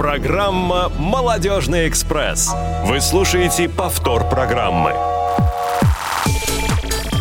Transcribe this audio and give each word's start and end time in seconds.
Программа 0.00 0.90
«Молодежный 0.98 1.86
экспресс». 1.86 2.50
Вы 2.86 3.02
слушаете 3.02 3.68
повтор 3.68 4.26
программы. 4.30 4.94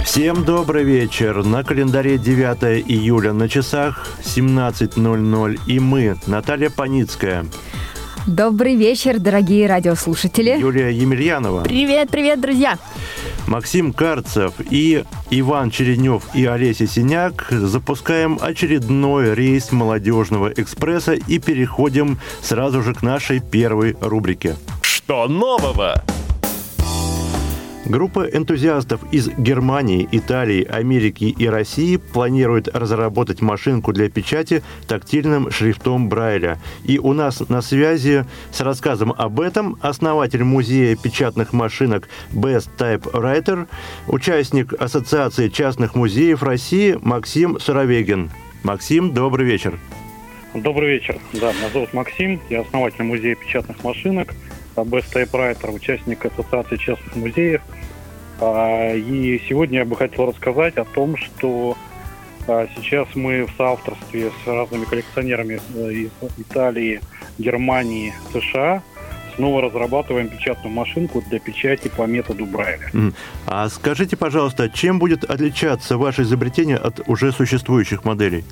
Всем 0.06 0.46
добрый 0.46 0.86
вечер. 0.86 1.44
На 1.44 1.66
календаре 1.66 2.18
9 2.18 2.90
июля 2.90 3.34
на 3.34 3.50
часах 3.50 4.08
17.00. 4.24 5.60
И 5.68 5.80
мы, 5.82 6.16
Наталья 6.26 6.70
Паницкая. 6.70 7.46
Добрый 8.26 8.78
вечер, 8.78 9.20
дорогие 9.20 9.68
радиослушатели. 9.68 10.58
Юлия 10.58 10.90
Емельянова. 10.90 11.64
Привет, 11.64 12.10
привет, 12.10 12.40
друзья. 12.40 12.78
Максим 13.50 13.94
Карцев 13.94 14.54
и 14.70 15.04
Иван 15.32 15.72
Черенев 15.72 16.24
и 16.36 16.46
Олеся 16.46 16.86
Синяк 16.86 17.48
запускаем 17.50 18.38
очередной 18.40 19.34
рейс 19.34 19.72
молодежного 19.72 20.54
экспресса 20.56 21.14
и 21.14 21.40
переходим 21.40 22.20
сразу 22.44 22.84
же 22.84 22.94
к 22.94 23.02
нашей 23.02 23.40
первой 23.40 23.98
рубрике. 24.02 24.56
Что 24.84 25.28
нового? 25.28 26.04
Группа 27.86 28.28
энтузиастов 28.28 29.02
из 29.12 29.30
Германии, 29.30 30.08
Италии, 30.12 30.66
Америки 30.66 31.24
и 31.24 31.48
России 31.48 31.96
планирует 31.96 32.68
разработать 32.68 33.42
машинку 33.42 33.94
для 33.94 34.10
печати 34.10 34.62
тактильным 34.88 35.50
шрифтом 35.50 36.10
Брайля. 36.10 36.60
И 36.84 37.00
у 37.00 37.14
нас 37.14 37.40
на 37.48 37.62
связи 37.62 38.26
с 38.52 38.60
рассказом 38.62 39.14
об 39.18 39.40
этом 39.40 39.78
основатель 39.82 40.44
музея 40.44 40.98
печатных 40.98 41.54
машинок 41.54 42.10
Best 42.32 42.70
Type 42.78 43.12
Writer, 43.14 43.68
участник 44.08 44.74
Ассоциации 44.74 45.48
частных 45.48 45.96
музеев 45.96 46.44
России 46.44 46.98
Максим 47.02 47.60
Суровегин. 47.60 48.30
Максим, 48.62 49.14
добрый 49.14 49.46
вечер. 49.46 49.80
Добрый 50.54 50.90
вечер. 50.90 51.18
Да, 51.34 51.54
меня 51.54 51.70
зовут 51.72 51.94
Максим, 51.94 52.42
я 52.50 52.62
основатель 52.62 53.04
музея 53.04 53.36
печатных 53.36 53.84
машинок, 53.84 54.34
Best 54.76 55.14
Type 55.14 55.32
Writer, 55.32 55.74
участник 55.74 56.26
Ассоциации 56.26 56.78
частных 56.78 57.16
музеев– 57.16 57.62
а, 58.42 58.94
и 58.94 59.42
сегодня 59.48 59.80
я 59.80 59.86
бы 59.86 59.96
хотел 59.96 60.28
рассказать 60.28 60.78
о 60.78 60.86
том, 60.86 61.18
что 61.18 61.78
а, 62.48 62.68
сейчас 62.76 63.08
мы 63.16 63.46
в 63.46 63.52
соавторстве 63.58 64.32
с 64.44 64.48
разными 64.48 64.86
коллекционерами 64.86 65.60
э, 65.76 65.92
из 65.92 66.12
Италии, 66.38 67.02
Германии, 67.38 68.14
США 68.34 68.82
снова 69.36 69.62
разрабатываем 69.62 70.30
печатную 70.30 70.74
машинку 70.74 71.22
для 71.30 71.40
печати 71.40 71.90
по 71.90 72.04
методу 72.04 72.46
Брайля. 72.46 72.92
А 73.46 73.70
скажите, 73.70 74.18
пожалуйста, 74.18 74.70
чем 74.70 75.00
будет 75.00 75.24
отличаться 75.24 75.98
ваше 75.98 76.24
изобретение 76.24 76.78
от 76.78 77.02
уже 77.08 77.32
существующих 77.32 78.04
моделей? 78.04 78.44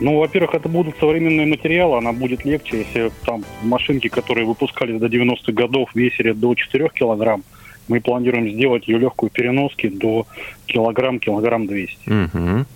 Ну, 0.00 0.18
во-первых, 0.18 0.54
это 0.54 0.68
будут 0.68 0.96
современные 0.98 1.46
материалы, 1.46 1.98
она 1.98 2.12
будет 2.12 2.44
легче, 2.44 2.78
если 2.78 3.10
там 3.26 3.44
машинки, 3.62 4.08
которые 4.08 4.46
выпускались 4.46 5.00
до 5.00 5.06
90-х 5.06 5.52
годов, 5.52 5.90
весили 5.94 6.32
до 6.32 6.54
4 6.54 6.90
килограмм, 6.94 7.42
мы 7.88 8.00
планируем 8.00 8.48
сделать 8.50 8.86
ее 8.86 8.98
легкую 8.98 9.30
переноски 9.30 9.88
до 9.88 10.26
килограмм, 10.66 11.18
килограмм 11.18 11.66
200. 11.66 12.10
Угу. 12.10 12.66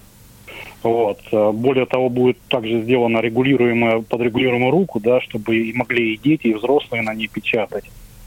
Вот. 0.82 1.20
Более 1.54 1.86
того, 1.86 2.08
будет 2.08 2.38
также 2.48 2.82
сделана 2.82 3.18
регулируемая, 3.18 4.00
подрегулируемая 4.00 4.72
руку, 4.72 4.98
да, 4.98 5.20
чтобы 5.20 5.56
и 5.56 5.72
могли 5.74 6.14
и 6.14 6.16
дети, 6.16 6.48
и 6.48 6.54
взрослые 6.54 7.02
на 7.02 7.14
ней 7.14 7.28
печатать. 7.28 7.84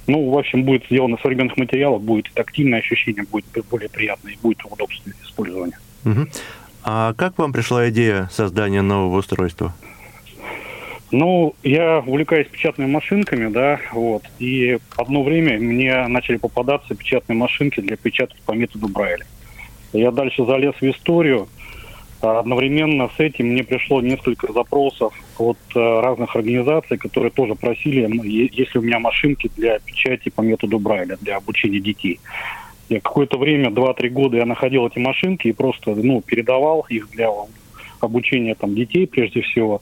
Ну, 0.08 0.30
в 0.30 0.38
общем, 0.38 0.64
будет 0.64 0.86
сделано 0.86 1.18
современных 1.22 1.58
материалов, 1.58 2.02
будет 2.02 2.32
тактильное 2.34 2.80
ощущение, 2.80 3.26
будет 3.30 3.46
более 3.70 3.90
приятное, 3.90 4.34
и 4.34 4.38
будет 4.42 4.60
удобство 4.64 5.12
использования. 5.24 5.80
Угу. 6.06 6.28
А 6.88 7.14
как 7.16 7.40
вам 7.40 7.52
пришла 7.52 7.90
идея 7.90 8.30
создания 8.32 8.84
нового 8.84 9.18
устройства? 9.18 9.74
Ну, 11.12 11.56
я 11.64 12.04
увлекаюсь 12.06 12.48
печатными 12.48 12.90
машинками, 12.92 13.52
да, 13.52 13.80
вот. 13.92 14.24
И 14.38 14.78
одно 14.96 15.24
время 15.24 15.60
мне 15.60 16.06
начали 16.08 16.38
попадаться 16.38 16.94
печатные 16.94 17.38
машинки 17.38 17.80
для 17.80 17.96
печатки 17.96 18.40
по 18.46 18.52
методу 18.52 18.88
Брайля. 18.88 19.26
Я 19.94 20.12
дальше 20.12 20.46
залез 20.46 20.76
в 20.80 20.84
историю. 20.84 21.48
А 22.22 22.40
одновременно 22.40 23.10
с 23.16 23.20
этим 23.20 23.48
мне 23.48 23.64
пришло 23.64 24.02
несколько 24.02 24.52
запросов 24.52 25.14
от 25.38 25.58
э, 25.76 25.80
разных 25.80 26.36
организаций, 26.36 26.98
которые 26.98 27.32
тоже 27.32 27.56
просили, 27.56 28.10
есть 28.28 28.74
ли 28.74 28.80
у 28.80 28.84
меня 28.84 29.00
машинки 29.00 29.52
для 29.56 29.80
печати 29.80 30.30
по 30.30 30.42
методу 30.42 30.80
Брайля, 30.80 31.18
для 31.22 31.38
обучения 31.38 31.80
детей. 31.80 32.20
Я 32.90 33.02
какое-то 33.02 33.38
время, 33.38 33.70
2-3 33.70 34.10
года 34.10 34.38
я 34.38 34.46
находил 34.46 34.88
эти 34.88 35.00
машинки 35.00 35.48
и 35.48 35.54
просто 35.54 35.96
ну, 35.96 36.22
передавал 36.22 36.86
их 36.90 37.10
для 37.10 37.30
обучения 38.00 38.56
там, 38.56 38.76
детей 38.76 39.08
прежде 39.08 39.42
всего. 39.42 39.82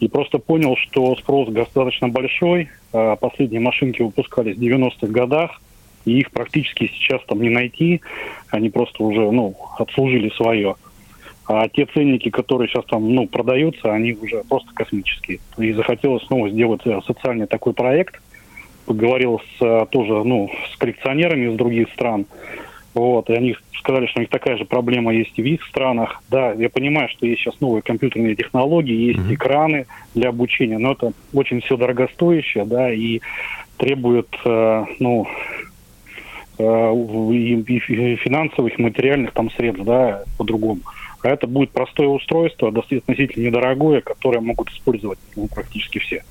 И 0.00 0.08
просто 0.08 0.38
понял, 0.38 0.76
что 0.76 1.14
спрос 1.16 1.48
достаточно 1.48 2.08
большой. 2.08 2.68
А, 2.92 3.16
последние 3.16 3.60
машинки 3.60 4.02
выпускались 4.02 4.56
в 4.56 4.60
90-х 4.60 5.06
годах, 5.08 5.60
и 6.04 6.18
их 6.18 6.30
практически 6.30 6.90
сейчас 6.94 7.22
там 7.26 7.40
не 7.42 7.50
найти. 7.50 8.00
Они 8.50 8.70
просто 8.70 9.02
уже, 9.02 9.30
ну, 9.30 9.56
отслужили 9.78 10.30
свое. 10.30 10.76
А 11.46 11.68
те 11.68 11.86
ценники, 11.86 12.30
которые 12.30 12.68
сейчас 12.68 12.84
там, 12.86 13.14
ну, 13.14 13.26
продаются, 13.26 13.92
они 13.92 14.12
уже 14.12 14.42
просто 14.48 14.72
космические. 14.74 15.40
И 15.58 15.72
захотелось 15.72 16.24
снова 16.24 16.48
сделать 16.48 16.80
э, 16.86 17.00
социальный 17.06 17.46
такой 17.46 17.74
проект. 17.74 18.20
Поговорил 18.86 19.40
с, 19.40 19.62
э, 19.64 19.86
тоже, 19.90 20.24
ну, 20.24 20.50
с 20.72 20.76
коллекционерами 20.76 21.50
из 21.50 21.56
других 21.56 21.90
стран. 21.92 22.26
Вот, 22.94 23.28
и 23.28 23.34
они 23.34 23.56
сказали, 23.78 24.06
что 24.06 24.20
у 24.20 24.22
них 24.22 24.30
такая 24.30 24.56
же 24.56 24.64
проблема 24.64 25.12
есть 25.12 25.32
и 25.36 25.42
в 25.42 25.46
их 25.46 25.64
странах. 25.64 26.22
Да, 26.30 26.52
я 26.52 26.70
понимаю, 26.70 27.08
что 27.08 27.26
есть 27.26 27.42
сейчас 27.42 27.60
новые 27.60 27.82
компьютерные 27.82 28.36
технологии, 28.36 28.94
есть 28.94 29.18
mm-hmm. 29.18 29.34
экраны 29.34 29.86
для 30.14 30.28
обучения, 30.28 30.78
но 30.78 30.92
это 30.92 31.12
очень 31.32 31.60
все 31.60 31.76
дорогостоящее, 31.76 32.64
да, 32.64 32.92
и 32.92 33.20
требует, 33.76 34.28
э, 34.44 34.84
ну, 35.00 35.26
э, 36.58 36.94
и, 37.32 37.60
и 37.60 38.16
финансовых, 38.16 38.78
и 38.78 38.82
материальных 38.82 39.32
там 39.32 39.50
средств, 39.50 39.84
да, 39.84 40.22
по-другому. 40.38 40.80
А 41.22 41.28
это 41.30 41.46
будет 41.46 41.70
простое 41.70 42.06
устройство, 42.06 42.68
относительно 42.68 43.46
недорогое, 43.46 44.02
которое 44.02 44.40
могут 44.40 44.70
использовать 44.70 45.18
ну, 45.36 45.48
практически 45.48 45.98
все. 45.98 46.22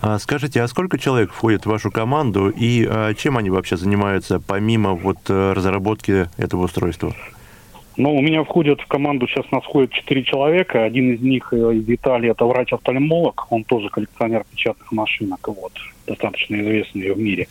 А 0.00 0.18
скажите, 0.18 0.62
а 0.62 0.68
сколько 0.68 0.98
человек 0.98 1.32
входит 1.32 1.64
в 1.64 1.68
вашу 1.68 1.90
команду 1.90 2.48
и 2.48 2.86
а, 2.88 3.14
чем 3.14 3.36
они 3.36 3.50
вообще 3.50 3.76
занимаются 3.76 4.40
помимо 4.40 4.94
вот 4.94 5.18
э, 5.28 5.52
разработки 5.52 6.28
этого 6.38 6.64
устройства? 6.64 7.14
Ну, 7.96 8.16
у 8.16 8.22
меня 8.22 8.42
входит 8.42 8.80
в 8.80 8.86
команду, 8.86 9.26
сейчас 9.26 9.50
нас 9.50 9.62
входит 9.64 9.92
четыре 9.92 10.24
человека. 10.24 10.84
Один 10.84 11.12
из 11.12 11.20
них 11.20 11.52
э, 11.52 11.56
из 11.56 11.88
Италии, 11.88 12.30
это 12.30 12.46
врач-офтальмолог, 12.46 13.46
он 13.50 13.64
тоже 13.64 13.90
коллекционер 13.90 14.44
печатных 14.50 14.90
машинок, 14.92 15.46
вот, 15.48 15.72
достаточно 16.06 16.56
известный 16.56 17.12
в 17.12 17.18
мире. 17.18 17.48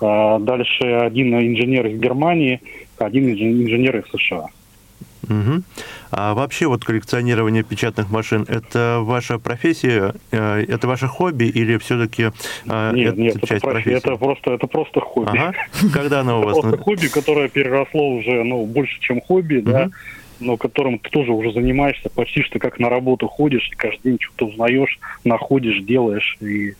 А 0.00 0.38
дальше 0.38 0.84
один 0.84 1.34
инженер 1.34 1.86
из 1.88 2.00
Германии, 2.00 2.60
один 2.98 3.28
инженер 3.30 3.98
из 3.98 4.04
США. 4.18 4.46
Угу. 5.28 5.62
А 6.10 6.34
вообще 6.34 6.66
вот 6.66 6.84
коллекционирование 6.84 7.62
печатных 7.62 8.10
машин– 8.10 8.44
это 8.48 9.00
ваша 9.02 9.38
профессия, 9.38 10.14
э, 10.30 10.64
это 10.68 10.86
ваше 10.86 11.06
хобби 11.06 11.44
или 11.44 11.78
все-таки 11.78 12.30
э, 12.66 12.92
нет, 12.94 13.12
это 13.12 13.20
нет, 13.20 13.34
часть 13.40 13.52
это 13.52 13.66
профессии? 13.66 13.96
Это 13.96 14.16
просто, 14.16 14.52
это 14.52 14.66
просто 14.66 15.00
хобби. 15.00 15.38
Ага. 15.38 15.54
Когда 15.92 16.20
оно 16.20 16.40
у 16.40 16.44
вас? 16.44 16.58
Это 16.58 16.68
просто 16.68 16.84
хобби, 16.84 17.06
которое 17.08 17.48
переросло 17.48 18.08
уже 18.16 18.44
ну, 18.44 18.64
больше, 18.66 19.00
чем 19.00 19.20
хобби, 19.20 19.60
да, 19.60 19.90
но 20.40 20.56
которым 20.56 20.98
ты 20.98 21.10
тоже 21.10 21.32
уже 21.32 21.52
занимаешься, 21.52 22.10
почти 22.10 22.42
что 22.42 22.58
как 22.58 22.78
на 22.78 22.88
работу 22.88 23.26
ходишь, 23.26 23.68
и 23.72 23.74
каждый 23.74 24.02
день 24.02 24.18
что-то 24.20 24.46
узнаешь, 24.46 24.98
находишь, 25.24 25.80
делаешь, 25.82 26.36
и 26.40 26.74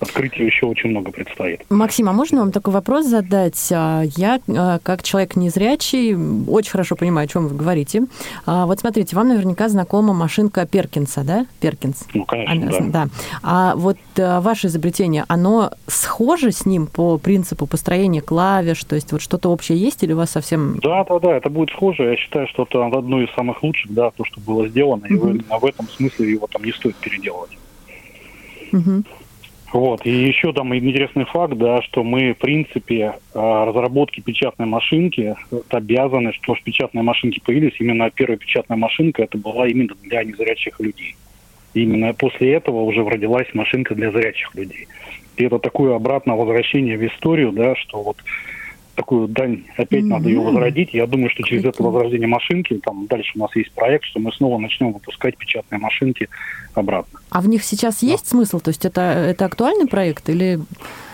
открытий 0.00 0.44
еще 0.44 0.66
очень 0.66 0.90
много 0.90 1.10
предстоит. 1.12 1.62
Максим, 1.68 2.08
а 2.08 2.12
можно 2.12 2.40
вам 2.40 2.52
такой 2.52 2.72
вопрос 2.74 3.06
задать? 3.06 3.70
А, 3.72 4.02
я, 4.16 4.40
а, 4.48 4.78
как 4.82 5.02
человек 5.02 5.36
незрячий, 5.36 6.14
очень 6.48 6.70
хорошо 6.70 6.96
понимаю, 6.96 7.26
о 7.26 7.28
чем 7.28 7.48
вы 7.48 7.56
говорите. 7.56 8.04
А, 8.46 8.66
вот 8.66 8.80
смотрите, 8.80 9.14
вам 9.16 9.28
наверняка 9.28 9.68
знакома 9.68 10.12
машинка 10.12 10.66
Перкинса, 10.66 11.22
да? 11.22 11.46
Перкинс. 11.60 12.06
Ну, 12.14 12.24
конечно, 12.24 12.52
Она, 12.52 12.70
да. 12.70 13.04
да. 13.04 13.08
А 13.42 13.74
вот 13.76 13.98
ваше 14.16 14.68
изобретение, 14.68 15.24
оно 15.28 15.70
схоже 15.86 16.52
с 16.52 16.66
ним 16.66 16.86
по 16.86 17.18
принципу 17.18 17.66
построения 17.66 18.20
клавиш? 18.20 18.84
То 18.84 18.94
есть 18.94 19.12
вот 19.12 19.20
что-то 19.20 19.50
общее 19.50 19.78
есть 19.78 20.02
или 20.02 20.12
у 20.12 20.16
вас 20.16 20.30
совсем... 20.30 20.78
Да, 20.82 21.04
да, 21.04 21.18
да, 21.18 21.36
это 21.36 21.50
будет 21.50 21.70
схоже. 21.70 22.04
Я 22.04 22.16
считаю, 22.16 22.46
что 22.48 22.62
это 22.62 22.86
одно 22.86 23.22
из 23.22 23.30
самых 23.34 23.62
лучших, 23.62 23.92
да, 23.92 24.10
то, 24.10 24.24
что 24.24 24.40
было 24.40 24.68
сделано. 24.68 25.06
И 25.06 25.14
mm 25.14 25.58
в 25.60 25.64
этом 25.64 25.88
смысле 25.88 26.30
его 26.30 26.46
там 26.46 26.64
не 26.64 26.72
стоит 26.72 26.96
переделывать. 26.96 27.50
Угу. 28.72 29.04
Вот. 29.72 30.04
И 30.04 30.10
еще 30.10 30.52
там 30.52 30.74
интересный 30.74 31.24
факт, 31.24 31.54
да, 31.54 31.80
что 31.82 32.02
мы, 32.02 32.32
в 32.32 32.38
принципе, 32.38 33.14
а, 33.34 33.66
разработки 33.66 34.20
печатной 34.20 34.66
машинки 34.66 35.36
обязаны, 35.68 36.32
что 36.32 36.56
ж 36.56 36.62
печатные 36.62 37.02
машинки 37.02 37.40
появились, 37.40 37.74
именно 37.78 38.10
первая 38.10 38.36
печатная 38.36 38.76
машинка, 38.76 39.22
это 39.22 39.38
была 39.38 39.68
именно 39.68 39.94
для 40.02 40.24
незрячих 40.24 40.80
людей. 40.80 41.14
Именно 41.72 42.14
после 42.14 42.54
этого 42.54 42.82
уже 42.82 43.04
родилась 43.08 43.46
машинка 43.54 43.94
для 43.94 44.10
зрячих 44.10 44.52
людей. 44.56 44.88
И 45.36 45.44
это 45.44 45.60
такое 45.60 45.94
обратное 45.94 46.36
возвращение 46.36 46.98
в 46.98 47.06
историю, 47.06 47.52
да, 47.52 47.76
что 47.76 48.02
вот 48.02 48.16
такую 49.00 49.28
дань, 49.28 49.64
опять 49.78 50.04
mm-hmm. 50.04 50.08
надо 50.08 50.28
ее 50.28 50.40
возродить. 50.40 50.92
Я 50.92 51.06
думаю, 51.06 51.30
что 51.30 51.42
через 51.42 51.64
это 51.64 51.82
возрождение 51.82 52.28
машинки, 52.28 52.74
там 52.84 53.06
дальше 53.06 53.32
у 53.34 53.38
нас 53.38 53.56
есть 53.56 53.72
проект, 53.72 54.04
что 54.04 54.20
мы 54.20 54.30
снова 54.30 54.58
начнем 54.58 54.92
выпускать 54.92 55.38
печатные 55.38 55.78
машинки 55.78 56.28
обратно. 56.74 57.18
А 57.30 57.40
в 57.40 57.48
них 57.48 57.64
сейчас 57.64 58.02
есть 58.02 58.24
да. 58.24 58.30
смысл? 58.30 58.60
То 58.60 58.68
есть 58.68 58.84
это, 58.84 59.00
это 59.00 59.46
актуальный 59.46 59.86
проект 59.86 60.28
или... 60.28 60.58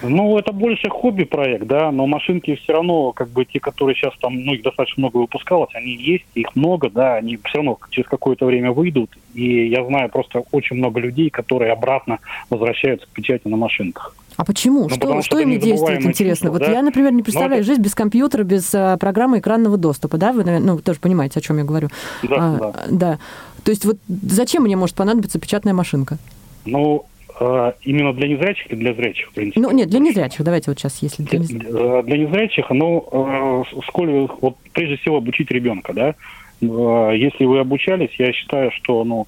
Ну, 0.03 0.37
это 0.37 0.53
больше 0.53 0.88
хобби-проект, 0.88 1.65
да, 1.67 1.93
но 1.93 2.06
машинки 2.06 2.56
все 2.56 2.73
равно, 2.73 3.12
как 3.12 3.29
бы 3.29 3.44
те, 3.44 3.61
которые 3.61 3.94
сейчас 3.94 4.15
там, 4.21 4.35
ну, 4.44 4.55
их 4.55 4.62
достаточно 4.62 5.03
много 5.03 5.19
выпускалось, 5.19 5.71
они 5.75 5.94
есть, 5.94 6.25
их 6.35 6.56
много, 6.56 6.91
да, 6.91 7.15
они 7.15 7.38
все 7.44 7.59
равно 7.59 7.79
через 7.91 8.09
какое-то 8.09 8.47
время 8.47 8.73
выйдут, 8.73 9.17
и 9.35 9.69
я 9.69 9.85
знаю 9.85 10.09
просто 10.09 10.43
очень 10.50 10.77
много 10.77 10.99
людей, 10.99 11.31
которые 11.31 11.73
обратно 11.73 12.19
возвращаются 12.50 13.06
к 13.06 13.11
печати 13.11 13.47
на 13.47 13.56
машинках. 13.56 14.15
А 14.37 14.44
почему? 14.44 14.83
Ну, 14.83 14.88
что, 14.91 15.23
что 15.23 15.38
ими 15.38 15.56
действует, 15.56 16.05
интересно? 16.05 16.49
Чувство, 16.49 16.50
вот 16.50 16.61
да? 16.61 16.71
я, 16.71 16.83
например, 16.83 17.12
не 17.12 17.23
представляю 17.23 17.62
ну, 17.62 17.67
жизнь 17.67 17.81
без 17.81 17.94
компьютера, 17.94 18.44
без 18.44 18.75
а, 18.75 18.97
программы 18.99 19.38
экранного 19.38 19.79
доступа, 19.79 20.19
да? 20.19 20.33
Вы, 20.33 20.44
наверное, 20.44 20.75
ну, 20.75 20.79
тоже 20.79 21.00
понимаете, 21.00 21.41
о 21.41 21.43
чем 21.43 21.56
я 21.59 21.65
говорю. 21.65 21.88
Да, 22.23 22.37
а, 22.38 22.59
да. 22.59 22.87
да. 22.91 23.19
То 23.65 23.71
есть 23.71 23.85
вот 23.85 23.97
зачем 24.09 24.65
мне 24.65 24.77
может 24.77 24.94
понадобиться 24.94 25.41
печатная 25.41 25.73
машинка? 25.73 26.19
Ну, 26.67 27.06
а, 27.41 27.75
именно 27.83 28.12
для 28.12 28.29
незрячих 28.29 28.71
или 28.71 28.79
для 28.79 28.93
зрячих, 28.93 29.29
в 29.29 29.33
принципе? 29.33 29.61
Ну, 29.61 29.71
нет, 29.71 29.88
для 29.88 30.00
незрячих. 30.00 30.44
Давайте 30.44 30.71
вот 30.71 30.79
сейчас, 30.79 30.99
если 31.00 31.23
для 31.23 31.38
незрячих. 31.38 31.71
Для, 31.71 32.03
для 32.03 32.19
незрячих, 32.19 32.67
ну, 32.71 33.65
сколь, 33.88 34.29
вот 34.41 34.56
прежде 34.75 34.97
всего 34.97 35.17
обучить 35.17 35.50
ребенка, 35.50 35.94
да? 35.94 36.15
Если 36.61 37.44
вы 37.44 37.59
обучались, 37.61 38.11
я 38.19 38.33
считаю, 38.33 38.71
что, 38.73 39.03
ну, 39.05 39.27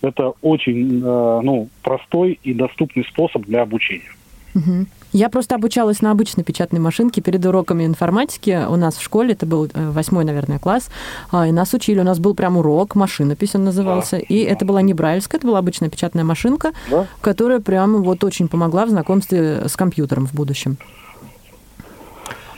это 0.00 0.32
очень, 0.42 1.00
ну, 1.00 1.68
простой 1.82 2.38
и 2.42 2.52
доступный 2.54 3.04
способ 3.04 3.42
для 3.46 3.62
обучения. 3.62 4.10
Угу. 4.54 4.86
Я 5.12 5.30
просто 5.30 5.54
обучалась 5.54 6.02
на 6.02 6.10
обычной 6.10 6.44
печатной 6.44 6.80
машинке 6.80 7.22
перед 7.22 7.44
уроками 7.46 7.86
информатики. 7.86 8.66
У 8.68 8.76
нас 8.76 8.96
в 8.96 9.02
школе, 9.02 9.32
это 9.32 9.46
был 9.46 9.68
э, 9.72 9.90
восьмой, 9.90 10.24
наверное, 10.24 10.58
класс, 10.58 10.90
а, 11.30 11.46
и 11.46 11.52
нас 11.52 11.72
учили. 11.72 12.00
У 12.00 12.04
нас 12.04 12.18
был 12.18 12.34
прям 12.34 12.58
урок, 12.58 12.94
машинопись 12.94 13.54
он 13.54 13.64
назывался. 13.64 14.16
Да. 14.16 14.22
И 14.28 14.40
это 14.40 14.64
была 14.64 14.82
не 14.82 14.92
брайльская, 14.92 15.38
это 15.38 15.46
была 15.46 15.58
обычная 15.58 15.88
печатная 15.88 16.24
машинка, 16.24 16.72
да? 16.90 17.06
которая 17.20 17.60
прям 17.60 18.02
вот 18.02 18.22
очень 18.22 18.48
помогла 18.48 18.84
в 18.84 18.90
знакомстве 18.90 19.66
с 19.66 19.76
компьютером 19.76 20.26
в 20.26 20.34
будущем. 20.34 20.76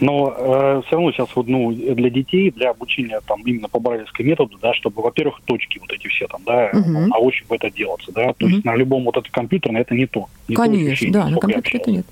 Но 0.00 0.34
э, 0.34 0.82
все 0.86 0.96
равно 0.96 1.12
сейчас 1.12 1.28
вот, 1.34 1.46
ну, 1.46 1.72
для 1.72 2.08
детей, 2.08 2.50
для 2.50 2.70
обучения 2.70 3.20
там 3.26 3.42
именно 3.42 3.68
по 3.68 3.78
брайлевской 3.78 4.24
методу, 4.24 4.58
да, 4.60 4.72
чтобы, 4.72 5.02
во-первых, 5.02 5.40
точки 5.44 5.78
вот 5.78 5.92
эти 5.92 6.08
все 6.08 6.26
там, 6.26 6.42
да, 6.46 6.70
угу. 6.72 7.06
на 7.06 7.18
ощупь 7.18 7.52
это 7.52 7.70
делаться, 7.70 8.10
да, 8.12 8.32
то 8.32 8.46
угу. 8.46 8.54
есть 8.54 8.64
на 8.64 8.74
любом 8.76 9.04
вот 9.04 9.18
этом 9.18 9.30
компьютере 9.30 9.78
это 9.78 9.94
не 9.94 10.06
то. 10.06 10.28
Не 10.48 10.56
Конечно, 10.56 11.06
то 11.06 11.12
да, 11.12 11.28
на 11.28 11.38
компьютере 11.38 11.78
это 11.80 11.90
нет. 11.90 12.06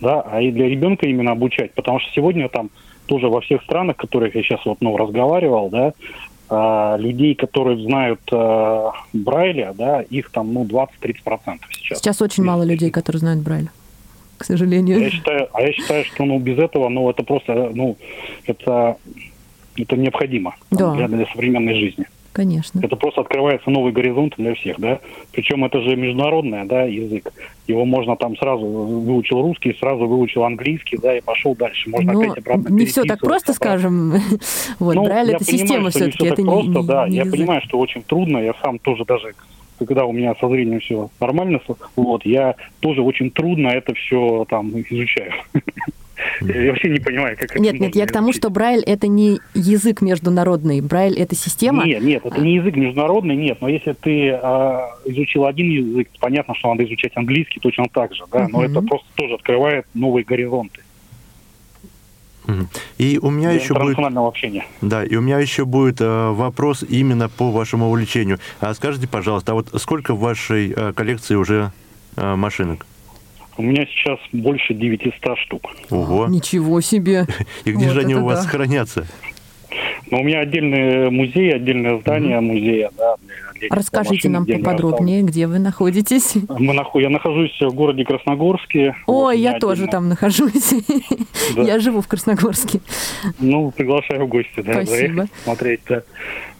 Да, 0.00 0.20
а 0.20 0.42
и 0.42 0.52
для 0.52 0.68
ребенка 0.68 1.06
именно 1.06 1.32
обучать, 1.32 1.72
потому 1.72 2.00
что 2.00 2.12
сегодня 2.12 2.50
там 2.50 2.68
тоже 3.06 3.28
во 3.28 3.40
всех 3.40 3.62
странах, 3.62 3.96
которых 3.96 4.34
я 4.34 4.42
сейчас 4.42 4.60
вот, 4.66 4.78
ну, 4.80 4.94
разговаривал, 4.96 5.70
да, 5.70 5.94
а, 6.50 6.96
людей, 6.98 7.34
которые 7.34 7.82
знают 7.82 8.20
а, 8.30 8.92
Брайля, 9.14 9.72
да, 9.76 10.02
их 10.02 10.30
там, 10.30 10.52
ну, 10.52 10.64
20-30% 10.64 11.60
сейчас. 11.70 11.98
Сейчас 11.98 12.20
очень 12.20 12.44
мало 12.44 12.62
людей, 12.62 12.90
которые 12.90 13.20
знают 13.20 13.40
Брайля 13.40 13.70
к 14.36 14.44
сожалению. 14.44 15.00
Я 15.00 15.10
считаю, 15.10 15.48
а 15.52 15.62
я 15.62 15.72
считаю, 15.72 16.04
что 16.04 16.24
ну, 16.24 16.38
без 16.38 16.58
этого, 16.58 16.88
ну, 16.88 17.08
это 17.10 17.22
просто, 17.22 17.70
ну, 17.74 17.96
это, 18.46 18.96
это 19.76 19.96
необходимо 19.96 20.54
да. 20.70 20.94
для, 20.94 21.08
для 21.08 21.26
современной 21.26 21.74
жизни. 21.74 22.06
Конечно. 22.36 22.80
Это 22.82 22.96
просто 22.96 23.22
открывается 23.22 23.70
новый 23.70 23.92
горизонт 23.92 24.34
для 24.36 24.54
всех, 24.54 24.78
да. 24.78 25.00
Причем 25.32 25.64
это 25.64 25.80
же 25.80 25.96
международный, 25.96 26.66
да, 26.66 26.82
язык. 26.82 27.32
Его 27.66 27.86
можно 27.86 28.14
там 28.14 28.36
сразу 28.36 28.66
выучил 28.66 29.40
русский, 29.40 29.74
сразу 29.80 30.06
выучил 30.06 30.44
английский, 30.44 30.98
да, 30.98 31.16
и 31.16 31.22
пошел 31.22 31.56
дальше. 31.56 31.88
Можно 31.88 32.12
Но 32.12 32.20
ну, 32.20 32.30
опять 32.30 32.44
обратно 32.44 32.68
Не 32.68 32.84
все 32.84 33.04
так 33.04 33.20
просто, 33.20 33.52
да. 33.52 33.54
скажем. 33.54 34.20
вот, 34.78 34.94
ну, 34.96 35.04
Брайль 35.04 35.32
это 35.32 35.44
система 35.44 35.88
все-таки. 35.88 36.26
Это 36.26 36.42
просто, 36.42 36.70
не, 36.70 36.82
да. 36.82 37.08
Не 37.08 37.16
я 37.16 37.22
язык. 37.22 37.38
понимаю, 37.38 37.62
что 37.64 37.78
очень 37.78 38.02
трудно. 38.02 38.36
Я 38.36 38.52
сам 38.62 38.80
тоже 38.80 39.06
даже 39.06 39.34
когда 39.84 40.04
у 40.04 40.12
меня 40.12 40.34
со 40.40 40.48
зрением 40.48 40.80
все 40.80 41.10
нормально, 41.20 41.60
вот, 41.96 42.24
я 42.24 42.54
тоже 42.80 43.02
очень 43.02 43.30
трудно 43.30 43.68
это 43.68 43.94
все 43.94 44.46
там 44.48 44.70
изучаю. 44.70 45.32
Я 46.40 46.70
вообще 46.70 46.88
не 46.88 46.98
понимаю, 46.98 47.36
как 47.36 47.50
это 47.50 47.60
Нет, 47.60 47.78
нет, 47.78 47.94
я 47.94 48.06
к 48.06 48.12
тому, 48.12 48.32
что 48.32 48.50
Брайль 48.50 48.82
это 48.82 49.06
не 49.06 49.38
язык 49.54 50.00
международный, 50.00 50.80
Брайль 50.80 51.18
это 51.18 51.34
система. 51.34 51.84
Нет, 51.84 52.02
нет, 52.02 52.24
это 52.24 52.40
не 52.40 52.54
язык 52.54 52.74
международный, 52.76 53.36
нет. 53.36 53.58
Но 53.60 53.68
если 53.68 53.92
ты 53.92 54.28
э, 54.28 54.78
изучил 55.04 55.44
один 55.44 55.70
язык, 55.70 56.08
понятно, 56.18 56.54
что 56.54 56.70
надо 56.70 56.84
изучать 56.84 57.12
английский 57.16 57.60
точно 57.60 57.86
так 57.92 58.14
же, 58.14 58.24
да. 58.32 58.48
Но 58.48 58.64
это 58.64 58.80
просто 58.80 59.06
тоже 59.14 59.34
открывает 59.34 59.86
новые 59.94 60.24
горизонты. 60.24 60.80
И 62.98 63.18
у 63.20 63.30
меня 63.30 63.50
еще 63.52 63.74
будет... 63.74 63.98
общения. 63.98 64.66
Да, 64.80 65.04
и 65.04 65.14
у 65.16 65.20
меня 65.20 65.38
еще 65.38 65.64
будет 65.64 66.00
э, 66.00 66.30
вопрос 66.30 66.84
именно 66.88 67.28
по 67.28 67.50
вашему 67.50 67.88
увлечению. 67.88 68.38
А 68.60 68.74
скажите, 68.74 69.08
пожалуйста, 69.08 69.52
а 69.52 69.54
вот 69.54 69.68
сколько 69.80 70.14
в 70.14 70.20
вашей 70.20 70.72
э, 70.74 70.92
коллекции 70.92 71.34
уже 71.34 71.72
э, 72.16 72.34
машинок? 72.34 72.86
У 73.58 73.62
меня 73.62 73.86
сейчас 73.86 74.18
больше 74.32 74.74
900 74.74 75.38
штук. 75.38 75.70
Ого. 75.90 76.26
Ничего 76.28 76.80
себе. 76.80 77.26
И 77.64 77.72
где 77.72 77.86
вот 77.86 77.94
же 77.94 78.00
они 78.00 78.14
у 78.14 78.24
вас 78.24 78.44
да. 78.44 78.50
хранятся? 78.50 79.06
Ну, 80.10 80.20
у 80.20 80.24
меня 80.24 80.40
отдельный 80.40 81.10
музей, 81.10 81.54
отдельное 81.54 81.98
здание 81.98 82.38
угу. 82.38 82.46
музея, 82.46 82.90
да, 82.96 83.16
для 83.20 83.45
Расскажите 83.70 84.28
нам 84.28 84.46
поподробнее, 84.46 85.22
где 85.22 85.46
вы 85.46 85.58
находитесь. 85.58 86.34
Мы 86.48 86.72
наху... 86.72 86.98
Я 86.98 87.10
нахожусь 87.10 87.56
в 87.60 87.74
городе 87.74 88.04
Красногорске. 88.04 88.96
Ой, 89.06 89.36
вот, 89.36 89.40
я 89.40 89.58
тоже 89.58 89.86
там 89.86 90.08
нахожусь. 90.08 90.74
Да. 91.54 91.62
Я 91.62 91.78
живу 91.78 92.00
в 92.00 92.08
Красногорске. 92.08 92.80
Ну, 93.38 93.70
приглашаю 93.70 94.24
в 94.24 94.28
гости, 94.28 94.62
да, 94.62 94.84
Спасибо. 94.84 95.26
смотреть, 95.44 95.80
да. 95.88 96.02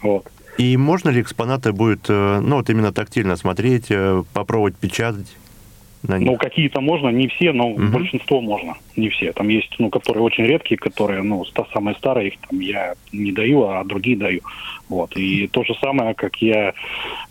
Вот. 0.01 0.31
И 0.59 0.77
можно 0.77 1.11
ли 1.11 1.21
экспонаты 1.21 1.73
будет, 1.73 2.07
э, 2.09 2.41
ну, 2.41 2.57
вот 2.57 2.71
именно 2.71 2.93
тактильно 2.93 3.37
смотреть, 3.37 3.87
э, 3.91 4.23
попробовать 4.33 4.77
печатать? 4.77 5.37
На 6.03 6.19
них? 6.19 6.27
Ну, 6.27 6.37
какие-то 6.37 6.81
можно, 6.81 7.09
не 7.09 7.29
все, 7.29 7.53
но 7.53 7.69
угу. 7.71 7.83
большинство 7.89 8.41
можно, 8.41 8.75
не 8.97 9.09
все. 9.09 9.33
Там 9.33 9.49
есть, 9.49 9.75
ну, 9.79 9.91
которые 9.91 10.23
очень 10.23 10.45
редкие, 10.45 10.79
которые, 10.79 11.23
ну, 11.23 11.45
самые 11.73 11.95
старые, 11.97 12.29
их 12.29 12.35
там 12.49 12.61
я 12.61 12.95
не 13.13 13.33
даю, 13.33 13.65
а 13.65 13.85
другие 13.85 14.17
даю. 14.17 14.41
Вот. 14.89 15.17
И 15.17 15.49
то 15.49 15.65
же 15.65 15.75
самое, 15.81 16.15
как 16.15 16.37
я 16.37 16.75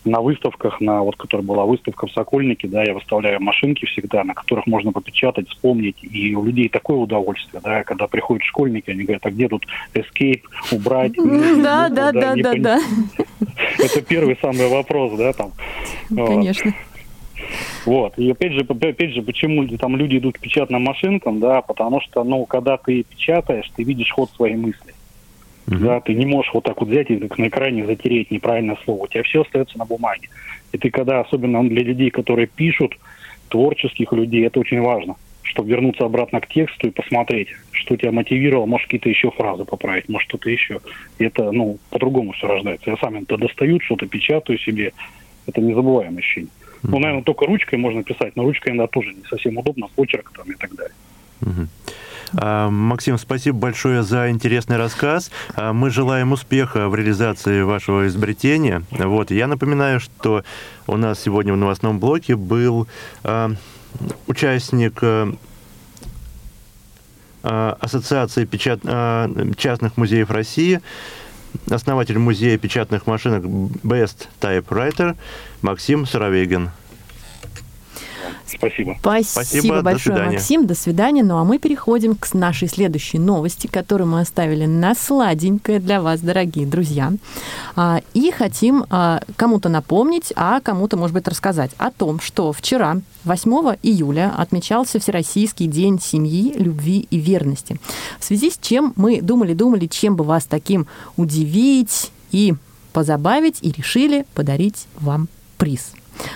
на 0.04 0.20
выставках, 0.20 0.80
на 0.80 1.02
вот, 1.02 1.16
которая 1.16 1.46
была 1.46 1.64
выставка 1.64 2.06
в 2.06 2.12
Сокольнике, 2.12 2.68
да, 2.68 2.84
я 2.84 2.92
выставляю 2.92 3.40
машинки 3.40 3.86
всегда, 3.86 4.24
на 4.24 4.34
которых 4.34 4.66
можно 4.66 4.92
попечатать, 4.92 5.48
вспомнить. 5.48 5.96
И 6.02 6.34
у 6.34 6.44
людей 6.44 6.68
такое 6.68 6.98
удовольствие, 6.98 7.60
да, 7.64 7.82
когда 7.84 8.06
приходят 8.06 8.42
школьники, 8.44 8.90
они 8.90 9.04
говорят, 9.04 9.24
а 9.24 9.30
где 9.30 9.48
тут 9.48 9.64
escape, 9.94 10.42
убрать? 10.70 11.12
Да, 11.14 11.88
да, 11.88 12.12
да, 12.12 12.34
да, 12.36 12.54
да. 12.54 12.80
Это 13.78 14.02
первый 14.02 14.36
самый 14.40 14.68
вопрос, 14.68 15.18
да, 15.18 15.32
там. 15.32 15.52
Конечно. 16.08 16.72
Вот. 16.72 16.95
И 18.16 18.30
опять 18.30 18.52
же, 18.52 18.60
опять 18.60 19.12
же, 19.12 19.22
почему 19.22 19.66
там 19.78 19.96
люди 19.96 20.18
идут 20.18 20.38
к 20.38 20.40
печатным 20.40 20.82
машинкам, 20.82 21.40
да, 21.40 21.62
потому 21.62 22.00
что, 22.00 22.24
ну, 22.24 22.44
когда 22.46 22.76
ты 22.76 23.02
печатаешь, 23.02 23.70
ты 23.76 23.84
видишь 23.84 24.10
ход 24.10 24.30
своей 24.30 24.56
мысли. 24.56 24.94
Uh-huh. 25.66 25.78
Да, 25.78 26.00
ты 26.00 26.14
не 26.14 26.26
можешь 26.26 26.52
вот 26.54 26.64
так 26.64 26.80
вот 26.80 26.88
взять 26.88 27.10
и 27.10 27.16
как 27.16 27.38
на 27.38 27.48
экране 27.48 27.86
затереть 27.86 28.30
неправильное 28.30 28.78
слово. 28.84 29.04
У 29.04 29.06
тебя 29.08 29.24
все 29.24 29.42
остается 29.42 29.78
на 29.78 29.84
бумаге. 29.84 30.28
И 30.72 30.78
ты 30.78 30.90
когда, 30.90 31.20
особенно 31.20 31.68
для 31.68 31.82
людей, 31.82 32.10
которые 32.10 32.46
пишут, 32.46 32.96
творческих 33.48 34.12
людей, 34.12 34.46
это 34.46 34.60
очень 34.60 34.80
важно, 34.80 35.16
чтобы 35.42 35.70
вернуться 35.70 36.04
обратно 36.04 36.40
к 36.40 36.48
тексту 36.48 36.88
и 36.88 36.90
посмотреть, 36.90 37.48
что 37.72 37.96
тебя 37.96 38.12
мотивировало, 38.12 38.66
может, 38.66 38.86
какие-то 38.86 39.08
еще 39.08 39.30
фразы 39.30 39.64
поправить, 39.64 40.08
может, 40.08 40.28
что-то 40.28 40.50
еще. 40.50 40.80
И 41.18 41.24
это, 41.24 41.50
ну, 41.52 41.78
по-другому 41.90 42.32
все 42.32 42.46
рождается. 42.46 42.90
Я 42.90 42.96
сам 42.96 43.16
это 43.16 43.36
достаю, 43.36 43.80
что-то 43.80 44.06
печатаю 44.06 44.58
себе. 44.58 44.92
Это 45.46 45.60
незабываемое 45.60 46.18
ощущение. 46.18 46.50
Ну, 46.90 46.98
наверное, 46.98 47.22
только 47.22 47.46
ручкой 47.46 47.78
можно 47.78 48.02
писать, 48.02 48.36
но 48.36 48.42
ручкой 48.44 48.70
иногда 48.70 48.86
тоже 48.86 49.14
не 49.14 49.24
совсем 49.28 49.58
удобно, 49.58 49.88
почерк 49.94 50.30
там 50.36 50.50
и 50.50 50.54
так 50.54 50.74
далее. 50.74 50.94
А, 52.34 52.70
Максим, 52.70 53.18
спасибо 53.18 53.58
большое 53.58 54.02
за 54.02 54.30
интересный 54.30 54.76
рассказ. 54.76 55.30
А, 55.54 55.72
мы 55.72 55.90
желаем 55.90 56.32
успеха 56.32 56.88
в 56.88 56.94
реализации 56.94 57.62
вашего 57.62 58.06
изобретения. 58.06 58.82
Вот. 58.90 59.30
Я 59.30 59.46
напоминаю, 59.46 60.00
что 60.00 60.42
у 60.86 60.96
нас 60.96 61.20
сегодня 61.22 61.52
в 61.52 61.56
новостном 61.56 61.98
блоке 61.98 62.36
был 62.36 62.86
а, 63.22 63.50
участник 64.26 65.02
Ассоциации 67.42 68.44
печат... 68.44 68.80
частных 69.56 69.96
музеев 69.96 70.32
России, 70.32 70.80
основатель 71.70 72.18
музея 72.18 72.58
печатных 72.58 73.06
машинок 73.06 73.44
Best 73.44 74.28
Typewriter 74.40 75.16
Максим 75.62 76.06
Сыровегин. 76.06 76.70
Спасибо. 78.46 78.96
Спасибо, 78.98 79.44
Спасибо, 79.44 79.76
до 79.76 79.82
большое, 79.82 80.16
свидания. 80.16 80.36
Максим. 80.36 80.66
До 80.66 80.74
свидания. 80.74 81.22
Ну 81.22 81.38
а 81.38 81.44
мы 81.44 81.58
переходим 81.58 82.14
к 82.14 82.32
нашей 82.34 82.68
следующей 82.68 83.18
новости, 83.18 83.66
которую 83.66 84.08
мы 84.08 84.20
оставили 84.20 84.66
на 84.66 84.94
сладенькое 84.94 85.80
для 85.80 86.00
вас, 86.00 86.20
дорогие 86.20 86.66
друзья. 86.66 87.12
А, 87.74 88.00
И 88.14 88.30
хотим 88.30 88.84
а, 88.90 89.20
кому-то 89.36 89.68
напомнить, 89.68 90.32
а 90.36 90.60
кому-то, 90.60 90.96
может 90.96 91.14
быть, 91.14 91.26
рассказать 91.28 91.72
о 91.78 91.90
том, 91.90 92.20
что 92.20 92.52
вчера, 92.52 92.98
8 93.24 93.76
июля, 93.82 94.32
отмечался 94.36 94.98
Всероссийский 95.00 95.66
день 95.66 96.00
семьи, 96.00 96.54
любви 96.56 97.06
и 97.10 97.18
верности. 97.18 97.80
В 98.18 98.24
связи 98.24 98.50
с 98.50 98.58
чем 98.58 98.92
мы 98.96 99.20
думали-думали, 99.20 99.86
чем 99.86 100.16
бы 100.16 100.24
вас 100.24 100.44
таким 100.46 100.86
удивить 101.16 102.10
и 102.30 102.54
позабавить, 102.92 103.58
и 103.60 103.72
решили 103.72 104.24
подарить 104.34 104.86
вам 104.98 105.28
приз. 105.58 105.92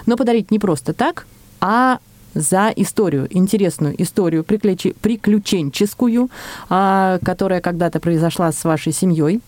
Но 0.06 0.16
подарить 0.16 0.50
не 0.50 0.58
просто 0.58 0.92
так, 0.92 1.26
а 1.60 1.98
за 2.34 2.72
историю, 2.76 3.26
интересную 3.30 4.00
историю, 4.00 4.44
приключенческую, 4.44 6.30
а, 6.68 7.18
которая 7.24 7.60
когда-то 7.60 8.00
произошла 8.00 8.52
с 8.52 8.64
вашей 8.64 8.92
семьей. 8.92 9.40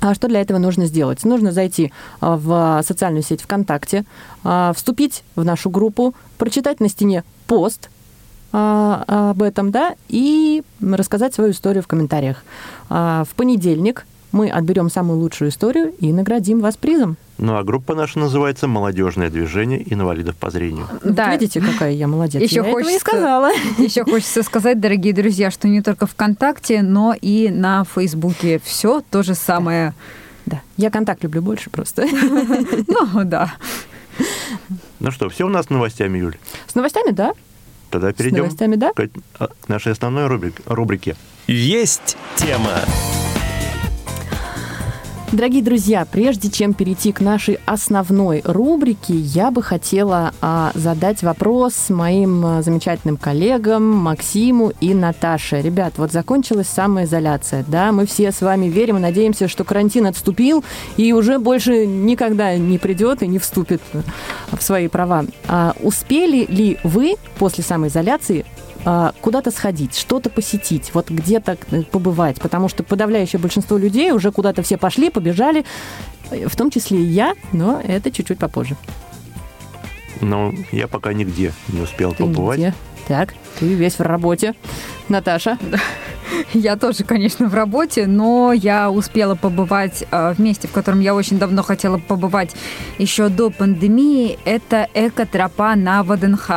А 0.00 0.14
что 0.14 0.28
для 0.28 0.40
этого 0.40 0.58
нужно 0.58 0.86
сделать? 0.86 1.24
Нужно 1.24 1.52
зайти 1.52 1.92
а, 2.20 2.36
в 2.36 2.82
социальную 2.86 3.22
сеть 3.22 3.42
ВКонтакте, 3.42 4.04
а, 4.44 4.72
вступить 4.74 5.24
в 5.36 5.44
нашу 5.44 5.70
группу, 5.70 6.14
прочитать 6.38 6.80
на 6.80 6.88
стене 6.88 7.24
пост 7.46 7.90
об 8.50 9.42
этом, 9.42 9.70
да, 9.70 9.94
и 10.08 10.62
рассказать 10.80 11.34
свою 11.34 11.50
историю 11.50 11.82
в 11.82 11.86
комментариях. 11.86 12.42
В 12.88 13.28
понедельник 13.36 14.06
мы 14.32 14.48
отберем 14.48 14.88
самую 14.88 15.18
лучшую 15.18 15.50
историю 15.50 15.92
и 16.00 16.10
наградим 16.14 16.60
вас 16.60 16.78
призом. 16.78 17.18
Ну 17.38 17.56
а 17.56 17.62
группа 17.62 17.94
наша 17.94 18.18
называется 18.18 18.66
«Молодежное 18.66 19.30
движение 19.30 19.80
инвалидов 19.92 20.36
по 20.36 20.50
зрению». 20.50 20.88
Вот 20.90 21.14
Да. 21.14 21.32
Видите, 21.32 21.60
какая 21.60 21.92
я 21.92 22.08
молодец. 22.08 22.42
Ещё 22.42 22.56
я 22.56 22.68
этого 22.68 22.78
не 22.80 22.84
хочется- 22.84 23.00
сказала. 23.00 23.50
Еще 23.78 24.04
хочется 24.04 24.42
сказать, 24.42 24.80
дорогие 24.80 25.12
друзья, 25.12 25.50
что 25.50 25.68
не 25.68 25.80
только 25.82 26.06
ВКонтакте, 26.06 26.82
но 26.82 27.14
и 27.20 27.48
на 27.50 27.84
Фейсбуке 27.84 28.60
все 28.64 29.02
то 29.10 29.22
же 29.22 29.34
самое. 29.34 29.94
Да, 30.46 30.62
я 30.76 30.90
контакт 30.90 31.22
люблю 31.22 31.40
больше 31.42 31.70
просто. 31.70 32.06
Ну, 32.88 33.24
да. 33.24 33.54
Ну 34.98 35.10
что, 35.12 35.28
все 35.28 35.44
у 35.46 35.48
нас 35.48 35.66
с 35.66 35.70
новостями, 35.70 36.18
Юль? 36.18 36.36
С 36.66 36.74
новостями, 36.74 37.12
да? 37.12 37.32
Тогда 37.90 38.10
С 38.10 38.14
перейдем 38.14 38.38
новостями, 38.44 38.74
да? 38.74 38.92
к, 38.92 39.08
нашей 39.68 39.92
основной 39.92 40.26
рубрик- 40.26 40.60
рубрике. 40.66 41.14
Есть 41.46 42.16
тема. 42.36 42.80
Дорогие 45.30 45.62
друзья, 45.62 46.06
прежде 46.10 46.50
чем 46.50 46.72
перейти 46.72 47.12
к 47.12 47.20
нашей 47.20 47.58
основной 47.66 48.40
рубрике, 48.46 49.14
я 49.14 49.50
бы 49.50 49.62
хотела 49.62 50.32
а, 50.40 50.72
задать 50.74 51.22
вопрос 51.22 51.90
моим 51.90 52.46
а, 52.46 52.62
замечательным 52.62 53.18
коллегам 53.18 53.82
Максиму 53.82 54.72
и 54.80 54.94
Наташе. 54.94 55.60
Ребят, 55.60 55.94
вот 55.98 56.12
закончилась 56.12 56.68
самоизоляция, 56.68 57.62
да, 57.68 57.92
мы 57.92 58.06
все 58.06 58.32
с 58.32 58.40
вами 58.40 58.66
верим 58.66 58.96
и 58.96 59.00
надеемся, 59.00 59.48
что 59.48 59.64
карантин 59.64 60.06
отступил 60.06 60.64
и 60.96 61.12
уже 61.12 61.38
больше 61.38 61.84
никогда 61.86 62.56
не 62.56 62.78
придет 62.78 63.22
и 63.22 63.26
не 63.26 63.38
вступит 63.38 63.82
в 64.50 64.62
свои 64.62 64.88
права. 64.88 65.26
А, 65.46 65.74
успели 65.82 66.46
ли 66.46 66.78
вы 66.84 67.16
после 67.38 67.62
самоизоляции 67.62 68.46
куда-то 69.20 69.50
сходить, 69.50 69.96
что-то 69.96 70.30
посетить, 70.30 70.94
вот 70.94 71.10
где-то 71.10 71.58
э, 71.70 71.82
побывать, 71.82 72.40
потому 72.40 72.68
что 72.68 72.82
подавляющее 72.82 73.38
большинство 73.40 73.76
людей 73.76 74.12
уже 74.12 74.32
куда-то 74.32 74.62
все 74.62 74.78
пошли, 74.78 75.10
побежали, 75.10 75.64
в 76.30 76.56
том 76.56 76.70
числе 76.70 76.98
и 76.98 77.04
я, 77.06 77.34
но 77.52 77.80
это 77.82 78.10
чуть-чуть 78.10 78.38
попозже. 78.38 78.76
Но 80.20 80.52
я 80.72 80.88
пока 80.88 81.12
нигде 81.12 81.52
не 81.68 81.80
успел 81.80 82.12
Ты 82.12 82.24
побывать. 82.24 82.58
где? 82.58 82.74
Так, 83.06 83.34
ты 83.58 83.66
весь 83.74 83.98
в 83.98 84.02
работе. 84.02 84.54
Наташа, 85.08 85.58
Я 86.54 86.76
тоже, 86.76 87.04
конечно, 87.04 87.48
в 87.48 87.54
работе, 87.54 88.06
но 88.06 88.52
я 88.52 88.90
успела 88.90 89.34
побывать 89.34 90.04
э, 90.10 90.34
в 90.34 90.38
месте, 90.38 90.68
в 90.68 90.72
котором 90.72 91.00
я 91.00 91.14
очень 91.14 91.38
давно 91.38 91.62
хотела 91.62 91.98
побывать 91.98 92.54
еще 92.98 93.28
до 93.28 93.50
пандемии. 93.50 94.38
Это 94.44 94.88
экотропа 94.94 95.74
на 95.76 96.02
ВДНХ. 96.02 96.50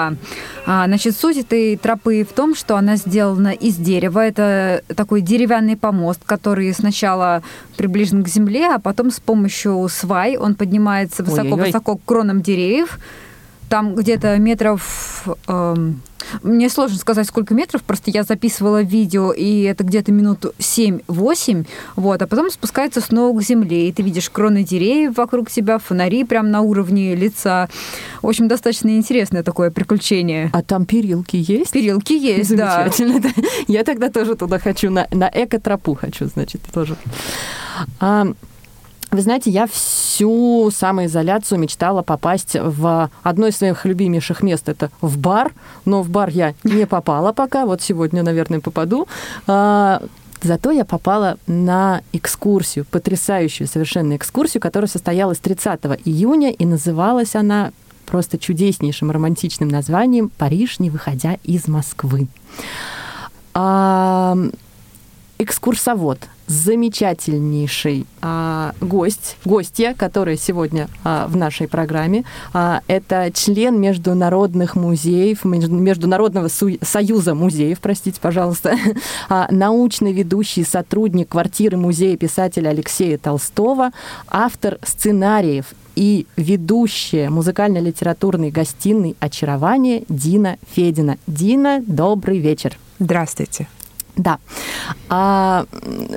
А, 0.66 0.86
значит, 0.86 1.16
суть 1.18 1.38
этой 1.38 1.76
тропы 1.78 2.26
в 2.30 2.34
том, 2.34 2.56
что 2.56 2.76
она 2.76 2.96
сделана 2.96 3.50
из 3.50 3.76
дерева. 3.76 4.20
Это 4.20 4.84
такой 4.96 5.22
деревянный 5.22 5.78
помост, 5.78 6.22
который 6.26 6.74
сначала 6.74 7.44
приближен 7.78 8.24
к 8.24 8.28
земле, 8.28 8.68
а 8.76 8.80
потом 8.80 9.12
с 9.12 9.20
помощью 9.20 9.88
свай 9.90 10.38
он 10.38 10.56
поднимается 10.56 11.24
высоко-высоко 11.24 11.98
к 11.98 12.06
кронам 12.06 12.42
деревьев. 12.42 13.00
Там 13.72 13.96
где-то 13.96 14.38
метров... 14.38 15.26
эм, 15.48 16.02
мне 16.44 16.70
сложно 16.70 16.98
сказать, 16.98 17.26
сколько 17.26 17.54
метров, 17.54 17.84
просто 17.84 18.12
я 18.12 18.24
записывала 18.24 18.82
видео, 18.82 19.32
и 19.32 19.62
это 19.62 19.86
где-то 19.86 20.12
минут 20.12 20.46
7-8, 20.60 21.66
вот, 21.96 22.22
а 22.22 22.28
потом 22.28 22.50
спускается 22.52 23.00
снова 23.00 23.40
к 23.40 23.42
земле, 23.42 23.88
и 23.88 23.94
ты 23.94 24.04
видишь 24.04 24.30
кроны 24.30 24.64
деревьев 24.64 25.16
вокруг 25.16 25.50
себя, 25.50 25.80
фонари 25.80 26.26
прям 26.26 26.52
на 26.52 26.60
уровне 26.60 27.16
лица. 27.16 27.70
В 28.22 28.28
общем, 28.28 28.50
достаточно 28.50 28.90
интересное 28.90 29.42
такое 29.42 29.72
приключение. 29.72 30.50
а 30.52 30.64
там 30.64 30.86
перилки 30.86 31.38
есть? 31.38 31.72
Перилки 31.72 32.14
есть, 32.14 32.54
да. 32.54 32.84
Замечательно. 32.84 33.22
да. 33.22 33.30
Я 33.70 33.86
тогда 33.86 34.10
тоже 34.10 34.36
туда 34.36 34.60
хочу, 34.60 34.90
на, 34.90 35.08
на 35.12 35.32
эко-тропу 35.34 35.96
хочу, 35.96 36.26
значит, 36.26 36.62
тоже. 36.74 36.98
А, 38.02 38.28
вы 39.12 39.22
знаете, 39.22 39.52
я 39.52 39.68
всю 39.68 40.72
самоизоляцию 40.72 41.60
мечтала 41.60 42.02
попасть 42.02 42.56
в 42.56 43.10
одно 43.24 43.48
из 43.48 43.58
своих 43.58 43.86
любимейших 43.86 44.42
мест. 44.42 44.70
Это 44.70 44.90
в 45.02 45.18
бар. 45.18 45.52
Но 45.86 46.02
в 46.02 46.10
бар 46.10 46.30
я 46.30 46.54
не 46.64 46.88
попала 46.88 47.34
пока. 47.34 47.66
Вот 47.66 47.82
сегодня, 47.82 48.24
наверное, 48.24 48.62
попаду. 48.62 49.08
А, 49.48 50.02
Зато 50.44 50.72
я 50.72 50.86
попала 50.86 51.38
на 51.46 52.02
экскурсию, 52.14 52.86
потрясающую 52.86 53.68
совершенно 53.68 54.16
экскурсию, 54.16 54.60
которая 54.60 54.90
состоялась 54.90 55.38
30 55.38 55.82
июня, 56.04 56.52
и 56.52 56.66
называлась 56.66 57.36
она 57.36 57.72
просто 58.08 58.40
чудеснейшим 58.40 59.12
романтичным 59.12 59.70
названием 59.70 60.30
«Париж, 60.30 60.80
не 60.80 60.90
выходя 60.90 61.38
из 61.44 61.68
Москвы». 61.68 62.28
А, 63.54 64.36
экскурсовод, 65.38 66.20
замечательнейший 66.52 68.06
а, 68.22 68.74
гость, 68.82 69.38
гостья, 69.46 69.96
которая 69.98 70.36
сегодня 70.38 70.90
а, 71.04 71.28
в 71.28 71.36
нашей 71.36 71.68
программе. 71.68 72.26
А, 72.54 72.82
это 72.88 73.32
член 73.34 73.80
международных 73.80 74.76
музеев, 74.76 75.46
между- 75.46 75.74
Международного 75.74 76.50
союза 76.50 77.36
музеев, 77.36 77.80
простите, 77.80 78.20
пожалуйста, 78.22 78.76
а, 79.30 79.48
научный 79.50 80.12
ведущий 80.12 80.64
сотрудник 80.64 81.30
квартиры 81.30 81.78
музея 81.78 82.18
писателя 82.18 82.70
Алексея 82.70 83.18
Толстого, 83.18 83.92
автор 84.28 84.78
сценариев 84.84 85.68
и 85.96 86.26
ведущая 86.36 87.30
музыкально-литературной 87.30 88.52
гостиной 88.52 89.16
«Очарование» 89.20 90.04
Дина 90.10 90.58
Федина. 90.72 91.18
Дина, 91.28 91.82
добрый 91.86 92.40
вечер. 92.40 92.78
Здравствуйте. 93.00 93.68
Да. 94.16 94.40
А, 95.10 95.66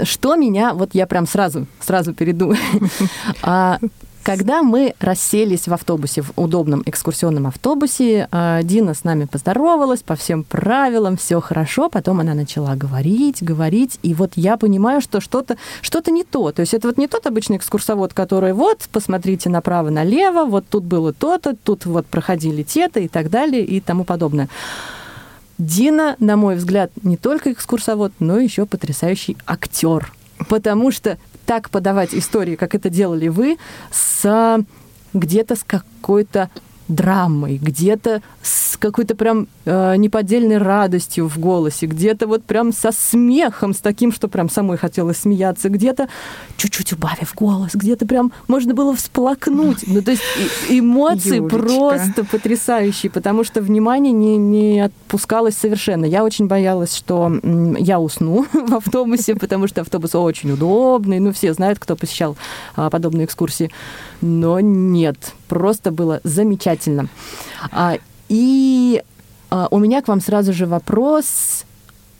что 0.02 0.36
меня, 0.36 0.74
вот 0.74 0.90
я 0.92 1.06
прям 1.06 1.26
сразу, 1.26 1.66
сразу 1.80 2.14
перейду. 2.14 2.54
А, 3.42 3.78
Когда 4.24 4.62
мы 4.62 4.94
расселись 5.00 5.68
в 5.68 5.74
автобусе, 5.74 6.22
в 6.22 6.32
удобном 6.36 6.82
экскурсионном 6.86 7.46
автобусе, 7.46 8.26
а, 8.30 8.62
Дина 8.62 8.94
с 8.94 9.04
нами 9.04 9.26
поздоровалась 9.26 10.02
по 10.02 10.16
всем 10.16 10.44
правилам, 10.44 11.18
все 11.18 11.42
хорошо, 11.42 11.90
потом 11.90 12.20
она 12.20 12.32
начала 12.32 12.74
говорить, 12.74 13.42
говорить, 13.42 13.98
и 14.02 14.14
вот 14.14 14.32
я 14.36 14.56
понимаю, 14.56 15.02
что 15.02 15.20
что-то 15.20 15.58
что 15.82 16.02
не 16.10 16.24
то. 16.24 16.52
То 16.52 16.60
есть 16.60 16.72
это 16.72 16.88
вот 16.88 16.96
не 16.96 17.06
тот 17.06 17.26
обычный 17.26 17.58
экскурсовод, 17.58 18.14
который 18.14 18.54
вот, 18.54 18.88
посмотрите 18.90 19.50
направо-налево, 19.50 20.46
вот 20.46 20.64
тут 20.70 20.84
было 20.84 21.12
то-то, 21.12 21.54
тут 21.54 21.84
вот 21.84 22.06
проходили 22.06 22.62
те-то 22.62 23.00
и 23.00 23.08
так 23.08 23.28
далее 23.28 23.62
и 23.62 23.80
тому 23.80 24.04
подобное. 24.04 24.48
Дина, 25.58 26.16
на 26.18 26.36
мой 26.36 26.56
взгляд, 26.56 26.90
не 27.02 27.16
только 27.16 27.52
экскурсовод, 27.52 28.12
но 28.18 28.38
еще 28.38 28.66
потрясающий 28.66 29.36
актер. 29.46 30.12
Потому 30.48 30.90
что 30.90 31.18
так 31.46 31.70
подавать 31.70 32.14
истории, 32.14 32.56
как 32.56 32.74
это 32.74 32.90
делали 32.90 33.28
вы, 33.28 33.58
с 33.92 34.64
где-то 35.12 35.56
с 35.56 35.62
какой-то 35.64 36.50
драмой, 36.88 37.58
где-то 37.58 38.22
с 38.42 38.76
какой-то 38.76 39.14
прям 39.14 39.48
э, 39.64 39.96
неподдельной 39.96 40.58
радостью 40.58 41.28
в 41.28 41.38
голосе, 41.38 41.86
где-то 41.86 42.26
вот 42.26 42.44
прям 42.44 42.72
со 42.72 42.92
смехом, 42.92 43.72
с 43.72 43.78
таким, 43.78 44.12
что 44.12 44.28
прям 44.28 44.50
самой 44.50 44.76
хотелось 44.76 45.18
смеяться, 45.18 45.68
где-то 45.68 46.08
чуть-чуть 46.56 46.92
убавив 46.92 47.34
голос, 47.34 47.70
где-то 47.74 48.06
прям 48.06 48.32
можно 48.48 48.74
было 48.74 48.94
всплакнуть. 48.94 49.84
Ну, 49.86 50.02
то 50.02 50.10
есть 50.10 50.22
эмоции 50.68 51.36
Юлечка. 51.36 51.58
просто 51.58 52.24
потрясающие, 52.24 53.10
потому 53.10 53.44
что 53.44 53.62
внимание 53.62 54.12
не, 54.12 54.36
не 54.36 54.80
отпускалось 54.80 55.56
совершенно. 55.56 56.04
Я 56.04 56.24
очень 56.24 56.46
боялась, 56.46 56.94
что 56.94 57.32
я 57.78 58.00
усну 58.00 58.46
в 58.52 58.74
автобусе, 58.74 59.34
потому 59.36 59.68
что 59.68 59.80
автобус 59.80 60.14
очень 60.14 60.52
удобный, 60.52 61.20
ну, 61.20 61.32
все 61.32 61.54
знают, 61.54 61.78
кто 61.78 61.96
посещал 61.96 62.36
а, 62.76 62.90
подобные 62.90 63.24
экскурсии. 63.24 63.70
Но 64.20 64.60
нет, 64.60 65.32
просто 65.48 65.90
было 65.90 66.20
замечательно. 66.24 67.08
А, 67.70 67.96
И 68.28 69.02
А, 69.54 69.68
у 69.70 69.78
меня 69.78 70.02
к 70.02 70.08
вам 70.08 70.20
сразу 70.20 70.52
же 70.52 70.66
вопрос 70.66 71.64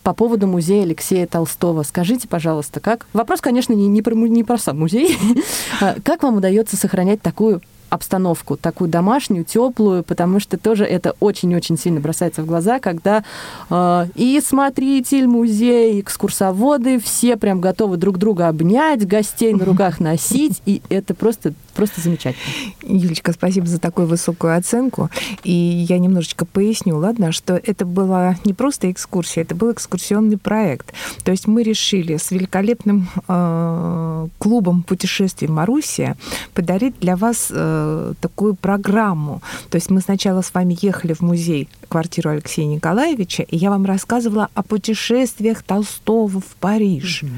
по 0.04 0.14
поводу 0.14 0.46
музея 0.46 0.84
Алексея 0.84 1.26
Толстого. 1.26 1.82
Скажите, 1.82 2.28
пожалуйста, 2.28 2.78
как... 2.78 3.06
Вопрос, 3.12 3.40
конечно, 3.40 3.72
не, 3.72 3.88
не, 3.88 4.02
про, 4.02 4.14
не 4.14 4.44
про 4.44 4.56
сам 4.56 4.78
музей. 4.78 5.18
А, 5.80 5.96
как 6.04 6.22
вам 6.22 6.36
удается 6.36 6.76
сохранять 6.76 7.22
такую 7.22 7.60
обстановку, 7.90 8.56
такую 8.56 8.88
домашнюю, 8.88 9.44
теплую, 9.44 10.04
потому 10.04 10.38
что 10.38 10.58
тоже 10.58 10.84
это 10.84 11.14
очень-очень 11.18 11.76
сильно 11.76 11.98
бросается 12.00 12.42
в 12.42 12.46
глаза, 12.46 12.78
когда 12.78 13.24
э, 13.70 14.06
и 14.14 14.40
смотритель 14.44 15.26
музея, 15.26 15.94
и 15.94 16.00
экскурсоводы 16.00 17.00
все 17.00 17.36
прям 17.36 17.60
готовы 17.60 17.96
друг 17.96 18.18
друга 18.18 18.48
обнять, 18.48 19.06
гостей 19.06 19.52
на 19.54 19.64
руках 19.64 20.00
носить, 20.00 20.62
и 20.66 20.82
это 20.88 21.14
просто 21.14 21.54
Просто 21.74 22.00
замечательно. 22.00 22.44
Юлечка, 22.82 23.32
спасибо 23.32 23.66
за 23.66 23.78
такую 23.78 24.06
высокую 24.06 24.56
оценку. 24.56 25.10
И 25.42 25.52
я 25.52 25.98
немножечко 25.98 26.44
поясню, 26.44 26.96
ладно, 26.96 27.32
что 27.32 27.54
это 27.54 27.84
была 27.84 28.36
не 28.44 28.54
просто 28.54 28.90
экскурсия, 28.90 29.42
это 29.42 29.54
был 29.54 29.72
экскурсионный 29.72 30.38
проект. 30.38 30.92
То 31.24 31.32
есть 31.32 31.46
мы 31.46 31.62
решили 31.62 32.16
с 32.16 32.30
великолепным 32.30 33.08
э, 33.28 34.28
клубом 34.38 34.82
путешествий 34.82 35.48
Маруссия 35.48 36.16
подарить 36.54 36.98
для 37.00 37.16
вас 37.16 37.48
э, 37.50 38.14
такую 38.20 38.54
программу. 38.54 39.42
То 39.70 39.76
есть 39.76 39.90
мы 39.90 40.00
сначала 40.00 40.42
с 40.42 40.54
вами 40.54 40.76
ехали 40.80 41.12
в 41.12 41.20
музей 41.22 41.68
квартиру 41.88 42.30
Алексея 42.30 42.66
Николаевича, 42.66 43.42
и 43.42 43.56
я 43.56 43.70
вам 43.70 43.84
рассказывала 43.84 44.48
о 44.54 44.62
путешествиях 44.62 45.62
Толстого 45.62 46.40
в 46.40 46.56
Париж. 46.60 47.22
Угу. 47.22 47.30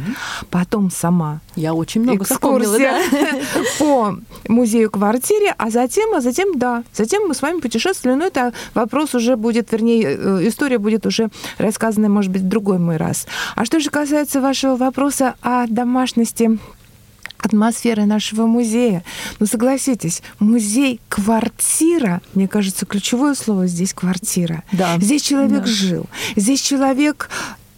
Потом 0.51 0.91
сама 0.91 1.41
я 1.55 1.75
очень 1.75 2.03
много 2.03 2.25
экскурсия 2.25 3.01
да? 3.11 3.29
по 3.79 4.19
музею-квартире, 4.49 5.55
а 5.57 5.71
затем, 5.71 6.15
а 6.15 6.21
затем, 6.21 6.59
да, 6.59 6.85
затем 6.93 7.29
мы 7.29 7.35
с 7.35 7.43
вами 7.43 7.61
путешествовали, 7.61 8.17
но 8.17 8.27
это 8.27 8.53
вопрос 8.75 9.15
уже 9.15 9.37
будет, 9.37 9.73
вернее, 9.73 10.03
э, 10.05 10.49
история 10.49 10.79
будет 10.79 11.07
уже 11.07 11.29
рассказана, 11.59 12.09
может 12.09 12.31
быть, 12.31 12.43
в 12.43 12.49
другой 12.49 12.79
мой 12.79 12.97
раз. 12.97 13.27
А 13.55 13.65
что 13.65 13.81
же 13.81 13.91
касается 13.91 14.41
вашего 14.41 14.77
вопроса 14.77 15.35
о 15.43 15.67
домашности 15.67 16.59
атмосферы 17.39 18.07
нашего 18.07 18.47
музея. 18.47 19.05
Ну, 19.39 19.47
согласитесь, 19.47 20.23
музей-квартира, 20.39 22.21
мне 22.35 22.49
кажется, 22.49 22.87
ключевое 22.87 23.35
слово 23.35 23.67
здесь 23.67 23.95
квартира. 23.95 24.65
Да. 24.73 24.99
Здесь 24.99 25.23
человек 25.23 25.61
да. 25.61 25.67
жил, 25.67 26.07
здесь 26.35 26.61
человек 26.61 27.29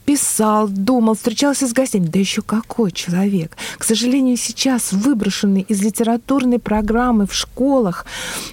писал, 0.08 0.68
думал, 0.68 1.16
встречался 1.16 1.66
с 1.66 1.74
гостями. 1.74 2.06
Да 2.06 2.18
еще 2.18 2.40
какой 2.40 2.92
человек. 2.92 3.58
К 3.76 3.84
сожалению, 3.84 4.38
сейчас 4.38 4.90
выброшенный 4.90 5.66
из 5.68 5.82
литературной 5.82 6.58
программы 6.58 7.26
в 7.26 7.34
школах, 7.34 8.06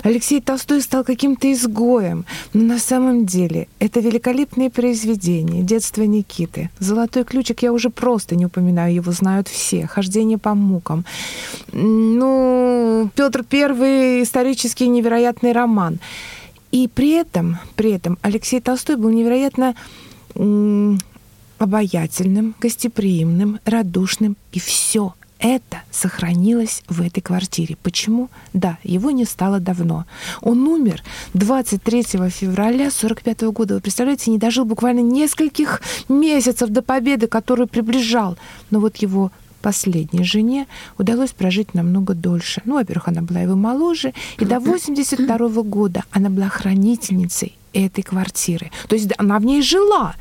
Алексей 0.03 0.41
Толстой 0.41 0.81
стал 0.81 1.05
каким-то 1.05 1.49
изгоем. 1.53 2.25
Но 2.51 2.63
на 2.73 2.77
самом 2.77 3.25
деле 3.25 3.69
это 3.79 4.01
великолепные 4.01 4.69
произведения. 4.69 5.63
«Детство 5.63 6.01
Никиты». 6.01 6.69
«Золотой 6.79 7.23
ключик» 7.23 7.63
я 7.63 7.71
уже 7.71 7.89
просто 7.89 8.35
не 8.35 8.47
упоминаю, 8.47 8.93
его 8.93 9.13
знают 9.13 9.47
все. 9.47 9.87
«Хождение 9.87 10.37
по 10.37 10.55
мукам». 10.55 11.05
Ну, 11.71 13.09
Петр 13.15 13.45
Первый 13.45 14.23
исторический 14.23 14.89
невероятный 14.89 15.53
роман. 15.53 15.99
И 16.73 16.89
при 16.93 17.11
этом, 17.11 17.59
при 17.77 17.91
этом 17.91 18.17
Алексей 18.21 18.59
Толстой 18.59 18.97
был 18.97 19.09
невероятно 19.11 19.73
обаятельным, 21.57 22.55
гостеприимным, 22.59 23.59
радушным, 23.65 24.37
и 24.51 24.59
все 24.59 25.13
это 25.39 25.81
сохранилось 25.91 26.83
в 26.87 27.01
этой 27.01 27.21
квартире. 27.21 27.77
Почему? 27.83 28.29
Да, 28.53 28.77
его 28.83 29.11
не 29.11 29.25
стало 29.25 29.59
давно. 29.59 30.05
Он 30.41 30.67
умер 30.67 31.03
23 31.33 32.03
февраля 32.29 32.89
45 32.89 33.41
года. 33.51 33.75
Вы 33.75 33.81
представляете, 33.81 34.31
не 34.31 34.37
дожил 34.37 34.65
буквально 34.65 35.01
нескольких 35.01 35.81
месяцев 36.09 36.69
до 36.69 36.81
победы, 36.81 37.27
которую 37.27 37.67
приближал. 37.67 38.37
Но 38.71 38.79
вот 38.79 38.97
его 38.97 39.31
последней 39.61 40.23
жене 40.23 40.67
удалось 40.97 41.31
прожить 41.31 41.73
намного 41.73 42.13
дольше. 42.13 42.61
Ну, 42.65 42.75
во-первых, 42.75 43.07
она 43.07 43.21
была 43.21 43.41
его 43.41 43.55
моложе, 43.55 44.13
и 44.39 44.45
до 44.45 44.59
82 44.59 45.63
года 45.63 46.03
она 46.11 46.29
была 46.29 46.49
хранительницей 46.49 47.57
этой 47.75 48.03
квартиры. 48.03 48.71
То 48.87 48.95
есть 48.95 49.11
она 49.17 49.37
в 49.39 49.45
ней 49.45 49.61
жила, 49.61 50.15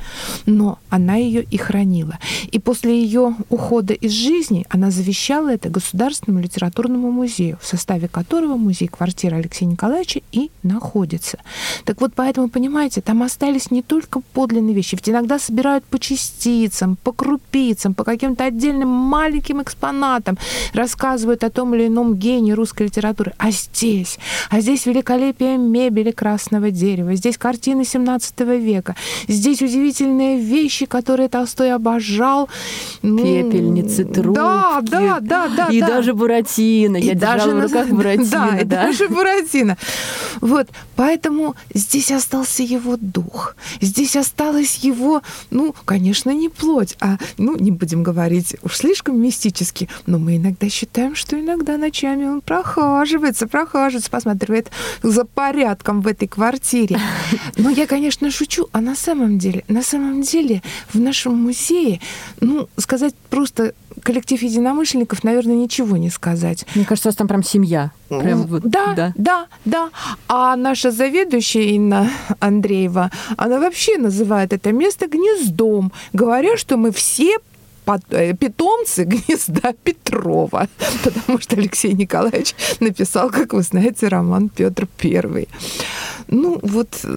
но 0.47 0.79
она 0.91 1.15
ее 1.15 1.43
и 1.43 1.57
хранила. 1.57 2.19
И 2.51 2.59
после 2.59 3.01
ее 3.03 3.35
ухода 3.49 3.95
из 3.95 4.13
жизни 4.13 4.67
она 4.69 4.91
завещала 4.91 5.53
это 5.53 5.69
Государственному 5.69 6.43
литературному 6.43 7.11
музею, 7.11 7.59
в 7.63 7.67
составе 7.67 8.09
которого 8.09 8.57
музей-квартира 8.57 9.37
Алексея 9.37 9.69
Николаевича 9.69 10.21
и 10.33 10.51
находится. 10.63 11.39
Так 11.85 12.01
вот, 12.01 12.13
поэтому, 12.15 12.49
понимаете, 12.49 13.01
там 13.01 13.23
остались 13.23 13.71
не 13.71 13.83
только 13.83 14.21
подлинные 14.21 14.75
вещи, 14.75 14.97
ведь 14.97 15.09
иногда 15.09 15.39
собирают 15.39 15.85
по 15.85 15.99
частицам, 15.99 16.97
по 17.03 17.13
крупицам, 17.13 17.95
по 17.95 18.05
каким-то 18.05 18.45
отдельным 18.45 18.89
маленьким 18.89 19.63
экспонатам, 19.63 20.39
рассказывают 20.73 21.45
о 21.45 21.51
том 21.51 21.75
или 21.75 21.87
ином 21.87 22.17
гении 22.17 22.53
русской 22.53 22.85
литературы. 22.85 23.33
А 23.39 23.51
здесь, 23.51 24.19
а 24.51 24.61
здесь 24.61 24.87
великолепие 24.87 25.57
мебели 25.57 26.11
красного 26.11 26.71
дерева, 26.71 27.15
здесь 27.15 27.39
картины 27.45 27.85
17 27.85 28.41
века. 28.41 28.97
Здесь 29.29 29.61
удивительные 29.61 30.39
вещи, 30.39 30.87
которые 30.87 31.29
Толстой 31.29 31.75
обожал. 31.75 32.49
Ну, 33.03 33.19
Пепельницы, 33.19 34.07
трубки. 34.07 34.35
Да, 34.35 34.81
да, 34.81 35.21
да, 35.21 35.49
да. 35.55 35.69
И 35.69 35.81
да. 35.81 35.89
даже 35.89 36.15
Буратино. 36.15 36.97
И 36.97 37.03
Я 37.03 37.15
даже 37.15 37.51
в 37.51 37.61
руках 37.61 37.89
Буратино. 37.91 38.31
Да, 38.31 38.51
да. 38.51 38.61
и 38.61 38.65
даже 38.65 39.09
Буратино. 39.09 39.77
Вот, 40.41 40.69
поэтому 40.97 41.55
здесь 41.75 42.11
остался 42.11 42.63
его 42.63 42.97
дух. 42.99 43.57
Здесь 43.83 44.17
осталась 44.17 44.77
его, 44.77 45.21
ну, 45.51 45.75
конечно, 45.85 46.31
не 46.31 46.49
плоть, 46.49 46.97
а, 47.01 47.19
ну, 47.37 47.57
не 47.57 47.71
будем 47.71 48.03
говорить 48.03 48.57
уж 48.63 48.77
слишком 48.77 49.21
мистически, 49.21 49.91
но 50.07 50.19
мы 50.19 50.37
иногда 50.37 50.71
считаем, 50.71 51.15
что 51.15 51.39
иногда 51.39 51.77
ночами 51.77 52.25
он 52.25 52.41
прохаживается, 52.41 53.47
прохаживается, 53.47 54.11
посматривает 54.11 54.71
за 55.03 55.27
порядком 55.27 56.01
в 56.01 56.07
этой 56.07 56.27
квартире. 56.27 56.99
Ну, 57.57 57.71
я, 57.71 57.87
конечно, 57.87 58.31
шучу, 58.31 58.69
а 58.73 58.81
на 58.81 58.95
самом 58.95 59.39
деле, 59.39 59.65
на 59.69 59.83
самом 59.83 60.23
деле 60.23 60.63
в 60.93 61.01
нашем 61.01 61.35
музее, 61.35 62.01
ну, 62.41 62.69
сказать 62.77 63.15
просто 63.31 63.75
коллектив 64.03 64.43
единомышленников, 64.43 65.25
наверное, 65.25 65.57
ничего 65.57 65.97
не 65.97 66.11
сказать. 66.11 66.67
Мне 66.75 66.85
кажется, 66.85 67.09
у 67.09 67.11
вас 67.11 67.17
там 67.17 67.29
прям 67.29 67.43
семья. 67.43 67.91
Прям 68.09 68.43
вот, 68.43 68.63
да, 68.63 68.95
да, 68.95 69.13
да, 69.17 69.47
да. 69.65 69.91
А 70.29 70.57
наша 70.57 70.91
заведующая 70.91 71.75
Инна 71.75 72.11
Андреева, 72.41 73.11
она 73.37 73.59
вообще 73.59 73.99
называет 73.99 74.53
это 74.53 74.73
место 74.73 75.07
гнездом, 75.07 75.93
говоря, 76.13 76.57
что 76.57 76.77
мы 76.77 76.91
все 76.93 77.39
питомцы 77.85 79.05
гнезда 79.05 79.73
Петрова, 79.85 80.69
потому 81.05 81.41
что 81.41 81.57
Алексей 81.57 81.93
Николаевич 81.93 82.55
написал, 82.81 83.31
как 83.31 83.53
вы 83.53 83.63
знаете, 83.63 84.09
роман 84.09 84.49
Петр 84.49 84.89
Первый. 84.99 85.49
Ну, 86.29 86.59
вот, 86.63 87.01
э, 87.05 87.09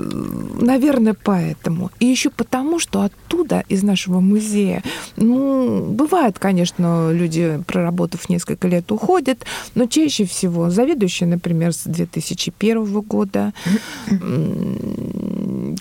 наверное, 0.62 1.16
поэтому. 1.24 1.92
И 2.00 2.06
еще 2.06 2.30
потому, 2.30 2.80
что 2.80 3.02
оттуда, 3.02 3.64
из 3.70 3.84
нашего 3.84 4.20
музея, 4.20 4.84
ну, 5.16 5.86
бывает, 5.86 6.40
конечно, 6.40 7.12
люди, 7.12 7.62
проработав 7.68 8.30
несколько 8.30 8.68
лет, 8.68 8.92
уходят, 8.92 9.46
но 9.76 9.86
чаще 9.86 10.26
всего 10.26 10.70
заведующая, 10.70 11.28
например, 11.28 11.74
с 11.74 11.84
2001 11.86 13.02
года, 13.02 13.54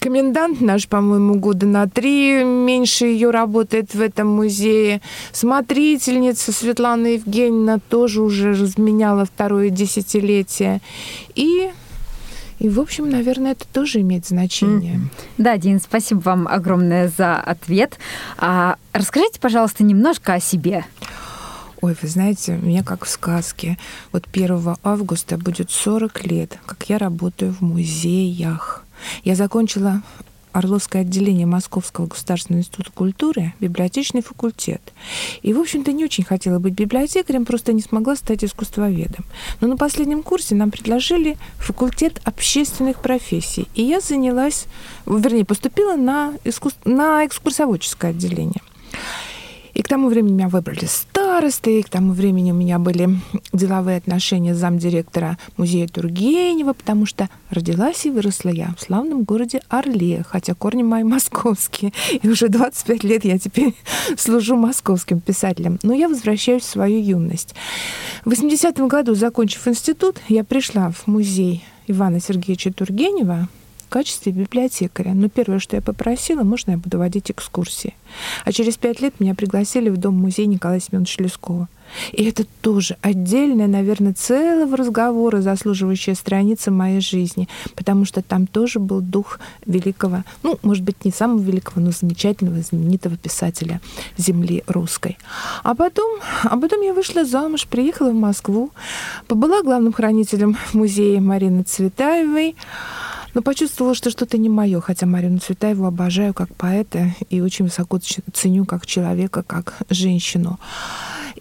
комендант 0.00 0.60
наш, 0.60 0.88
по-моему, 0.88 1.34
года 1.34 1.66
на 1.66 1.88
три 1.88 2.44
меньше 2.44 3.06
ее 3.06 3.30
работает 3.30 3.94
в 3.94 4.00
этом 4.00 4.28
музее. 4.28 4.75
Смотрительница 5.32 6.52
Светлана 6.52 7.06
Евгеньевна 7.08 7.78
тоже 7.78 8.22
уже 8.22 8.52
разменяла 8.52 9.24
второе 9.24 9.70
десятилетие. 9.70 10.80
И 11.34 11.70
и, 12.58 12.68
в 12.70 12.80
общем, 12.80 13.10
наверное, 13.10 13.52
это 13.52 13.66
тоже 13.70 14.00
имеет 14.00 14.26
значение. 14.26 15.00
Да, 15.36 15.58
Дин, 15.58 15.78
спасибо 15.78 16.20
вам 16.20 16.48
огромное 16.48 17.12
за 17.14 17.36
ответ. 17.36 17.98
А 18.38 18.76
расскажите, 18.94 19.38
пожалуйста, 19.38 19.84
немножко 19.84 20.34
о 20.34 20.40
себе. 20.40 20.84
Ой, 21.82 21.94
вы 22.00 22.08
знаете, 22.08 22.52
мне 22.54 22.82
как 22.82 23.04
в 23.04 23.08
сказке. 23.08 23.76
Вот 24.10 24.24
1 24.32 24.76
августа 24.82 25.36
будет 25.36 25.70
40 25.70 26.26
лет, 26.26 26.58
как 26.64 26.88
я 26.88 26.96
работаю 26.96 27.52
в 27.52 27.60
музеях. 27.60 28.84
Я 29.22 29.34
закончила 29.34 30.02
Орловское 30.56 31.02
отделение 31.02 31.46
Московского 31.46 32.06
государственного 32.06 32.60
института 32.62 32.90
культуры, 32.90 33.52
библиотечный 33.60 34.22
факультет. 34.22 34.80
И, 35.42 35.52
в 35.52 35.60
общем-то, 35.60 35.92
не 35.92 36.02
очень 36.02 36.24
хотела 36.24 36.58
быть 36.58 36.72
библиотекарем, 36.72 37.44
просто 37.44 37.74
не 37.74 37.82
смогла 37.82 38.16
стать 38.16 38.42
искусствоведом. 38.42 39.26
Но 39.60 39.68
на 39.68 39.76
последнем 39.76 40.22
курсе 40.22 40.54
нам 40.54 40.70
предложили 40.70 41.36
факультет 41.58 42.22
общественных 42.24 43.02
профессий. 43.02 43.68
И 43.74 43.82
я 43.82 44.00
занялась, 44.00 44.66
вернее, 45.04 45.44
поступила 45.44 45.94
на, 45.94 46.32
искус... 46.44 46.74
на 46.86 47.26
экскурсоводческое 47.26 48.12
отделение. 48.12 48.62
И 49.76 49.82
к 49.82 49.88
тому 49.88 50.08
времени 50.08 50.32
меня 50.32 50.48
выбрали 50.48 50.86
старосты, 50.86 51.80
и 51.80 51.82
к 51.82 51.90
тому 51.90 52.14
времени 52.14 52.50
у 52.50 52.54
меня 52.54 52.78
были 52.78 53.10
деловые 53.52 53.98
отношения 53.98 54.54
с 54.54 54.58
замдиректора 54.58 55.36
музея 55.58 55.86
Тургенева, 55.86 56.72
потому 56.72 57.04
что 57.04 57.28
родилась 57.50 58.06
и 58.06 58.10
выросла 58.10 58.48
я 58.48 58.74
в 58.78 58.80
славном 58.80 59.24
городе 59.24 59.60
Орле, 59.68 60.24
хотя 60.26 60.54
корни 60.54 60.82
мои 60.82 61.02
московские. 61.04 61.92
И 62.22 62.26
уже 62.26 62.48
25 62.48 63.04
лет 63.04 63.26
я 63.26 63.38
теперь 63.38 63.74
служу 64.16 64.56
московским 64.56 65.20
писателем. 65.20 65.78
Но 65.82 65.92
я 65.92 66.08
возвращаюсь 66.08 66.62
в 66.62 66.70
свою 66.70 66.98
юность. 66.98 67.54
В 68.24 68.30
80-м 68.32 68.88
году, 68.88 69.14
закончив 69.14 69.68
институт, 69.68 70.16
я 70.28 70.42
пришла 70.42 70.90
в 70.90 71.06
музей 71.06 71.62
Ивана 71.86 72.18
Сергеевича 72.18 72.72
Тургенева, 72.72 73.46
в 73.86 73.88
качестве 73.88 74.32
библиотекаря. 74.32 75.14
Но 75.14 75.28
первое, 75.28 75.58
что 75.58 75.76
я 75.76 75.82
попросила, 75.82 76.42
можно 76.42 76.72
я 76.72 76.76
буду 76.78 76.98
водить 76.98 77.30
экскурсии. 77.30 77.94
А 78.44 78.52
через 78.52 78.76
пять 78.76 79.00
лет 79.00 79.20
меня 79.20 79.34
пригласили 79.34 79.88
в 79.88 79.96
дом-музей 79.96 80.46
Николая 80.46 80.80
Семеновича 80.80 81.22
Лескова. 81.22 81.68
И 82.12 82.24
это 82.24 82.44
тоже 82.62 82.96
отдельная, 83.00 83.68
наверное, 83.68 84.12
целого 84.12 84.76
разговора 84.76 85.40
заслуживающая 85.40 86.14
страница 86.14 86.70
моей 86.70 87.00
жизни, 87.00 87.48
потому 87.74 88.04
что 88.04 88.22
там 88.22 88.46
тоже 88.46 88.78
был 88.80 89.00
дух 89.00 89.38
великого, 89.66 90.24
ну, 90.42 90.58
может 90.62 90.82
быть, 90.82 91.04
не 91.04 91.12
самого 91.12 91.40
великого, 91.40 91.80
но 91.80 91.92
замечательного, 91.92 92.60
знаменитого 92.60 93.16
писателя 93.16 93.80
земли 94.16 94.64
русской. 94.66 95.16
А 95.62 95.74
потом, 95.74 96.18
а 96.42 96.56
потом 96.56 96.82
я 96.82 96.92
вышла 96.92 97.24
замуж, 97.24 97.66
приехала 97.66 98.10
в 98.10 98.14
Москву, 98.14 98.70
побыла 99.28 99.62
главным 99.62 99.92
хранителем 99.92 100.54
в 100.54 100.74
музее 100.74 101.20
Марины 101.20 101.62
Цветаевой, 101.62 102.56
но 103.36 103.42
почувствовала, 103.42 103.94
что 103.94 104.10
что-то 104.10 104.38
не 104.38 104.48
мое, 104.48 104.80
хотя 104.80 105.04
Марину 105.04 105.36
Цветаеву 105.40 105.84
обожаю 105.84 106.32
как 106.32 106.54
поэта 106.54 107.14
и 107.28 107.42
очень 107.42 107.66
высоко 107.66 108.00
ценю 108.32 108.64
как 108.64 108.86
человека, 108.86 109.42
как 109.42 109.74
женщину. 109.90 110.58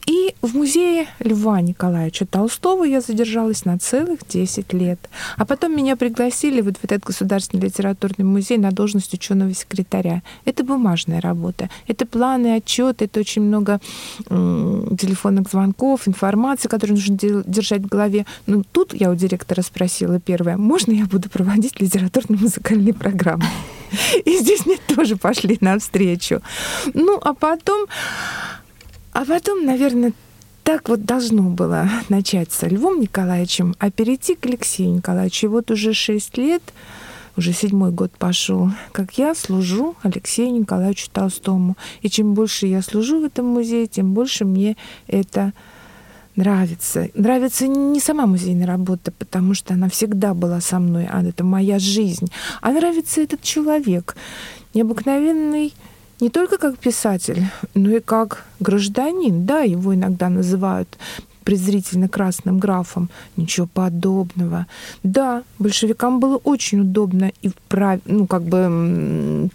И 0.06 0.36
в 0.42 0.56
музее 0.56 1.08
Льва 1.20 1.62
Николаевича 1.62 2.26
Толстого 2.26 2.84
я 2.84 3.02
задержалась 3.02 3.66
на 3.66 3.78
целых 3.80 4.20
10 4.28 4.74
лет. 4.74 5.00
А 5.38 5.46
потом 5.46 5.76
меня 5.76 5.96
пригласили 5.96 6.62
вот 6.62 6.78
в 6.78 6.84
этот 6.84 7.04
государственный 7.04 7.64
литературный 7.64 8.26
музей 8.26 8.58
на 8.58 8.72
должность 8.72 9.14
ученого 9.14 9.54
секретаря. 9.54 10.22
Это 10.46 10.64
бумажная 10.64 11.22
работа. 11.22 11.70
Это 11.88 12.06
планы, 12.06 12.56
отчеты, 12.56 13.06
это 13.06 13.20
очень 13.20 13.42
много 13.42 13.80
телефонных 14.30 15.50
звонков, 15.50 16.08
информации, 16.08 16.68
которую 16.68 16.98
нужно 16.98 17.18
держать 17.46 17.82
в 17.82 17.88
голове. 17.88 18.26
Но 18.46 18.64
тут 18.72 18.94
я 18.94 19.12
у 19.12 19.16
директора 19.16 19.62
спросила 19.62 20.20
первое, 20.20 20.58
можно 20.58 20.92
я 20.92 21.06
буду 21.06 21.30
проводить 21.30 21.80
литературно-музыкальные 21.80 22.94
программы? 22.94 23.46
И 24.26 24.38
здесь 24.38 24.66
мне 24.66 24.78
тоже 24.96 25.16
пошли 25.16 25.58
навстречу. 25.62 26.42
Ну, 26.94 27.20
а 27.22 27.34
потом 27.34 27.88
а 29.16 29.24
потом, 29.24 29.64
наверное, 29.64 30.12
так 30.64 30.90
вот 30.90 31.06
должно 31.06 31.44
было 31.44 31.88
начаться 32.10 32.68
Львом 32.68 33.00
Николаевичем, 33.00 33.74
а 33.80 33.90
перейти 33.90 34.36
к 34.36 34.46
Алексею 34.46 34.96
Николаевичу. 34.96 35.46
И 35.46 35.50
вот 35.50 35.72
уже 35.72 35.94
шесть 35.94 36.38
лет, 36.38 36.62
уже 37.38 37.54
седьмой 37.54 37.92
год 37.92 38.12
пошел, 38.12 38.72
как 38.92 39.18
я 39.18 39.34
служу 39.34 39.96
Алексею 40.04 40.52
Николаевичу 40.52 41.10
Толстому. 41.14 41.78
И 42.02 42.10
чем 42.10 42.34
больше 42.34 42.68
я 42.68 42.82
служу 42.82 43.22
в 43.22 43.24
этом 43.24 43.46
музее, 43.46 43.88
тем 43.88 44.14
больше 44.14 44.44
мне 44.44 44.76
это 45.08 45.54
нравится. 46.36 47.08
Нравится 47.14 47.68
не 47.68 48.02
сама 48.02 48.26
музейная 48.26 48.68
работа, 48.68 49.14
потому 49.14 49.54
что 49.54 49.76
она 49.76 49.88
всегда 49.88 50.34
была 50.34 50.60
со 50.60 50.78
мной, 50.80 51.08
а 51.10 51.24
это 51.24 51.46
моя 51.46 51.80
жизнь. 51.80 52.28
А 52.62 52.72
нравится 52.72 53.22
этот 53.22 53.42
человек, 53.42 54.18
необыкновенный 54.74 55.74
не 56.20 56.30
только 56.30 56.58
как 56.58 56.78
писатель, 56.78 57.44
но 57.74 57.92
и 57.92 58.00
как 58.00 58.46
гражданин. 58.60 59.46
Да, 59.46 59.62
его 59.62 59.94
иногда 59.94 60.30
называют 60.30 60.98
презрительно 61.44 62.10
красным 62.10 62.60
графом. 62.60 63.10
Ничего 63.38 63.68
подобного. 63.68 64.66
Да, 65.04 65.44
большевикам 65.60 66.20
было 66.20 66.38
очень 66.38 66.82
удобно 66.82 67.32
и 67.42 67.52
прав... 67.68 68.00
ну, 68.06 68.28
как 68.28 68.44
бы 68.44 69.50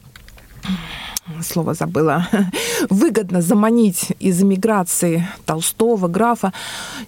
слово 1.43 1.75
забыла, 1.75 2.29
выгодно 2.91 3.43
заманить 3.43 4.13
из 4.19 4.43
эмиграции 4.43 5.27
Толстого, 5.45 6.09
графа. 6.09 6.53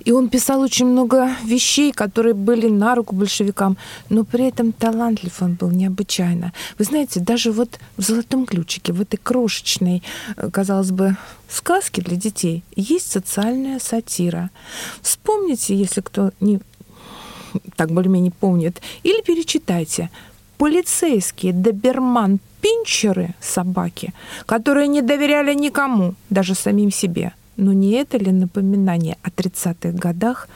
И 0.05 0.13
он 0.13 0.29
писал 0.29 0.61
очень 0.61 0.87
много 0.87 1.31
вещей, 1.45 1.93
которые 1.93 2.35
были 2.35 2.69
на 2.69 2.95
руку 2.95 3.15
большевикам, 3.15 3.77
но 4.11 4.25
при 4.25 4.49
этом 4.49 4.73
талантлив 4.73 5.43
он 5.43 5.55
был 5.55 5.71
необычайно. 5.71 6.53
Вы 6.79 6.85
знаете, 6.85 7.21
даже 7.21 7.53
вот 7.53 7.79
в 7.97 8.03
«Золотом 8.03 8.47
ключике», 8.47 8.93
в 8.93 9.01
этой 9.01 9.17
крошечной, 9.17 10.03
э, 10.37 10.51
казалось 10.51 10.91
бы, 10.91 11.17
сказке 11.49 12.03
для 12.03 12.17
детей 12.17 12.65
есть 12.77 13.11
социальная 13.11 13.79
сатира. 13.79 14.51
Вспомните, 15.03 15.75
если 15.75 16.01
кто 16.01 16.31
не 16.41 16.61
так 17.77 17.91
более-менее 17.91 18.33
помнит, 18.33 18.81
или 19.03 19.23
перечитайте 19.23 20.11
полицейские 20.57 21.53
доберман 21.53 22.39
пинчеры 22.63 23.35
собаки, 23.41 24.13
которые 24.47 24.89
не 24.89 25.03
доверяли 25.03 25.55
никому, 25.55 26.15
даже 26.31 26.55
самим 26.55 26.91
себе. 26.91 27.33
Но 27.57 27.73
не 27.73 27.91
это 27.93 28.17
ли 28.17 28.33
напоминание 28.33 29.17
о 29.23 29.29
30-х 29.29 29.99
годах 29.99 30.49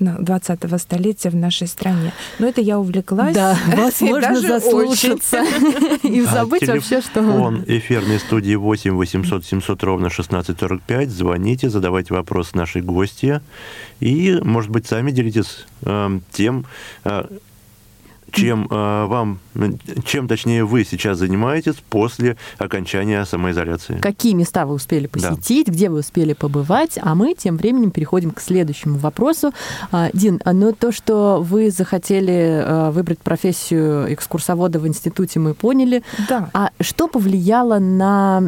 20-го 0.00 0.78
столетия 0.78 1.30
в 1.30 1.36
нашей 1.36 1.66
стране. 1.66 2.12
Но 2.38 2.46
это 2.46 2.60
я 2.60 2.78
увлеклась. 2.78 3.34
Да, 3.34 3.56
вас 3.76 4.00
можно 4.00 4.40
заслушаться 4.40 5.42
и 6.02 6.20
забыть 6.22 6.68
вообще, 6.68 7.00
что... 7.00 7.22
Он 7.22 7.64
эфирной 7.66 8.18
студии 8.18 8.54
8 8.54 8.92
800 8.92 9.44
700 9.44 9.82
ровно 9.84 10.06
1645. 10.08 11.10
Звоните, 11.10 11.70
задавайте 11.70 12.14
вопрос 12.14 12.54
нашей 12.54 12.82
гости. 12.82 13.40
И, 14.00 14.38
может 14.42 14.70
быть, 14.70 14.86
сами 14.86 15.10
делитесь 15.10 15.66
э, 15.82 16.20
тем, 16.30 16.66
э, 17.04 17.24
чем 18.32 18.66
э, 18.70 19.06
вам, 19.06 19.38
чем 20.04 20.28
точнее 20.28 20.64
вы 20.64 20.84
сейчас 20.84 21.18
занимаетесь 21.18 21.76
после 21.88 22.36
окончания 22.58 23.24
самоизоляции. 23.24 23.98
Какие 23.98 24.34
места 24.34 24.66
вы 24.66 24.74
успели 24.74 25.06
посетить, 25.06 25.66
да. 25.66 25.72
где 25.72 25.88
вы 25.88 26.00
успели 26.00 26.32
побывать, 26.32 26.98
а 27.00 27.14
мы 27.14 27.34
тем 27.34 27.56
временем 27.56 27.90
переходим 27.90 28.30
к 28.30 28.40
следующему 28.40 28.98
вопросу. 28.98 29.52
А, 29.92 30.10
Дин, 30.12 30.40
ну 30.44 30.72
то, 30.72 30.92
что 30.92 31.40
вы 31.42 31.70
захотели 31.70 32.90
выбрать 32.90 33.18
профессию 33.18 34.12
экскурсовода 34.12 34.78
в 34.78 34.86
институте, 34.86 35.40
мы 35.40 35.54
поняли. 35.54 36.02
Да. 36.28 36.50
А 36.52 36.70
что 36.80 37.08
повлияло 37.08 37.78
на... 37.78 38.42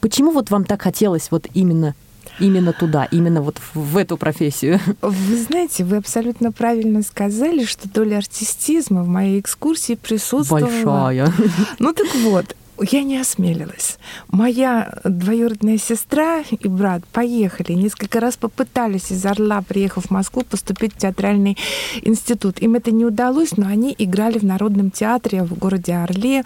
Почему 0.00 0.32
вот 0.32 0.50
вам 0.50 0.64
так 0.64 0.82
хотелось 0.82 1.30
вот 1.30 1.46
именно 1.54 1.94
именно 2.38 2.72
туда, 2.72 3.04
именно 3.04 3.42
вот 3.42 3.60
в 3.74 3.96
эту 3.96 4.16
профессию? 4.16 4.80
Вы 5.02 5.36
знаете, 5.36 5.84
вы 5.84 5.96
абсолютно 5.96 6.52
правильно 6.52 7.02
сказали, 7.02 7.64
что 7.64 7.88
доля 7.88 8.18
артистизма 8.18 9.02
в 9.02 9.08
моей 9.08 9.40
экскурсии 9.40 9.94
присутствовала. 9.94 10.66
Большая. 10.66 11.32
Ну 11.78 11.92
так 11.92 12.06
вот, 12.22 12.56
я 12.80 13.02
не 13.02 13.18
осмелилась. 13.18 13.98
Моя 14.28 14.98
двоюродная 15.04 15.78
сестра 15.78 16.42
и 16.50 16.68
брат 16.68 17.04
поехали, 17.06 17.72
несколько 17.72 18.20
раз 18.20 18.36
попытались 18.36 19.10
из 19.10 19.24
Орла, 19.26 19.62
приехав 19.62 20.06
в 20.06 20.10
Москву, 20.10 20.42
поступить 20.42 20.94
в 20.94 20.98
театральный 20.98 21.56
институт. 22.02 22.60
Им 22.60 22.76
это 22.76 22.90
не 22.92 23.04
удалось, 23.04 23.56
но 23.56 23.66
они 23.66 23.94
играли 23.98 24.38
в 24.38 24.44
Народном 24.44 24.90
театре 24.90 25.42
в 25.42 25.58
городе 25.58 25.94
Орле. 25.94 26.44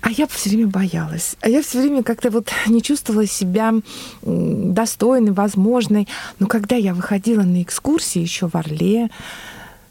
А 0.00 0.10
я 0.10 0.26
все 0.26 0.50
время 0.50 0.68
боялась. 0.68 1.36
А 1.40 1.48
я 1.48 1.62
все 1.62 1.80
время 1.80 2.02
как-то 2.02 2.30
вот 2.30 2.50
не 2.66 2.82
чувствовала 2.82 3.26
себя 3.26 3.74
достойной, 4.22 5.32
возможной. 5.32 6.08
Но 6.38 6.46
когда 6.46 6.76
я 6.76 6.94
выходила 6.94 7.42
на 7.42 7.62
экскурсии 7.62 8.20
еще 8.20 8.48
в 8.48 8.54
Орле, 8.54 9.10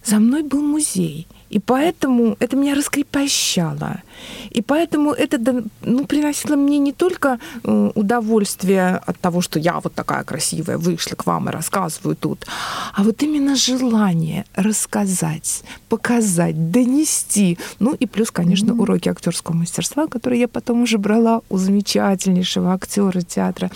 за 0.04 0.20
мной 0.20 0.44
был 0.44 0.62
музей. 0.62 1.28
И 1.50 1.60
поэтому 1.60 2.36
это 2.40 2.56
меня 2.56 2.76
раскрепощало. 2.76 4.02
И 4.50 4.62
поэтому 4.62 5.12
это 5.12 5.64
ну, 5.82 6.06
приносило 6.06 6.56
мне 6.56 6.80
не 6.80 6.92
только 6.92 7.40
э, 7.64 7.92
удовольствие 7.96 9.02
от 9.06 9.20
того, 9.20 9.42
что 9.42 9.60
я 9.60 9.80
вот 9.80 9.94
такая 9.94 10.24
красивая 10.24 10.78
вышла 10.78 11.16
к 11.16 11.26
вам 11.26 11.50
и 11.50 11.52
рассказываю 11.52 12.16
тут, 12.16 12.46
а 12.94 13.04
вот 13.04 13.24
именно 13.24 13.56
желание 13.56 14.46
рассказать, 14.56 15.64
показать, 15.90 16.72
донести. 16.72 17.58
Ну 17.80 17.94
и 17.94 18.06
плюс, 18.06 18.32
конечно, 18.32 18.72
mm-hmm. 18.72 18.82
уроки 18.82 19.10
актерского 19.10 19.56
мастерства, 19.56 20.08
которые 20.08 20.42
я 20.42 20.48
потом 20.48 20.84
уже 20.84 20.98
брала 20.98 21.42
у 21.50 21.58
замечательнейшего 21.58 22.74
актера 22.74 23.22
театра 23.22 23.72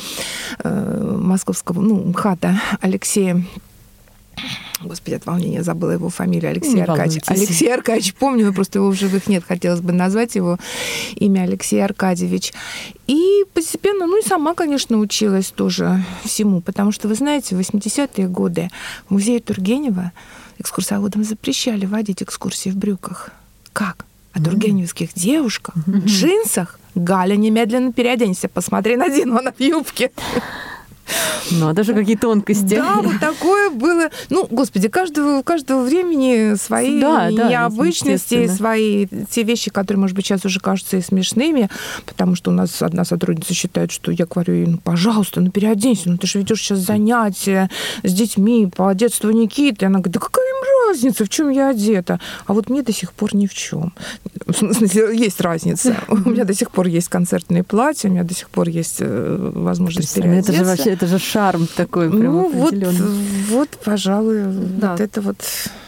э, 0.63 1.17
московского, 1.17 1.81
ну, 1.81 1.95
МХАТа 2.05 2.59
Алексея 2.81 3.43
Господи, 4.81 5.15
от 5.15 5.25
волнения 5.25 5.63
забыла 5.63 5.91
его 5.91 6.09
фамилию. 6.09 6.51
Алексей 6.51 6.75
Не 6.75 6.81
Аркадьевич. 6.81 7.23
Алексей 7.27 7.73
Аркадьевич, 7.73 8.13
помню, 8.15 8.47
но 8.47 8.53
просто 8.53 8.79
его 8.79 8.89
в 8.89 8.95
живых 8.95 9.27
нет. 9.27 9.43
Хотелось 9.47 9.81
бы 9.81 9.91
назвать 9.91 10.35
его 10.35 10.57
имя 11.15 11.41
Алексей 11.41 11.83
Аркадьевич. 11.83 12.53
И 13.07 13.43
постепенно, 13.53 14.07
ну 14.07 14.19
и 14.19 14.27
сама, 14.27 14.53
конечно, 14.53 14.97
училась 14.97 15.51
тоже 15.51 16.03
всему. 16.23 16.61
Потому 16.61 16.91
что, 16.91 17.07
вы 17.07 17.15
знаете, 17.15 17.55
в 17.55 17.59
80-е 17.59 18.27
годы 18.27 18.69
в 19.07 19.11
музее 19.11 19.39
Тургенева 19.39 20.11
экскурсоводам 20.57 21.23
запрещали 21.23 21.85
водить 21.85 22.23
экскурсии 22.23 22.69
в 22.69 22.77
брюках. 22.77 23.29
Как? 23.73 24.05
А 24.33 24.41
тургеневских 24.41 25.13
девушках 25.13 25.75
в 25.75 26.05
джинсах 26.05 26.79
Галя, 26.95 27.35
немедленно 27.35 27.93
переоденься, 27.93 28.47
посмотри 28.47 28.95
на 28.95 29.09
Дину, 29.09 29.39
в 29.39 29.61
юбке. 29.61 30.11
Ну, 31.51 31.69
а 31.69 31.73
даже 31.73 31.93
какие 31.93 32.15
тонкости. 32.15 32.75
Да, 32.75 32.97
вот 33.01 33.19
такое 33.19 33.69
было. 33.69 34.09
Ну, 34.29 34.47
господи, 34.49 34.87
каждого, 34.87 35.39
у 35.39 35.43
каждого 35.43 35.83
времени 35.83 36.55
свои 36.55 36.99
Да, 36.99 37.29
да, 37.31 37.49
необычности, 37.49 38.33
естественно. 38.35 38.55
свои 38.55 39.07
те 39.29 39.43
вещи, 39.43 39.71
которые, 39.71 39.99
может 40.01 40.15
быть, 40.15 40.25
сейчас 40.25 40.45
уже 40.45 40.59
кажутся 40.59 40.97
и 40.97 41.01
смешными, 41.01 41.69
потому 42.05 42.35
что 42.35 42.51
у 42.51 42.53
нас 42.53 42.81
одна 42.81 43.05
сотрудница 43.05 43.53
считает, 43.53 43.91
что 43.91 44.11
я 44.11 44.25
говорю 44.25 44.53
ей, 44.53 44.65
ну, 44.67 44.77
пожалуйста, 44.77 45.41
ну, 45.41 45.51
переоденься, 45.51 46.09
ну, 46.09 46.17
ты 46.17 46.27
же 46.27 46.39
ведешь 46.39 46.61
сейчас 46.61 46.79
занятия 46.79 47.69
с 48.03 48.13
детьми 48.13 48.69
по 48.75 48.93
детству 48.93 49.31
Никиты. 49.31 49.85
Она 49.85 49.99
говорит, 49.99 50.13
да 50.13 50.19
какая 50.19 50.45
им 50.45 50.61
разница, 50.91 51.25
в 51.25 51.29
чем 51.29 51.49
я 51.49 51.69
одета? 51.69 52.19
А 52.45 52.53
вот 52.53 52.69
мне 52.69 52.81
до 52.83 52.93
сих 52.93 53.11
пор 53.13 53.35
ни 53.35 53.47
в 53.47 53.53
чем. 53.53 53.93
В 54.47 54.53
смысле, 54.53 55.17
есть 55.17 55.41
разница. 55.41 55.95
У 56.07 56.29
меня 56.29 56.43
до 56.43 56.53
сих 56.53 56.71
пор 56.71 56.87
есть 56.87 57.09
концертные 57.09 57.63
платья, 57.63 58.09
у 58.09 58.11
меня 58.11 58.23
до 58.23 58.33
сих 58.33 58.49
пор 58.49 58.67
есть 58.69 58.97
э, 58.99 59.51
возможность 59.55 60.17
Ну, 60.17 60.23
Это 60.23 60.27
же 60.27 60.41
переодеться. 60.43 60.63
вообще, 60.63 60.89
это 60.91 61.07
же 61.07 61.19
шарм 61.19 61.67
такой 61.75 62.09
прям 62.09 62.21
Ну 62.33 62.49
вот, 62.51 62.73
вот, 63.49 63.69
пожалуй, 63.83 64.43
Да. 64.45 64.91
вот 64.91 64.99
это 65.01 65.21
вот. 65.21 65.37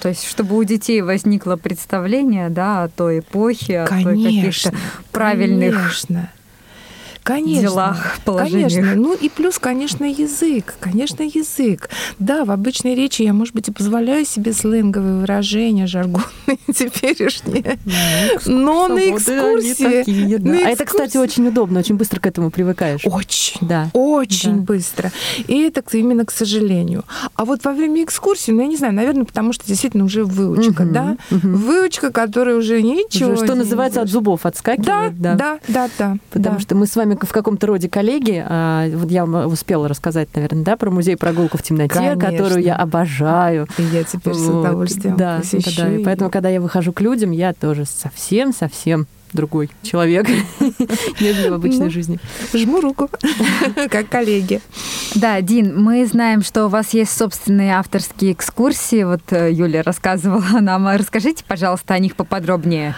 То 0.01 0.09
есть, 0.09 0.25
чтобы 0.27 0.57
у 0.57 0.63
детей 0.63 1.01
возникло 1.01 1.55
представление, 1.55 2.49
да, 2.49 2.83
о 2.83 2.89
той 2.89 3.19
эпохе, 3.19 3.81
о 3.81 3.87
той 3.87 4.03
Конечно, 4.03 4.71
каких-то 4.71 4.73
правильных 5.11 5.75
конечно. 5.75 6.29
Конечно. 7.23 7.61
делах, 7.61 8.17
положениях. 8.25 8.71
Конечно. 8.73 8.95
Ну 8.95 9.13
и 9.15 9.29
плюс, 9.29 9.57
конечно, 9.59 10.05
язык. 10.05 10.75
Конечно, 10.79 11.23
язык. 11.23 11.89
Да, 12.19 12.45
в 12.45 12.51
обычной 12.51 12.95
речи 12.95 13.21
я, 13.23 13.33
может 13.33 13.53
быть, 13.55 13.69
и 13.69 13.71
позволяю 13.71 14.25
себе 14.25 14.53
сленговые 14.53 15.21
выражения, 15.21 15.87
жаргонные 15.87 16.23
теперешние. 16.73 17.77
Но 18.45 18.87
на 18.87 18.99
экскурсии... 19.11 19.83
такие, 20.03 20.37
да. 20.39 20.51
на 20.51 20.57
А 20.57 20.69
это, 20.69 20.85
кстати, 20.85 21.11
экскурсии- 21.17 21.19
очень 21.19 21.47
удобно, 21.47 21.79
очень 21.79 21.95
быстро 21.95 22.19
к 22.19 22.27
этому 22.27 22.51
привыкаешь. 22.51 23.01
Очень. 23.05 23.67
Да. 23.67 23.89
Очень 23.93 24.57
Да. 24.57 24.61
быстро. 24.63 25.11
И 25.47 25.61
это 25.61 25.81
именно 25.97 26.25
к 26.25 26.31
сожалению. 26.31 27.03
А 27.35 27.45
вот 27.45 27.63
во 27.63 27.71
время 27.73 28.03
экскурсии, 28.03 28.51
ну, 28.51 28.61
я 28.61 28.67
не 28.67 28.77
знаю, 28.77 28.93
наверное, 28.93 29.25
потому 29.25 29.53
что 29.53 29.65
действительно 29.65 30.03
уже 30.05 30.23
выучка, 30.25 30.83
Мгм, 30.83 30.93
да? 30.93 31.17
мгм. 31.29 31.55
Выучка, 31.55 32.11
которая 32.11 32.55
уже 32.55 32.81
ничего... 32.81 33.33
Уже, 33.33 33.45
что 33.45 33.55
называется, 33.55 34.01
от 34.01 34.09
зубов 34.09 34.41
Да, 34.43 34.49
отскакивает. 34.49 35.21
да, 35.21 35.35
да, 35.35 35.59
да, 35.67 35.89
да. 35.97 36.17
Потому 36.31 36.55
да. 36.55 36.61
что 36.61 36.75
мы 36.75 36.87
с 36.87 36.95
вами 36.95 37.12
в 37.21 37.31
каком-то 37.31 37.67
роде 37.67 37.89
коллеги. 37.89 38.43
А, 38.47 38.87
Вот 38.95 39.09
я 39.11 39.25
вам 39.25 39.47
успела 39.51 39.87
рассказать, 39.87 40.29
наверное, 40.35 40.63
да, 40.63 40.75
про 40.77 40.89
музей 40.91 41.15
прогулку 41.17 41.57
в 41.57 41.63
темноте, 41.63 41.93
Конечно. 41.95 42.31
которую 42.31 42.61
я 42.63 42.75
обожаю. 42.75 43.67
И 43.77 43.83
я 43.83 44.03
теперь 44.03 44.33
с 44.33 44.47
Вот, 44.47 44.65
удовольствием 44.65 45.15
да, 45.17 45.37
посещу. 45.39 45.81
да, 45.81 45.89
и- 45.91 46.03
поэтому, 46.03 46.29
когда 46.29 46.49
я 46.49 46.59
выхожу 46.61 46.93
к 46.93 47.01
людям, 47.01 47.31
я 47.31 47.53
тоже 47.53 47.85
совсем-совсем 47.85 49.07
другой 49.33 49.69
человек, 49.81 50.27
нежели 51.19 51.49
в 51.49 51.53
обычной 51.53 51.85
Ну. 51.85 51.91
жизни. 51.91 52.19
Жму 52.53 52.81
руку, 52.81 53.09
как 53.89 54.09
коллеги. 54.09 54.61
Да, 55.15 55.41
Дин, 55.41 55.81
мы 55.81 56.05
знаем, 56.05 56.41
что 56.43 56.65
у 56.65 56.69
вас 56.69 56.93
есть 56.93 57.15
собственные 57.15 57.73
авторские 57.75 58.33
экскурсии. 58.33 59.03
Вот 59.03 59.21
э, 59.31 59.51
Юля 59.51 59.83
рассказывала 59.83 60.59
нам. 60.59 60.87
Расскажите, 60.95 61.43
пожалуйста, 61.47 61.93
о 61.93 61.99
них 61.99 62.15
поподробнее. 62.15 62.95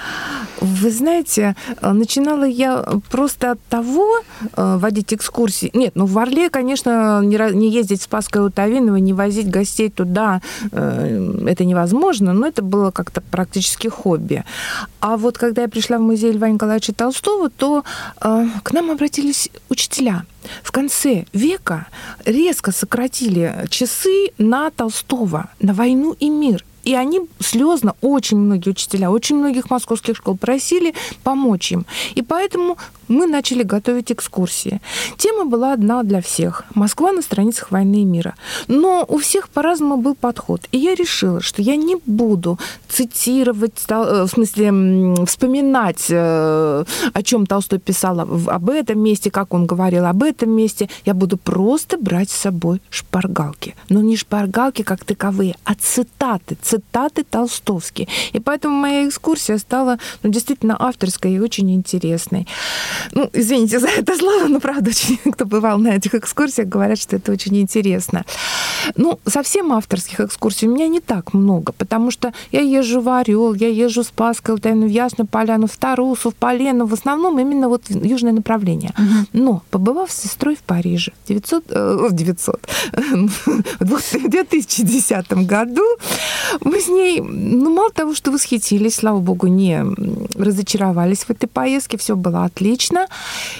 Вы 0.62 0.92
знаете, 0.92 1.56
э, 1.82 1.92
начинала 1.92 2.46
я 2.46 2.86
просто 3.10 3.52
от 3.52 3.62
того 3.70 4.22
э, 4.56 4.78
водить 4.78 5.14
экскурсии. 5.14 5.70
Нет, 5.74 5.94
ну 5.96 6.06
в 6.06 6.18
Орле, 6.18 6.50
конечно, 6.50 7.22
не, 7.22 7.70
ездить 7.70 8.02
в 8.02 8.04
Спасское 8.04 8.42
Лутовиново, 8.44 8.98
не 8.98 9.14
возить 9.14 9.50
гостей 9.50 9.90
туда, 9.90 10.42
это 10.72 11.66
невозможно, 11.66 12.34
но 12.34 12.48
это 12.48 12.62
было 12.62 12.92
как-то 12.92 13.22
практически 13.22 13.88
хобби. 13.88 14.44
А 15.00 15.18
вот 15.18 15.38
когда 15.38 15.64
я 15.64 15.68
пришла 15.68 15.98
в 15.98 16.02
музей 16.02 16.25
Льва 16.32 16.50
Николаевича 16.50 16.94
Толстого, 16.94 17.50
то 17.50 17.84
э, 18.22 18.48
к 18.64 18.72
нам 18.74 18.92
обратились 18.92 19.50
учителя. 19.70 20.26
В 20.64 20.72
конце 20.72 21.26
века 21.34 21.88
резко 22.26 22.72
сократили 22.72 23.66
часы 23.70 24.32
на 24.38 24.70
Толстого, 24.72 25.50
на 25.60 25.74
войну 25.74 26.16
и 26.20 26.30
мир. 26.30 26.64
И 26.86 26.94
они 26.94 27.22
слезно, 27.40 27.96
очень 28.02 28.38
многие 28.38 28.70
учителя, 28.70 29.10
очень 29.10 29.38
многих 29.38 29.72
московских 29.72 30.18
школ 30.18 30.38
просили 30.38 30.94
помочь 31.24 31.72
им. 31.72 31.86
И 32.14 32.22
поэтому 32.22 32.78
мы 33.08 33.28
начали 33.28 33.64
готовить 33.64 34.12
экскурсии. 34.12 34.82
Тема 35.18 35.46
была 35.46 35.74
одна 35.74 36.04
для 36.04 36.22
всех. 36.22 36.64
Москва 36.74 37.12
на 37.12 37.22
страницах 37.22 37.72
«Войны 37.72 38.02
и 38.02 38.06
мира». 38.06 38.36
Но 38.68 39.06
у 39.08 39.18
всех 39.18 39.50
по-разному 39.50 39.98
был 39.98 40.16
подход. 40.16 40.62
И 40.72 40.78
я 40.78 40.96
решила, 40.96 41.42
что 41.42 41.62
я 41.62 41.76
не 41.76 41.98
буду 42.06 42.60
цитировать, 42.88 43.84
э, 43.90 44.24
в 44.24 44.28
смысле 44.28 45.26
вспоминать, 45.26 46.06
э, 46.10 46.84
о 47.14 47.24
чем 47.24 47.46
Толстой 47.46 47.80
писал 47.80 48.20
об 48.20 48.70
этом 48.70 49.00
месте, 49.00 49.32
как 49.32 49.54
он 49.54 49.66
говорил 49.66 50.06
об 50.06 50.24
этом 50.24 50.50
месте. 50.50 50.90
Я 51.06 51.14
буду 51.14 51.38
просто 51.38 51.98
брать 51.98 52.30
с 52.30 52.36
собой 52.36 52.82
шпаргалки. 52.90 53.76
Но 53.90 54.02
не 54.02 54.18
шпаргалки 54.18 54.84
как 54.84 55.04
таковые, 55.06 55.56
а 55.64 55.76
цитаты, 55.76 56.58
цитаты 56.62 57.24
толстовские. 57.24 58.08
И 58.34 58.40
поэтому 58.40 58.76
моя 58.76 59.08
экскурсия 59.08 59.58
стала 59.58 59.98
ну, 60.24 60.30
действительно 60.30 60.76
авторской 60.80 61.34
и 61.34 61.40
очень 61.40 61.72
интересной. 61.72 62.48
Ну, 63.12 63.30
извините 63.34 63.80
за 63.80 63.88
это 63.88 64.16
слово, 64.18 64.48
но 64.48 64.60
правда, 64.60 64.90
очень, 64.90 65.18
кто 65.32 65.46
бывал 65.46 65.78
на 65.78 65.96
этих 65.96 66.16
экскурсиях, 66.16 66.68
говорят, 66.68 67.00
что 67.00 67.16
это 67.16 67.32
очень 67.32 67.58
интересно. 67.58 68.26
Ну, 68.96 69.20
совсем 69.26 69.72
авторских 69.72 70.20
экскурсий 70.20 70.68
у 70.68 70.74
меня 70.74 70.88
не 70.88 71.00
так 71.00 71.34
много, 71.34 71.72
потому 71.72 72.12
что 72.12 72.34
я 72.52 72.62
езжу 72.62 73.02
в 73.02 73.10
Орел, 73.10 73.54
я 73.54 73.68
езжу 73.68 74.04
в 74.04 74.08
Спасское, 74.08 74.56
в 74.56 74.88
Ясную 74.88 75.28
Поляну, 75.28 75.68
в 75.68 75.78
Тарусу, 75.78 76.32
в 76.32 76.36
Полену, 76.36 76.86
в 76.86 76.94
основном 76.94 77.40
именно 77.40 77.70
вот 77.70 77.90
в 77.90 78.04
южное 78.04 78.34
направление. 78.34 78.94
Но, 79.34 79.62
побывав 79.72 80.12
с 80.12 80.24
сестрой 80.24 80.56
в 80.56 80.64
Париже 80.64 81.12
в 81.24 81.28
900, 81.28 81.64
э, 81.70 82.08
в 82.10 82.14
900, 82.14 82.70
в 83.80 84.30
2010 84.30 85.34
году, 85.46 85.84
мы 86.62 86.80
с 86.80 86.88
ней, 86.88 87.22
ну, 87.22 87.74
мало 87.74 87.92
того, 87.92 88.14
что 88.14 88.32
восхитились, 88.32 88.96
слава 88.96 89.20
богу, 89.20 89.48
не 89.48 89.84
разочаровались 90.36 91.26
в 91.26 91.30
этой 91.30 91.48
поездке, 91.48 91.98
все 91.98 92.16
было 92.16 92.46
отлично. 92.46 92.85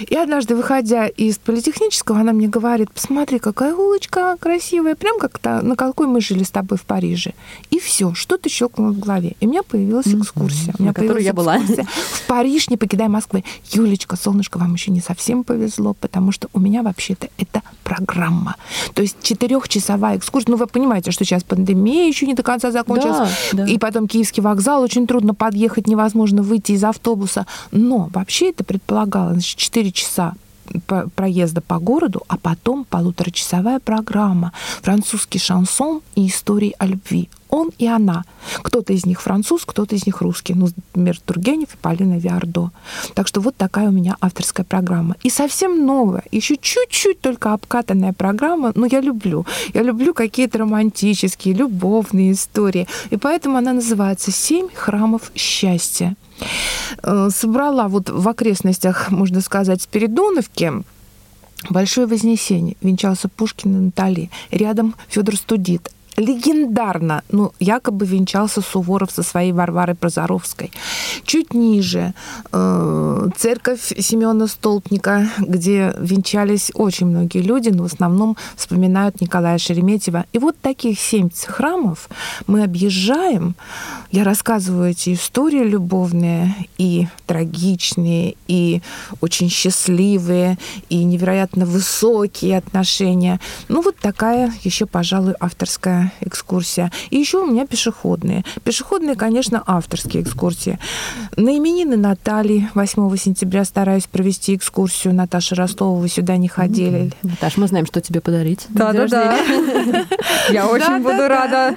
И 0.08 0.14
однажды, 0.14 0.54
выходя 0.54 1.06
из 1.06 1.38
политехнического, 1.38 2.20
она 2.20 2.32
мне 2.32 2.48
говорит, 2.48 2.90
посмотри, 2.90 3.38
какая 3.38 3.74
улочка 3.74 4.36
красивая, 4.38 4.94
прям 4.94 5.18
как 5.18 5.38
то, 5.38 5.62
на 5.62 5.76
какой 5.76 6.06
мы 6.06 6.20
жили 6.20 6.44
с 6.44 6.50
тобой 6.50 6.78
в 6.78 6.82
Париже. 6.82 7.32
И 7.70 7.78
все, 7.78 8.14
что-то 8.14 8.48
щелкнуло 8.48 8.92
в 8.92 8.98
голове. 8.98 9.34
И 9.40 9.46
у 9.46 9.50
меня 9.50 9.62
появилась 9.62 10.06
экскурсия. 10.06 10.74
У 10.78 10.82
меня 10.82 10.92
появилась 10.92 11.24
я 11.24 11.32
была. 11.32 11.58
экскурсия 11.58 11.86
в 11.86 12.26
Париж, 12.26 12.68
не 12.68 12.76
покидая 12.76 13.08
Москвы. 13.08 13.44
Юлечка, 13.70 14.16
солнышко, 14.16 14.58
вам 14.58 14.74
еще 14.74 14.90
не 14.90 15.00
совсем 15.00 15.44
повезло, 15.44 15.94
потому 15.94 16.32
что 16.32 16.48
у 16.52 16.60
меня 16.60 16.82
вообще-то 16.82 17.28
это 17.38 17.62
программа. 17.84 18.56
То 18.94 19.02
есть 19.02 19.16
четырехчасовая 19.22 20.18
экскурсия. 20.18 20.50
Ну, 20.50 20.56
вы 20.56 20.66
понимаете, 20.66 21.10
что 21.10 21.24
сейчас 21.24 21.44
пандемия 21.44 22.06
еще 22.06 22.26
не 22.26 22.34
до 22.34 22.42
конца 22.42 22.70
закончилась. 22.70 23.30
Да, 23.52 23.64
да. 23.64 23.66
И 23.66 23.78
потом 23.78 24.08
Киевский 24.08 24.42
вокзал, 24.42 24.82
очень 24.82 25.06
трудно 25.06 25.34
подъехать, 25.34 25.86
невозможно 25.86 26.42
выйти 26.42 26.72
из 26.72 26.84
автобуса. 26.84 27.46
Но 27.70 28.08
вообще 28.12 28.50
это 28.50 28.64
предполагало, 29.16 29.32
значит, 29.32 29.58
4 29.58 29.92
часа 29.92 30.34
проезда 31.14 31.60
по 31.60 31.78
городу, 31.78 32.22
а 32.26 32.36
потом 32.36 32.84
полуторачасовая 32.84 33.78
программа 33.78 34.52
«Французский 34.82 35.38
шансон 35.38 36.00
и 36.16 36.26
истории 36.26 36.74
о 36.78 36.86
любви». 36.86 37.28
Он 37.48 37.70
и 37.78 37.86
она. 37.86 38.24
Кто-то 38.62 38.92
из 38.92 39.06
них 39.06 39.22
француз, 39.22 39.64
кто-то 39.64 39.94
из 39.94 40.04
них 40.06 40.20
русский. 40.20 40.54
Ну, 40.54 40.66
например, 40.66 41.20
Тургенев 41.20 41.74
и 41.74 41.76
Полина 41.76 42.18
Виардо. 42.18 42.72
Так 43.14 43.28
что 43.28 43.40
вот 43.40 43.56
такая 43.56 43.88
у 43.88 43.92
меня 43.92 44.16
авторская 44.20 44.66
программа. 44.66 45.14
И 45.22 45.30
совсем 45.30 45.86
новая, 45.86 46.24
еще 46.32 46.56
чуть-чуть 46.56 47.20
только 47.20 47.52
обкатанная 47.52 48.12
программа, 48.12 48.72
но 48.74 48.86
я 48.86 49.00
люблю. 49.00 49.46
Я 49.72 49.82
люблю 49.82 50.12
какие-то 50.14 50.58
романтические, 50.58 51.54
любовные 51.54 52.32
истории. 52.32 52.88
И 53.10 53.16
поэтому 53.16 53.56
она 53.56 53.72
называется 53.72 54.32
«Семь 54.32 54.68
храмов 54.74 55.30
счастья». 55.36 56.16
Э, 57.02 57.28
Собрала 57.32 57.88
вот 57.88 58.10
в 58.10 58.28
окрестностях, 58.28 59.10
можно 59.10 59.40
сказать, 59.40 59.82
Спиридоновки 59.82 60.72
Большое 61.70 62.06
Вознесение, 62.06 62.76
венчался 62.80 63.28
Пушкин 63.28 63.76
и 63.76 63.84
Натали. 63.86 64.30
Рядом 64.50 64.94
Федор 65.08 65.36
Студит. 65.36 65.90
Легендарно, 66.16 67.22
ну, 67.30 67.52
якобы 67.60 68.06
венчался 68.06 68.62
Суворов 68.62 69.10
со 69.10 69.22
своей 69.22 69.52
Варварой 69.52 69.94
Прозоровской. 69.94 70.72
Чуть 71.24 71.52
ниже 71.52 72.14
э, 72.52 73.28
церковь 73.36 73.92
Семена 73.98 74.46
Столпника, 74.46 75.28
где 75.38 75.94
венчались 75.98 76.70
очень 76.74 77.06
многие 77.06 77.42
люди, 77.42 77.68
но 77.68 77.82
в 77.82 77.92
основном 77.92 78.36
вспоминают 78.56 79.20
Николая 79.20 79.58
Шереметьева. 79.58 80.24
И 80.32 80.38
вот 80.38 80.56
таких 80.58 80.98
семь 80.98 81.28
храмов 81.46 82.08
мы 82.46 82.62
объезжаем. 82.62 83.54
Я 84.10 84.24
рассказываю 84.24 84.90
эти 84.90 85.12
истории 85.12 85.64
любовные 85.64 86.54
и 86.78 87.08
трагичные, 87.26 88.36
и 88.48 88.80
очень 89.20 89.50
счастливые, 89.50 90.56
и 90.88 91.04
невероятно 91.04 91.66
высокие 91.66 92.56
отношения. 92.56 93.38
Ну, 93.68 93.82
вот 93.82 93.96
такая 93.96 94.52
еще, 94.62 94.86
пожалуй, 94.86 95.34
авторская 95.40 96.05
экскурсия. 96.20 96.90
И 97.10 97.16
еще 97.16 97.42
у 97.42 97.46
меня 97.46 97.66
пешеходные. 97.66 98.44
Пешеходные, 98.64 99.16
конечно, 99.16 99.62
авторские 99.66 100.22
экскурсии. 100.22 100.78
На 101.36 101.56
именины 101.56 101.96
Натальи 101.96 102.70
8 102.74 103.16
сентября 103.16 103.64
стараюсь 103.64 104.06
провести 104.06 104.54
экскурсию. 104.54 105.14
Наташа 105.14 105.54
Ростова, 105.54 105.98
вы 105.98 106.08
сюда 106.08 106.36
не 106.36 106.48
ходили. 106.48 107.12
Наташ, 107.22 107.56
мы 107.56 107.66
знаем, 107.68 107.86
что 107.86 108.00
тебе 108.00 108.20
подарить. 108.20 108.66
Да-да-да. 108.68 109.38
Я 110.50 110.66
очень 110.66 111.02
буду 111.02 111.28
рада. 111.28 111.76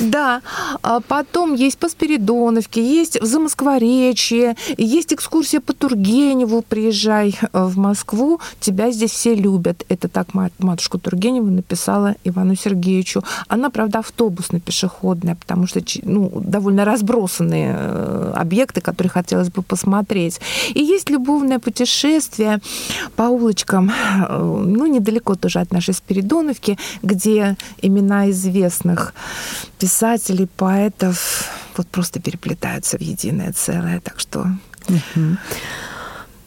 Да. 0.00 0.42
А 0.82 1.00
потом 1.00 1.54
есть 1.54 1.78
по 1.78 1.88
Спиридоновке, 1.88 2.82
есть 2.82 3.20
в 3.20 3.24
Замоскворечье, 3.24 4.56
есть 4.76 5.12
экскурсия 5.12 5.60
по 5.60 5.72
Тургеневу. 5.72 6.62
Приезжай 6.62 7.38
э, 7.40 7.64
в 7.64 7.78
Москву, 7.78 8.40
тебя 8.60 8.90
здесь 8.90 9.10
все 9.10 9.34
любят. 9.34 9.84
Это 9.88 10.08
так 10.08 10.28
матушку 10.58 10.98
Тургеневу 10.98 11.50
написала 11.50 12.16
Ивану 12.24 12.54
Сергеевичу. 12.56 13.22
Она, 13.48 13.63
правда, 13.70 13.98
автобусно-пешеходная, 13.98 15.34
потому 15.34 15.66
что 15.66 15.80
ну, 16.02 16.30
довольно 16.34 16.84
разбросанные 16.84 17.74
э, 17.76 18.32
объекты, 18.36 18.80
которые 18.80 19.10
хотелось 19.10 19.48
бы 19.48 19.62
посмотреть. 19.62 20.40
И 20.74 20.80
есть 20.80 21.10
любовное 21.10 21.58
путешествие 21.58 22.60
по 23.16 23.24
улочкам, 23.24 23.90
э, 23.90 24.38
ну, 24.66 24.86
недалеко 24.86 25.34
тоже 25.34 25.60
от 25.60 25.72
нашей 25.72 25.94
Спиридоновки, 25.94 26.78
где 27.02 27.56
имена 27.82 28.30
известных 28.30 29.14
писателей, 29.78 30.48
поэтов 30.56 31.48
вот 31.76 31.86
просто 31.88 32.20
переплетаются 32.20 32.98
в 32.98 33.00
единое 33.00 33.52
целое. 33.52 34.00
Так 34.00 34.20
что... 34.20 34.46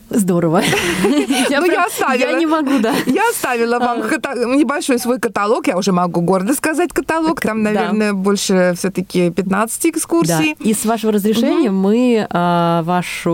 Здорово. 0.10 0.62
Я, 1.50 1.60
ну, 1.62 1.72
я 1.72 1.86
оставила. 1.86 2.30
Я 2.30 2.40
не 2.40 2.46
могу, 2.46 2.80
да. 2.80 2.94
Я 3.06 3.30
оставила 3.30 3.80
вам 3.80 4.02
а. 4.02 4.56
небольшой 4.56 5.00
свой 5.00 5.20
каталог. 5.20 5.68
Я 5.68 5.78
уже 5.78 5.92
могу 5.92 6.22
гордо 6.22 6.54
сказать 6.54 6.94
каталог. 6.94 7.42
Там, 7.42 7.62
наверное, 7.62 8.12
да. 8.12 8.18
больше 8.18 8.74
все-таки 8.78 9.32
15 9.32 9.88
экскурсий. 9.88 10.56
Да. 10.60 10.66
И 10.66 10.74
с 10.74 10.86
вашего 10.86 11.12
разрешения 11.12 11.70
угу. 11.70 11.78
мы 11.78 12.28
а, 12.30 12.84
вашу 12.84 13.30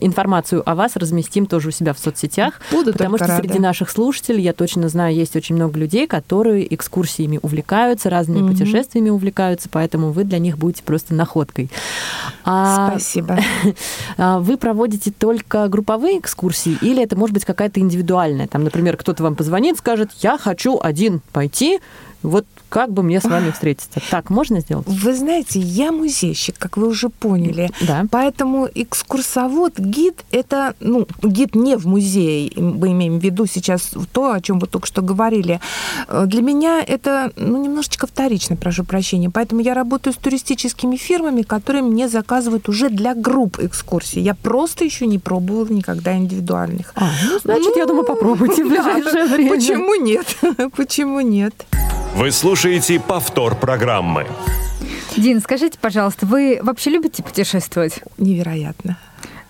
информацию 0.00 0.68
о 0.68 0.74
вас 0.74 0.96
разместим 0.96 1.46
тоже 1.46 1.68
у 1.68 1.70
себя 1.70 1.94
в 1.94 1.98
соцсетях. 1.98 2.60
Буду 2.70 2.92
Потому 2.92 3.16
что 3.16 3.26
рада. 3.26 3.42
среди 3.42 3.58
наших 3.58 3.90
слушателей, 3.90 4.42
я 4.42 4.52
точно 4.52 4.88
знаю, 4.88 5.14
есть 5.14 5.36
очень 5.36 5.54
много 5.54 5.78
людей, 5.78 6.06
которые 6.06 6.72
экскурсиями 6.74 7.38
увлекаются, 7.42 8.10
разными 8.10 8.42
угу. 8.42 8.52
путешествиями 8.52 9.10
увлекаются, 9.10 9.68
поэтому 9.70 10.10
вы 10.10 10.24
для 10.24 10.38
них 10.38 10.58
будете 10.58 10.82
просто 10.82 11.14
находкой. 11.14 11.70
А, 12.44 12.90
Спасибо. 12.90 13.38
Вы 14.18 14.56
проводите 14.56 15.10
только 15.10 15.68
группу 15.68 15.83
групповые 15.84 16.18
экскурсии 16.18 16.78
или 16.80 17.02
это 17.02 17.14
может 17.14 17.34
быть 17.34 17.44
какая-то 17.44 17.78
индивидуальная? 17.78 18.46
Там, 18.46 18.64
например, 18.64 18.96
кто-то 18.96 19.22
вам 19.22 19.36
позвонит, 19.36 19.76
скажет, 19.76 20.10
я 20.22 20.38
хочу 20.38 20.80
один 20.82 21.20
пойти, 21.32 21.78
вот 22.22 22.46
как 22.74 22.90
бы 22.92 23.04
мне 23.04 23.20
с 23.20 23.24
вами 23.24 23.52
встретиться? 23.52 24.00
Так 24.10 24.30
можно 24.30 24.58
сделать? 24.58 24.88
Вы 24.88 25.14
знаете, 25.14 25.60
я 25.60 25.92
музейщик, 25.92 26.58
как 26.58 26.76
вы 26.76 26.88
уже 26.88 27.08
поняли. 27.08 27.70
Да. 27.80 28.04
Поэтому 28.10 28.68
экскурсовод, 28.74 29.78
гид, 29.78 30.24
это, 30.32 30.74
ну, 30.80 31.06
гид 31.22 31.54
не 31.54 31.76
в 31.76 31.86
музее, 31.86 32.50
мы 32.56 32.90
имеем 32.90 33.20
в 33.20 33.22
виду 33.22 33.46
сейчас 33.46 33.92
то, 34.10 34.32
о 34.32 34.40
чем 34.40 34.58
вы 34.58 34.66
только 34.66 34.88
что 34.88 35.02
говорили. 35.02 35.60
Э, 36.08 36.24
для 36.26 36.42
меня 36.42 36.82
это, 36.84 37.30
ну, 37.36 37.62
немножечко 37.62 38.08
вторично, 38.08 38.56
прошу 38.56 38.82
прощения. 38.82 39.30
Поэтому 39.30 39.60
я 39.60 39.74
работаю 39.74 40.12
с 40.12 40.16
туристическими 40.16 40.96
фирмами, 40.96 41.42
которые 41.42 41.84
мне 41.84 42.08
заказывают 42.08 42.68
уже 42.68 42.88
для 42.88 43.14
групп 43.14 43.60
экскурсий. 43.60 44.20
Я 44.20 44.34
просто 44.34 44.84
еще 44.84 45.06
не 45.06 45.20
пробовала 45.20 45.68
никогда 45.68 46.16
индивидуальных. 46.16 46.92
А, 46.96 47.08
ну, 47.30 47.38
значит, 47.38 47.72
ну, 47.76 47.78
я 47.78 47.86
думаю, 47.86 48.04
попробуйте 48.04 48.64
в 48.64 48.68
ближайшее 48.70 49.26
время. 49.26 49.50
Почему 49.50 49.94
нет? 49.94 50.26
Почему 50.76 51.20
нет? 51.20 51.54
Вы 52.16 52.30
слушаете 52.30 52.63
повтор 52.98 53.54
программы. 53.56 54.26
Дин, 55.18 55.42
скажите, 55.42 55.78
пожалуйста, 55.78 56.24
вы 56.24 56.60
вообще 56.62 56.88
любите 56.88 57.22
путешествовать? 57.22 58.00
Невероятно. 58.16 58.96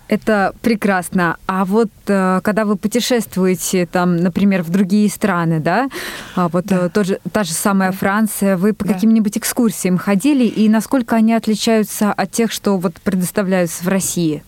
Это 0.09 0.53
прекрасно. 0.61 1.37
А 1.47 1.63
вот 1.63 1.89
э, 2.07 2.41
когда 2.43 2.65
вы 2.65 2.75
путешествуете, 2.75 3.85
там, 3.85 4.17
например, 4.17 4.63
в 4.63 4.69
другие 4.69 5.09
страны, 5.09 5.61
да, 5.61 5.87
а 6.35 6.49
вот 6.49 6.65
да. 6.65 6.87
Э, 6.87 6.89
тот 6.89 7.07
же, 7.07 7.19
та 7.31 7.45
же 7.45 7.53
самая 7.53 7.93
Франция, 7.93 8.57
вы 8.57 8.73
по 8.73 8.85
да. 8.85 8.93
каким-нибудь 8.93 9.37
экскурсиям 9.37 9.97
ходили, 9.97 10.43
и 10.43 10.67
насколько 10.67 11.15
они 11.15 11.33
отличаются 11.33 12.11
от 12.11 12.31
тех, 12.31 12.51
что 12.51 12.77
вот 12.77 12.95
предоставляются 12.95 13.81
в 13.83 13.87
России? 13.87 14.43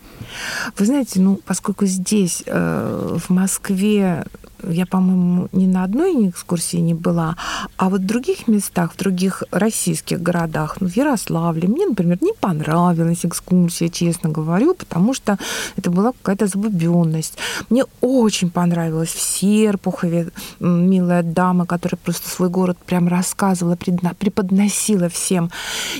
Вы 0.77 0.85
знаете, 0.85 1.21
ну, 1.21 1.39
поскольку 1.45 1.85
здесь, 1.85 2.43
э, 2.45 3.17
в 3.17 3.29
Москве, 3.29 4.25
я, 4.63 4.85
по-моему, 4.85 5.49
ни 5.51 5.65
на 5.65 5.83
одной 5.83 6.29
экскурсии 6.29 6.77
не 6.77 6.93
была, 6.93 7.35
а 7.77 7.89
вот 7.89 8.01
в 8.01 8.05
других 8.05 8.47
местах, 8.47 8.93
в 8.93 8.97
других 8.97 9.43
российских 9.51 10.21
городах, 10.21 10.77
ну, 10.79 10.87
в 10.87 10.95
Ярославле, 10.95 11.67
мне, 11.67 11.85
например, 11.85 12.17
не 12.21 12.33
понравилась 12.33 13.25
экскурсия, 13.25 13.89
честно 13.89 14.29
говорю, 14.29 14.73
потому 14.73 15.13
что 15.13 15.37
это 15.75 15.91
была 15.91 16.11
какая-то 16.11 16.47
забубенность. 16.47 17.37
Мне 17.69 17.85
очень 18.01 18.49
понравилось 18.49 19.09
в 19.09 19.21
Серпухове 19.21 20.31
милая 20.59 21.23
дама, 21.23 21.65
которая 21.65 21.99
просто 22.03 22.29
свой 22.29 22.49
город 22.49 22.77
прям 22.85 23.07
рассказывала, 23.07 23.75
преподносила 23.75 25.09
всем. 25.09 25.51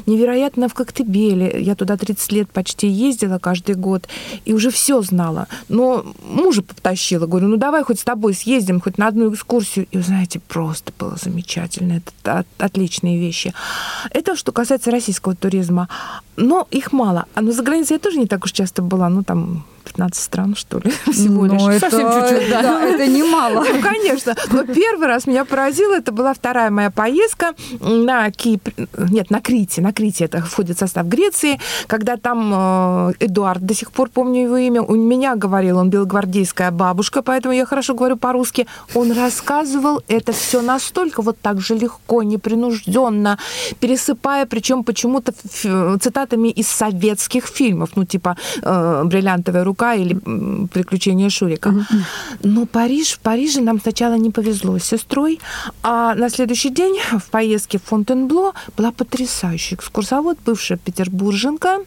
Невероятно 0.05 0.67
в 0.67 0.73
Коктебеле. 0.73 1.61
Я 1.61 1.75
туда 1.75 1.97
30 1.97 2.31
лет 2.31 2.49
почти 2.49 2.87
ездила 2.87 3.39
каждый 3.39 3.75
год 3.75 4.07
и 4.45 4.53
уже 4.53 4.71
все 4.71 5.01
знала. 5.01 5.47
Но 5.69 6.05
мужа 6.23 6.61
потащила, 6.63 7.27
говорю, 7.27 7.47
ну 7.47 7.57
давай 7.57 7.83
хоть 7.83 7.99
с 7.99 8.03
тобой 8.03 8.33
съездим 8.33 8.46
съездим 8.47 8.79
хоть 8.79 8.97
на 8.97 9.07
одну 9.07 9.33
экскурсию. 9.33 9.87
И, 9.91 9.99
знаете, 9.99 10.39
просто 10.39 10.93
было 10.99 11.17
замечательно. 11.21 11.93
Это 11.97 12.45
отличные 12.57 13.19
вещи. 13.19 13.53
Это 14.11 14.37
что 14.37 14.51
касается 14.51 14.91
российского 14.91 15.35
туризма. 15.35 15.87
Но 16.37 16.67
их 16.71 16.93
мало. 16.93 17.25
А 17.35 17.41
но 17.41 17.51
за 17.51 17.63
границей 17.63 17.95
я 17.95 17.99
тоже 17.99 18.19
не 18.19 18.25
так 18.25 18.45
уж 18.45 18.51
часто 18.51 18.81
была. 18.81 19.09
Ну, 19.09 19.23
там 19.23 19.65
15 19.87 20.23
стран, 20.23 20.55
что 20.55 20.79
ли, 20.79 20.91
всего 21.11 21.45
Но 21.45 21.53
лишь. 21.53 21.77
Это, 21.77 21.89
Совсем 21.89 22.11
чуть-чуть, 22.11 22.49
да. 22.49 22.61
да. 22.61 22.83
Это 22.83 23.07
немало. 23.07 23.65
Ну, 23.67 23.81
конечно. 23.81 24.35
Но 24.51 24.63
первый 24.63 25.07
раз 25.07 25.27
меня 25.27 25.45
поразило, 25.45 25.95
это 25.95 26.11
была 26.11 26.33
вторая 26.33 26.69
моя 26.69 26.91
поездка 26.91 27.53
на 27.79 28.29
Кипр, 28.31 28.73
нет, 28.97 29.31
на 29.31 29.41
Крите, 29.41 29.81
на 29.81 29.93
Крите, 29.93 30.25
это 30.25 30.41
входит 30.41 30.77
в 30.77 30.79
состав 30.79 31.07
Греции, 31.07 31.59
когда 31.87 32.17
там 32.17 32.51
э, 32.53 33.13
Эдуард, 33.19 33.61
до 33.65 33.73
сих 33.73 33.91
пор 33.91 34.09
помню 34.09 34.43
его 34.43 34.57
имя, 34.57 34.81
у 34.81 34.95
меня 34.95 35.35
говорил, 35.35 35.77
он 35.77 35.89
белогвардейская 35.89 36.71
бабушка, 36.71 37.21
поэтому 37.21 37.53
я 37.53 37.65
хорошо 37.65 37.93
говорю 37.93 38.17
по-русски, 38.17 38.67
он 38.93 39.11
рассказывал 39.11 40.01
это 40.07 40.31
все 40.31 40.61
настолько 40.61 41.21
вот 41.21 41.37
так 41.41 41.61
же 41.61 41.75
легко, 41.75 42.23
непринужденно, 42.23 43.37
пересыпая, 43.79 44.45
причем 44.45 44.83
почему-то 44.83 45.33
цитатами 45.99 46.49
из 46.49 46.67
советских 46.67 47.45
фильмов, 47.45 47.91
ну, 47.95 48.05
типа 48.05 48.37
э, 48.61 49.03
«Бриллиантовая 49.05 49.63
рука», 49.63 49.76
Рука 49.77 49.93
или 49.93 50.15
Приключения 50.73 51.29
Шурика. 51.29 51.85
Но 52.43 52.65
Париж, 52.65 53.13
в 53.13 53.19
Париже 53.19 53.61
нам 53.61 53.79
сначала 53.79 54.15
не 54.15 54.31
повезло 54.31 54.79
с 54.79 54.83
сестрой, 54.85 55.39
а 55.83 56.15
на 56.15 56.29
следующий 56.29 56.69
день 56.71 56.99
в 57.19 57.29
поездке 57.29 57.77
в 57.77 57.83
Фонтенбло 57.83 58.53
была 58.75 58.91
потрясающая 58.91 59.77
экскурсовод, 59.77 60.39
бывшая 60.45 60.77
петербурженка, 60.77 61.77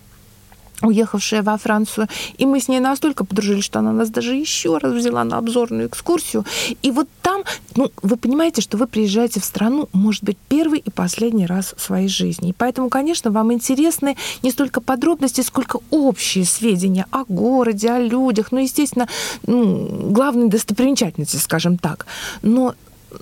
уехавшая 0.83 1.43
во 1.43 1.57
Францию. 1.57 2.09
И 2.39 2.47
мы 2.47 2.61
с 2.61 2.69
ней 2.69 2.81
настолько 2.81 3.25
подружились, 3.25 3.65
что 3.65 3.79
она 3.79 3.93
нас 3.93 4.11
даже 4.11 4.35
еще 4.35 4.79
раз 4.79 4.93
взяла 4.93 5.25
на 5.25 5.39
обзорную 5.39 5.89
экскурсию. 5.89 6.45
И 6.83 6.91
вот 6.91 7.09
там, 7.23 7.43
ну, 7.77 7.91
вы 8.03 8.17
понимаете, 8.17 8.63
что 8.63 8.77
вы 8.77 8.87
приезжаете 8.87 9.41
в 9.41 9.45
страну, 9.45 9.89
может 9.93 10.25
быть, 10.25 10.39
первый 10.49 10.79
и 10.81 10.91
последний 10.91 11.47
раз 11.47 11.75
в 11.77 11.83
своей 11.83 12.09
жизни. 12.09 12.51
И 12.51 12.53
поэтому, 12.53 12.89
конечно, 12.89 13.31
вам 13.31 13.53
интересны 13.53 14.17
не 14.43 14.51
столько 14.51 14.81
подробности, 14.81 15.41
сколько 15.43 15.81
общие 15.91 16.45
сведения 16.45 17.07
о 17.11 17.25
городе, 17.25 17.91
о 17.91 17.99
людях, 17.99 18.53
ну, 18.53 18.59
естественно, 18.59 19.09
ну, 19.47 20.11
главные 20.11 20.49
достопримечательности, 20.49 21.37
скажем 21.37 21.79
так. 21.79 22.07
Но 22.43 22.75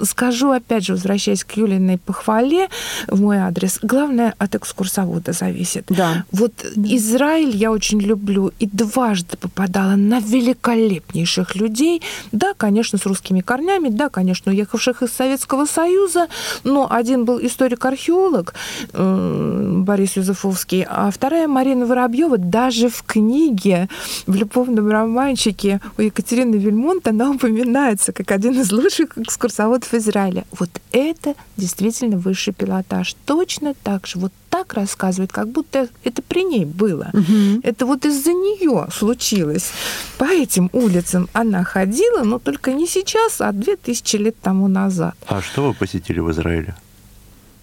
скажу, 0.02 0.50
опять 0.50 0.84
же, 0.84 0.92
возвращаясь 0.92 1.44
к 1.44 1.52
Юлиной 1.52 1.98
похвале 1.98 2.68
в 3.06 3.20
мой 3.20 3.38
адрес, 3.38 3.78
главное 3.82 4.34
от 4.38 4.54
экскурсовода 4.54 5.32
зависит. 5.32 5.84
Да. 5.88 6.24
Вот. 6.32 6.52
Израиль 6.76 7.56
я 7.56 7.70
очень 7.70 8.00
люблю 8.00 8.52
и 8.58 8.66
дважды 8.66 9.36
попадала 9.36 9.96
на 9.96 10.20
великолепнейших 10.20 11.56
людей. 11.56 12.02
Да, 12.32 12.54
конечно, 12.56 12.98
с 12.98 13.06
русскими 13.06 13.40
корнями, 13.40 13.88
да, 13.88 14.08
конечно, 14.08 14.52
уехавших 14.52 15.02
из 15.02 15.12
Советского 15.12 15.66
Союза, 15.66 16.28
но 16.64 16.88
один 16.90 17.24
был 17.24 17.38
историк-археолог 17.40 18.54
э, 18.92 19.82
Борис 19.84 20.16
Юзефовский, 20.16 20.84
а 20.88 21.10
вторая 21.10 21.48
Марина 21.48 21.86
Воробьева 21.86 22.38
даже 22.38 22.88
в 22.88 23.02
книге, 23.02 23.88
в 24.26 24.34
любовном 24.34 24.90
романчике 24.90 25.80
у 25.96 26.02
Екатерины 26.02 26.56
Вильмонт 26.56 27.06
она 27.08 27.30
упоминается 27.30 28.12
как 28.12 28.30
один 28.30 28.60
из 28.60 28.72
лучших 28.72 29.16
экскурсоводов 29.16 29.77
в 29.84 29.94
Израиле. 29.94 30.44
Вот 30.52 30.70
это 30.92 31.34
действительно 31.56 32.18
высший 32.18 32.52
пилотаж. 32.52 33.14
Точно 33.24 33.74
так 33.74 34.06
же. 34.06 34.18
Вот 34.18 34.32
так 34.50 34.74
рассказывает, 34.74 35.32
как 35.32 35.48
будто 35.48 35.88
это 36.04 36.22
при 36.22 36.44
ней 36.44 36.64
было. 36.64 37.10
Угу. 37.12 37.60
Это 37.62 37.86
вот 37.86 38.04
из-за 38.04 38.32
нее 38.32 38.88
случилось. 38.92 39.70
По 40.18 40.24
этим 40.24 40.70
улицам 40.72 41.28
она 41.32 41.64
ходила, 41.64 42.24
но 42.24 42.38
только 42.38 42.72
не 42.72 42.86
сейчас, 42.86 43.40
а 43.40 43.52
две 43.52 43.76
тысячи 43.76 44.16
лет 44.16 44.36
тому 44.40 44.68
назад. 44.68 45.14
А 45.26 45.40
что 45.40 45.68
вы 45.68 45.74
посетили 45.74 46.20
в 46.20 46.30
Израиле? 46.30 46.74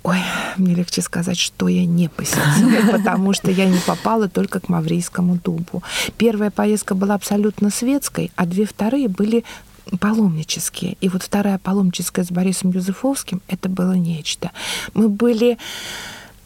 Ой, 0.05 0.19
мне 0.57 0.75
легче 0.75 1.01
сказать, 1.01 1.39
что 1.39 1.67
я 1.67 1.83
не 1.83 2.09
посетила, 2.09 2.91
потому 2.91 3.33
что 3.33 3.49
я 3.49 3.65
не 3.65 3.79
попала 3.79 4.29
только 4.29 4.59
к 4.59 4.69
Маврийскому 4.69 5.39
дубу. 5.43 5.81
Первая 6.17 6.51
поездка 6.51 6.93
была 6.93 7.15
абсолютно 7.15 7.71
светской, 7.71 8.31
а 8.35 8.45
две 8.45 8.67
вторые 8.67 9.07
были 9.07 9.43
паломнические. 9.99 10.97
И 11.01 11.09
вот 11.09 11.23
вторая 11.23 11.57
паломническая 11.57 12.25
с 12.25 12.31
Борисом 12.31 12.71
Юзефовским, 12.71 13.41
это 13.47 13.69
было 13.69 13.93
нечто. 13.93 14.51
Мы 14.93 15.09
были 15.09 15.57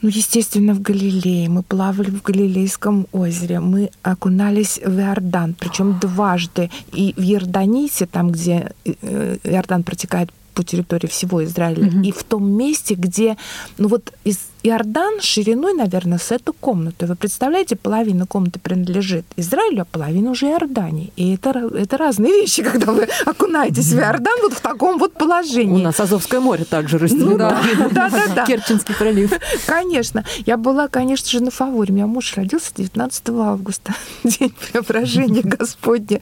ну, 0.02 0.10
естественно, 0.10 0.74
в 0.74 0.82
Галилее. 0.82 1.50
Мы 1.50 1.62
плавали 1.62 2.10
в 2.10 2.22
Галилейском 2.22 3.08
озере. 3.12 3.60
Мы 3.60 3.92
окунались 4.02 4.80
в 4.84 4.98
Иордан, 4.98 5.56
причем 5.60 6.00
дважды. 6.00 6.70
И 6.94 7.14
в 7.18 7.22
Иорданисе, 7.22 8.06
там, 8.06 8.32
где 8.32 8.72
э, 8.86 9.38
Иордан 9.44 9.84
протекает 9.84 10.30
по 10.54 10.64
территории 10.64 11.08
всего 11.08 11.44
Израиля, 11.44 11.88
mm-hmm. 11.88 12.06
и 12.06 12.12
в 12.12 12.24
том 12.24 12.52
месте, 12.52 12.96
где, 12.96 13.38
ну 13.78 13.88
вот 13.88 14.14
из 14.26 14.40
Иордан 14.62 15.22
шириной, 15.22 15.74
наверное, 15.74 16.18
с 16.18 16.32
эту 16.32 16.54
комнату. 16.54 17.06
Вы 17.08 17.16
представляете, 17.16 17.76
половина 17.76 18.26
комнаты 18.26 18.60
принадлежит 18.60 19.26
Израилю, 19.38 19.84
а 19.84 19.86
половина 19.86 20.32
уже 20.32 20.48
Иордании. 20.48 21.14
И 21.16 21.36
это, 21.36 21.70
это 21.74 21.98
разные 21.98 22.32
вещи, 22.42 22.62
когда 22.70 22.92
вы 22.92 23.08
окунаетесь 23.26 23.94
в 23.94 23.98
Иордан 23.98 24.40
вот 24.42 24.54
в 24.54 24.60
таком 24.60 24.98
вот 24.98 25.14
положении. 25.14 25.74
У 25.74 25.78
нас 25.78 26.00
Азовское 26.00 26.42
море 26.42 26.66
также 26.66 26.98
разделено. 26.98 27.30
Ну, 27.30 27.38
да, 27.38 27.62
да, 27.92 28.10
да, 28.10 28.36
да. 28.36 28.46
Керченский 28.46 28.94
пролив. 28.96 29.32
Конечно. 29.66 30.26
Я 30.46 30.58
была, 30.58 30.88
конечно 30.88 31.30
же, 31.30 31.42
на 31.42 31.52
фаворе. 31.52 31.94
У 31.94 31.96
меня 31.96 32.08
муж 32.08 32.36
родился 32.36 32.72
19 32.76 33.30
августа, 33.30 33.94
день 34.24 34.54
преображения 34.72 35.42
Господня. 35.42 36.22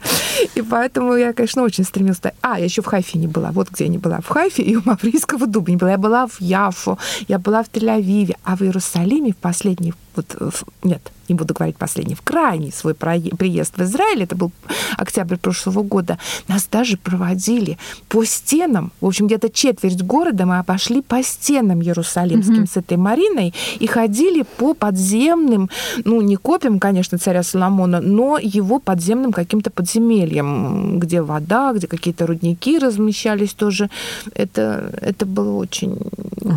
И 0.54 0.62
поэтому 0.62 1.14
я, 1.14 1.32
конечно, 1.32 1.62
очень 1.62 1.84
стремилась. 1.84 2.20
А, 2.40 2.58
я 2.58 2.64
еще 2.64 2.82
в 2.82 2.86
Хайфе 2.86 3.18
не 3.18 3.26
была. 3.26 3.50
Вот 3.52 3.70
где 3.70 3.84
я 3.84 3.90
не 3.90 3.98
была. 3.98 4.20
В 4.20 4.28
Хайфе 4.28 4.62
и 4.62 4.76
у 4.76 4.82
Маврийского 4.84 5.46
дуба 5.46 5.70
не 5.70 5.76
была. 5.76 5.90
Я 5.92 5.98
была 5.98 6.26
в 6.26 6.40
Яфу, 6.40 6.98
я 7.26 7.38
была 7.38 7.62
в 7.62 7.68
Тель-Авиве, 7.70 8.27
Киеве, 8.28 8.38
а 8.44 8.56
в 8.56 8.62
Иерусалиме 8.62 9.32
в 9.32 9.36
последний, 9.36 9.94
вот, 10.14 10.36
нет, 10.82 11.12
не 11.28 11.34
буду 11.34 11.54
говорить 11.54 11.76
последний, 11.76 12.14
в 12.14 12.22
крайний 12.22 12.72
свой 12.72 12.94
приезд 12.94 13.76
в 13.76 13.82
Израиль, 13.82 14.22
это 14.22 14.36
был 14.36 14.52
октябрь 14.96 15.36
прошлого 15.36 15.82
года, 15.82 16.18
нас 16.48 16.66
даже 16.70 16.96
проводили 16.96 17.78
по 18.08 18.24
стенам, 18.24 18.92
в 19.00 19.06
общем, 19.06 19.26
где-то 19.26 19.50
четверть 19.50 20.02
города 20.02 20.46
мы 20.46 20.58
обошли 20.58 21.02
по 21.02 21.22
стенам 21.22 21.82
Иерусалимским 21.82 22.64
mm-hmm. 22.64 22.72
с 22.72 22.76
этой 22.76 22.96
Мариной 22.96 23.54
и 23.78 23.86
ходили 23.86 24.44
по 24.56 24.74
подземным, 24.74 25.70
ну, 26.04 26.20
не 26.20 26.36
копиям, 26.36 26.78
конечно, 26.78 27.18
царя 27.18 27.42
Соломона, 27.42 28.00
но 28.00 28.38
его 28.38 28.78
подземным 28.78 29.32
каким-то 29.32 29.70
подземельям, 29.70 30.98
где 30.98 31.22
вода, 31.22 31.72
где 31.72 31.86
какие-то 31.86 32.26
рудники 32.26 32.78
размещались 32.78 33.52
тоже. 33.52 33.90
Это, 34.34 34.92
это 35.00 35.26
было 35.26 35.54
очень 35.54 35.98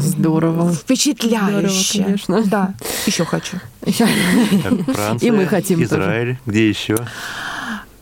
здорово. 0.01 0.71
Впечатляюще. 0.73 1.93
Здорово, 1.93 2.05
конечно. 2.05 2.43
Да, 2.43 2.73
еще 3.05 3.25
хочу. 3.25 3.57
Франция, 3.83 5.27
И 5.27 5.31
мы 5.31 5.45
хотим 5.47 5.81
Израиль, 5.83 6.35
тоже. 6.35 6.39
где 6.45 6.69
еще? 6.69 6.95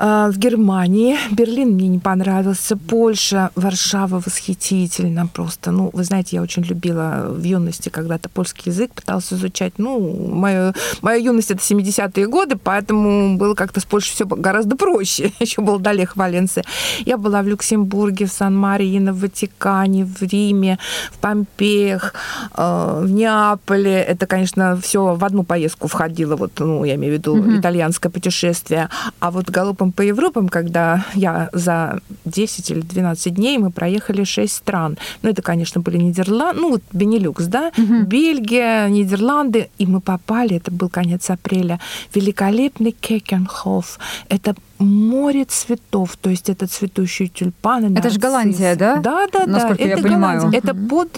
А, 0.01 0.31
в 0.31 0.37
Германии. 0.37 1.17
Берлин 1.29 1.71
мне 1.71 1.89
не 1.89 1.99
понравился. 1.99 2.77
Польша, 2.77 3.51
Варшава 3.55 4.23
восхитительно 4.25 5.27
просто. 5.27 5.71
Ну, 5.71 5.89
вы 5.91 6.05
знаете, 6.05 6.37
я 6.37 6.41
очень 6.41 6.63
любила 6.63 7.25
в 7.27 7.43
юности 7.43 7.89
когда-то 7.89 8.29
польский 8.29 8.71
язык, 8.71 8.93
пыталась 8.93 9.33
изучать. 9.33 9.73
Ну, 9.77 9.99
моя, 10.33 10.73
моя 11.01 11.17
юность— 11.17 11.51
это 11.51 11.61
70-е 11.61 12.27
годы, 12.27 12.55
поэтому 12.55 13.35
было 13.35 13.55
как-то 13.55 13.81
с 13.81 13.85
Польшей 13.85 14.13
все 14.13 14.25
гораздо 14.25 14.77
проще. 14.77 15.33
Еще 15.41 15.61
был 15.61 15.79
Далех 15.79 16.15
Валенция. 16.15 16.63
Я 17.05 17.17
была 17.17 17.41
в 17.41 17.47
Люксембурге, 17.47 18.25
в 18.25 18.31
Сан-Марино, 18.31 19.11
в 19.11 19.19
Ватикане, 19.19 20.05
в 20.05 20.21
Риме, 20.21 20.79
в 21.11 21.17
Помпеях, 21.17 22.13
э, 22.55 23.01
в 23.03 23.11
Неаполе. 23.11 24.01
Это, 24.01 24.27
конечно, 24.27 24.79
все 24.81 25.15
в 25.15 25.25
одну 25.25 25.43
поездку 25.43 25.89
входило. 25.89 26.37
Вот, 26.37 26.53
ну, 26.59 26.85
я 26.85 26.95
имею 26.95 27.15
в 27.15 27.17
виду 27.17 27.35
mm-hmm. 27.35 27.59
итальянское 27.59 28.09
путешествие. 28.09 28.87
А 29.19 29.29
вот 29.29 29.49
галопом 29.49 29.88
по 29.95 30.01
Европам, 30.01 30.49
когда 30.49 31.05
я 31.13 31.49
за 31.53 31.99
10 32.25 32.71
или 32.71 32.81
12 32.81 33.33
дней 33.33 33.57
мы 33.57 33.71
проехали 33.71 34.23
6 34.23 34.53
стран. 34.53 34.97
Ну, 35.21 35.29
это, 35.29 35.41
конечно, 35.41 35.81
были 35.81 35.97
Нидерланды, 35.97 36.61
ну, 36.61 36.69
вот 36.71 36.83
Бенилюкс, 36.93 37.45
да, 37.45 37.71
угу. 37.77 38.03
Бельгия, 38.03 38.87
Нидерланды, 38.89 39.69
и 39.77 39.85
мы 39.85 40.01
попали, 40.01 40.57
это 40.57 40.71
был 40.71 40.89
конец 40.89 41.29
апреля, 41.29 41.79
великолепный 42.13 42.91
Кекенхоф. 42.91 43.99
Это 44.29 44.55
море 44.79 45.45
цветов, 45.45 46.15
то 46.17 46.29
есть 46.29 46.49
это 46.49 46.67
цветущие 46.67 47.27
тюльпаны. 47.27 47.97
Это 47.97 48.09
же 48.09 48.19
Голландия, 48.19 48.75
да? 48.75 48.97
Да, 48.97 49.27
да, 49.31 49.45
Насколько 49.45 49.83
да. 49.83 49.83
я 49.83 49.93
это 49.93 50.03
понимаю. 50.03 50.39
Голландия. 50.39 50.57
Это 50.57 50.73
под, 50.73 51.11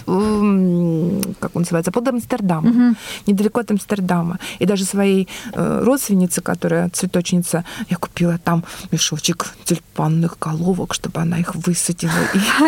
как 1.40 1.56
он 1.56 1.62
называется, 1.62 1.92
под 1.92 2.08
Амстердамом, 2.08 2.88
угу. 2.88 2.96
недалеко 3.26 3.60
от 3.60 3.70
Амстердама. 3.70 4.38
И 4.58 4.66
даже 4.66 4.84
своей 4.84 5.28
э, 5.52 5.82
родственнице, 5.84 6.40
которая 6.40 6.88
цветочница, 6.90 7.64
я 7.88 7.96
купила 7.96 8.38
там 8.38 8.64
мешочек 8.90 9.54
тюльпанных 9.64 10.38
головок, 10.40 10.94
чтобы 10.94 11.20
она 11.20 11.38
их 11.38 11.54
высадила. 11.54 12.12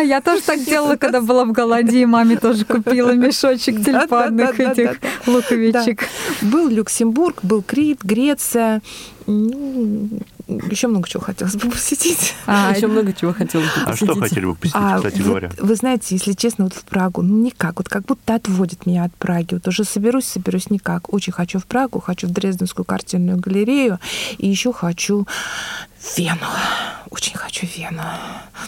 Я 0.01 0.21
тоже 0.21 0.41
так 0.43 0.59
делала, 0.65 0.95
когда 0.95 1.19
была 1.19 1.43
в 1.45 1.51
Голландии, 1.51 2.05
маме 2.05 2.37
тоже 2.37 2.63
купила 2.63 3.11
мешочек 3.13 3.83
тюльпанных 3.83 4.59
этих 4.59 4.99
луковичек. 5.27 6.07
Был 6.41 6.69
Люксембург, 6.69 7.43
был 7.43 7.61
Крит, 7.61 8.01
Греция, 8.03 8.81
ну, 9.27 10.09
еще 10.47 10.87
много 10.87 11.07
чего 11.07 11.23
хотелось 11.23 11.55
бы 11.55 11.69
посетить. 11.71 12.33
А, 12.45 12.73
еще 12.75 12.87
много 12.87 13.13
чего 13.13 13.33
хотелось 13.33 13.67
бы 13.67 13.85
посетить. 13.85 14.09
А 14.09 14.13
что 14.13 14.19
хотели 14.19 14.45
бы 14.45 14.55
посетить, 14.55 14.81
а, 14.81 14.97
кстати 14.97 15.17
вот, 15.17 15.27
говоря? 15.27 15.51
Вы 15.57 15.75
знаете, 15.75 16.15
если 16.15 16.33
честно, 16.33 16.65
вот 16.65 16.73
в 16.73 16.83
Прагу, 16.83 17.21
ну 17.21 17.43
никак, 17.43 17.77
вот 17.77 17.89
как 17.89 18.05
будто 18.05 18.35
отводит 18.35 18.85
меня 18.85 19.05
от 19.05 19.15
Праги. 19.15 19.55
Вот 19.55 19.67
уже 19.67 19.83
соберусь, 19.83 20.25
соберусь 20.25 20.69
никак. 20.69 21.13
Очень 21.13 21.33
хочу 21.33 21.59
в 21.59 21.65
Прагу, 21.65 21.99
хочу 21.99 22.27
в 22.27 22.31
Дрезденскую 22.31 22.85
картинную 22.85 23.37
галерею, 23.37 23.99
и 24.37 24.47
еще 24.47 24.71
хочу 24.73 25.27
Вену. 26.17 26.47
Очень 27.09 27.37
хочу 27.37 27.67
Вену. 27.75 28.03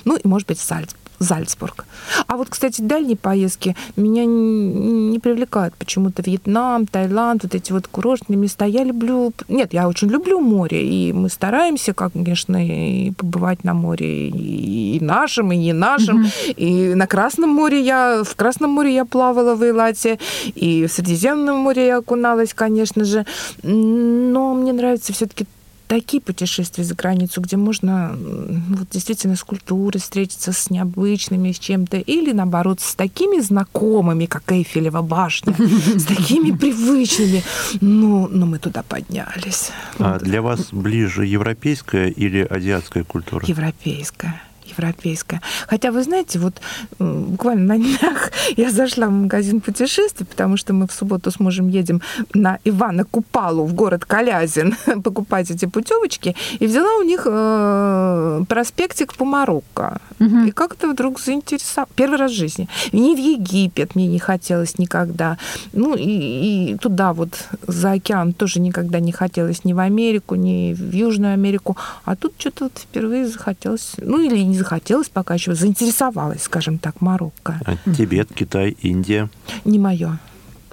Ну 0.06 0.18
и, 0.18 0.28
может 0.28 0.48
быть, 0.48 0.60
Сальцбург. 0.60 1.07
Зальцбург. 1.20 1.86
А 2.28 2.38
вот, 2.38 2.50
кстати, 2.50 2.82
дальние 2.82 3.18
поездки 3.18 3.76
меня 3.96 4.26
не 4.26 5.20
привлекают 5.20 5.76
почему-то 5.76 6.22
Вьетнам, 6.22 6.86
Таиланд, 6.86 7.44
вот 7.44 7.56
эти 7.56 7.72
вот 7.72 7.88
курортные 7.88 8.38
места. 8.38 8.66
Я 8.66 8.84
люблю... 8.84 9.34
Нет, 9.48 9.74
я 9.74 9.88
очень 9.88 10.10
люблю 10.10 10.40
море, 10.40 10.88
и 10.88 11.14
мы 11.14 11.30
стараемся, 11.30 11.94
конечно, 11.94 12.58
и 12.66 13.12
побывать 13.12 13.64
на 13.64 13.74
море 13.74 14.30
и 14.30 15.00
нашим, 15.02 15.52
и 15.52 15.58
не 15.58 15.74
нашим. 15.74 16.26
Mm-hmm. 16.26 16.54
И 16.54 16.94
на 16.94 17.08
Красном 17.08 17.50
море 17.50 17.82
я... 17.82 18.24
В 18.24 18.36
Красном 18.36 18.72
море 18.72 18.94
я 18.94 19.06
плавала 19.06 19.56
в 19.56 19.64
Эйлате, 19.64 20.20
и 20.56 20.86
в 20.86 20.92
Средиземном 20.92 21.58
море 21.58 21.88
я 21.88 21.98
окуналась, 21.98 22.54
конечно 22.54 23.04
же. 23.04 23.26
Но 23.64 24.54
мне 24.54 24.74
нравится 24.74 25.14
все 25.14 25.26
таки 25.26 25.46
такие 25.88 26.22
путешествия 26.22 26.84
за 26.84 26.96
границу, 26.96 27.42
где 27.42 27.58
можно 27.58 28.16
вот, 28.18 28.90
действительно 28.92 29.36
с 29.36 29.44
культурой 29.44 30.00
встретиться, 30.00 30.52
с 30.52 30.70
необычными, 30.70 31.52
с 31.52 31.60
чем-то, 31.60 31.98
или 31.98 32.32
наоборот, 32.32 32.80
с 32.82 32.96
такими 32.96 33.40
знакомыми, 33.40 34.26
как 34.26 34.52
Эйфелева 34.52 35.02
башня, 35.02 35.54
с 35.54 36.06
такими 36.08 36.56
привычными. 36.56 37.44
Ну, 37.82 38.28
но 38.28 38.46
мы 38.46 38.60
туда 38.60 38.84
поднялись. 38.84 39.72
А 40.00 40.20
для 40.20 40.42
вас 40.42 40.68
ближе 40.72 41.26
европейская 41.26 42.10
или 42.10 42.42
азиатская 42.42 43.04
культура? 43.04 43.46
Европейская 43.48 44.42
европейская. 44.70 45.42
Хотя, 45.68 45.92
вы 45.92 46.04
знаете, 46.04 46.40
вот 46.40 46.62
буквально 47.00 47.76
на 47.76 47.78
днях 47.78 48.32
я 48.58 48.72
зашла 48.72 49.08
в 49.08 49.12
магазин 49.12 49.62
путешествий, 49.62 50.26
потому 50.26 50.58
что 50.58 50.74
мы 50.74 50.88
в 50.88 50.92
субботу 50.92 51.32
с 51.32 51.40
мужем 51.40 51.68
едем 51.70 52.02
на 52.34 52.60
Ивана 52.66 53.04
Купалу 53.04 53.66
в 53.66 53.74
город 53.74 54.06
Калязин 54.06 54.76
покупать 55.04 55.52
эти 55.52 55.66
путевочки, 55.66 56.36
и 56.60 56.68
взяла 56.68 56.98
у 57.00 57.04
них 57.04 57.24
э, 57.26 58.44
проспектик 58.48 59.14
по 59.16 59.26
Марокко. 59.26 60.00
Угу. 60.20 60.48
И 60.48 60.52
как-то 60.52 60.90
вдруг 60.90 61.20
заинтересовала. 61.20 61.90
Первый 61.96 62.18
раз 62.18 62.32
в 62.32 62.36
жизни. 62.36 62.68
Ни 62.92 63.16
в 63.16 63.20
Египет 63.20 63.96
мне 63.96 64.08
не 64.08 64.20
хотелось 64.20 64.80
никогда. 64.80 65.38
Ну, 65.74 65.96
и, 65.96 66.72
и 66.72 66.78
туда 66.78 67.14
вот 67.14 67.30
за 67.68 67.92
океан 67.92 68.34
тоже 68.34 68.60
никогда 68.60 69.00
не 69.00 69.12
хотелось 69.12 69.64
ни 69.64 69.74
в 69.74 69.80
Америку, 69.80 70.36
ни 70.36 70.74
в 70.74 70.94
Южную 70.94 71.34
Америку. 71.34 71.78
А 72.06 72.16
тут 72.16 72.34
что-то 72.38 72.66
вот 72.66 72.74
впервые 72.78 73.28
захотелось. 73.28 73.94
Ну, 73.98 74.20
или 74.20 74.40
не 74.40 74.57
захотелось 74.58 75.10
пока 75.10 75.36
еще, 75.36 75.56
заинтересовалась, 75.56 76.44
скажем 76.44 76.78
так, 76.78 77.02
Марокко. 77.02 77.60
А 77.66 77.76
Тибет, 77.92 78.30
Китай, 78.34 78.76
Индия? 78.82 79.30
Не 79.66 79.80
мое. 79.80 80.20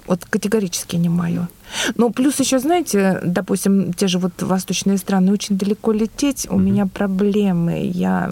Вот 0.07 0.25
категорически 0.25 0.95
не 0.97 1.09
мое. 1.09 1.47
Но 1.95 2.09
плюс 2.09 2.39
еще, 2.39 2.59
знаете, 2.59 3.19
допустим, 3.23 3.93
те 3.93 4.07
же 4.07 4.19
вот 4.19 4.41
восточные 4.41 4.97
страны, 4.97 5.31
очень 5.31 5.57
далеко 5.57 5.91
лететь, 5.91 6.47
у 6.49 6.55
mm-hmm. 6.55 6.61
меня 6.61 6.85
проблемы. 6.85 7.89
Я 7.93 8.31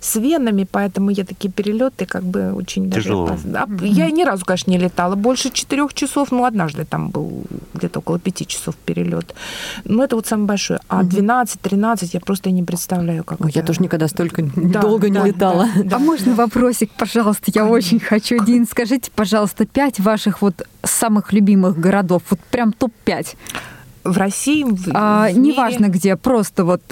с 0.00 0.16
венами, 0.16 0.66
поэтому 0.70 1.10
я 1.10 1.24
такие 1.24 1.50
перелеты 1.50 2.06
как 2.06 2.22
бы 2.22 2.52
очень 2.52 2.90
даже 2.90 3.04
Тяжело. 3.04 3.24
опасны. 3.26 3.50
Да, 3.50 3.66
Я 3.80 4.10
ни 4.10 4.24
разу, 4.24 4.44
конечно, 4.44 4.70
не 4.70 4.78
летала 4.78 5.14
больше 5.14 5.50
четырех 5.50 5.94
часов, 5.94 6.30
ну, 6.30 6.44
однажды 6.44 6.84
там 6.84 7.10
был 7.10 7.44
где-то 7.74 8.00
около 8.00 8.18
пяти 8.18 8.46
часов 8.46 8.76
перелет. 8.76 9.34
Но 9.84 10.04
это 10.04 10.16
вот 10.16 10.26
самое 10.26 10.48
большое. 10.48 10.80
А 10.88 11.02
12-13 11.02 12.10
я 12.12 12.20
просто 12.20 12.50
не 12.50 12.62
представляю, 12.62 13.24
как 13.24 13.40
Ой, 13.40 13.50
это. 13.50 13.60
Я 13.60 13.64
тоже 13.64 13.82
никогда 13.82 14.08
столько 14.08 14.42
Да, 14.56 14.80
долго 14.80 15.08
не 15.08 15.18
да, 15.18 15.26
летала. 15.26 15.68
да, 15.74 15.82
да. 15.82 15.96
А 15.96 15.98
можно 15.98 16.34
вопросик, 16.34 16.90
пожалуйста? 16.90 17.50
Я 17.54 17.66
очень 17.66 18.00
хочу. 18.00 18.44
Дин, 18.44 18.66
скажите, 18.66 19.10
пожалуйста, 19.14 19.64
пять 19.64 20.00
ваших 20.00 20.42
вот 20.42 20.66
самых 20.82 21.32
любимых 21.32 21.78
городов. 21.84 22.22
Вот 22.30 22.40
прям 22.50 22.72
топ-5. 22.72 23.36
В 24.04 24.16
России, 24.16 24.64
в, 24.64 24.90
А, 24.94 25.28
в 25.28 25.36
мире 25.36 25.52
неважно 25.52 25.88
где, 25.88 26.16
просто 26.16 26.64
вот 26.64 26.82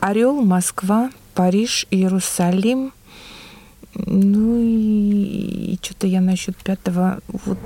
Орел, 0.00 0.42
Москва, 0.42 1.10
Париж, 1.34 1.86
Иерусалим. 1.90 2.92
Ну 3.94 4.60
и, 4.60 5.78
что-то 5.82 6.06
я 6.06 6.20
насчет 6.20 6.56
пятого, 6.56 7.20
вот 7.44 7.58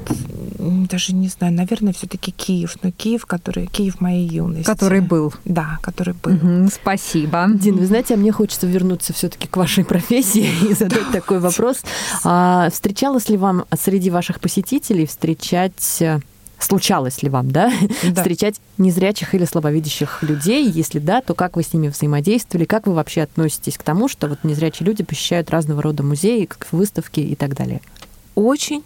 даже 0.59 1.15
не 1.15 1.29
знаю, 1.29 1.53
наверное, 1.53 1.93
все-таки 1.93 2.31
Киев. 2.31 2.77
Но 2.83 2.91
Киев, 2.91 3.27
который 3.27 3.67
Киев 3.67 4.01
моей 4.01 4.27
юности. 4.27 4.67
который 4.67 5.01
был. 5.01 5.33
Да, 5.45 5.79
который 5.83 6.15
был. 6.15 6.33
Мгм, 6.33 6.69
спасибо. 6.69 7.47
Дин, 7.55 7.77
вы 7.77 7.87
знаете, 7.87 8.15
а 8.15 8.17
мне 8.17 8.33
хочется 8.33 8.67
вернуться 8.67 9.13
все-таки 9.13 9.49
к 9.49 9.57
вашей 9.57 9.85
профессии 9.85 10.49
и 10.71 10.75
задать 10.75 11.11
такой 11.13 11.41
вопрос. 11.41 11.83
А, 12.25 12.69
встречалось 12.71 13.29
ли 13.29 13.37
вам 13.37 13.65
среди 13.79 14.11
ваших 14.11 14.41
посетителей 14.41 15.07
встречать 15.07 15.99
э, 16.01 16.21
Случалось 16.59 17.23
ли 17.23 17.29
вам, 17.29 17.51
да, 17.51 17.73
Да. 18.03 18.23
встречать 18.23 18.61
незрячих 18.79 19.35
или 19.35 19.45
слабовидящих 19.45 20.23
людей? 20.23 20.69
Если 20.69 20.99
да, 20.99 21.21
то 21.21 21.35
как 21.35 21.57
вы 21.57 21.63
с 21.63 21.73
ними 21.73 21.89
взаимодействовали? 21.89 22.65
Как 22.65 22.87
вы 22.87 22.95
вообще 22.95 23.23
относитесь 23.23 23.79
к 23.79 23.83
тому, 23.83 24.09
что 24.09 24.27
вот 24.29 24.43
незрячие 24.45 24.87
люди 24.87 25.05
посещают 25.05 25.51
разного 25.51 25.83
рода 25.83 26.03
музеи, 26.03 26.47
как 26.47 26.67
выставки 26.73 27.21
и 27.21 27.35
так 27.37 27.55
далее? 27.55 27.81
Очень 28.35 28.83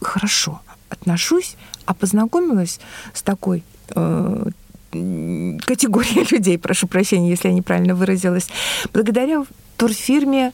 хорошо 0.00 0.60
отношусь, 0.88 1.56
а 1.86 1.94
познакомилась 1.94 2.80
с 3.12 3.22
такой 3.22 3.62
э, 3.90 4.44
категорией 4.90 6.26
людей, 6.30 6.58
прошу 6.58 6.86
прощения, 6.88 7.30
если 7.30 7.48
я 7.48 7.54
неправильно 7.54 7.94
выразилась, 7.94 8.48
благодаря 8.92 9.44
турфирме 9.76 10.52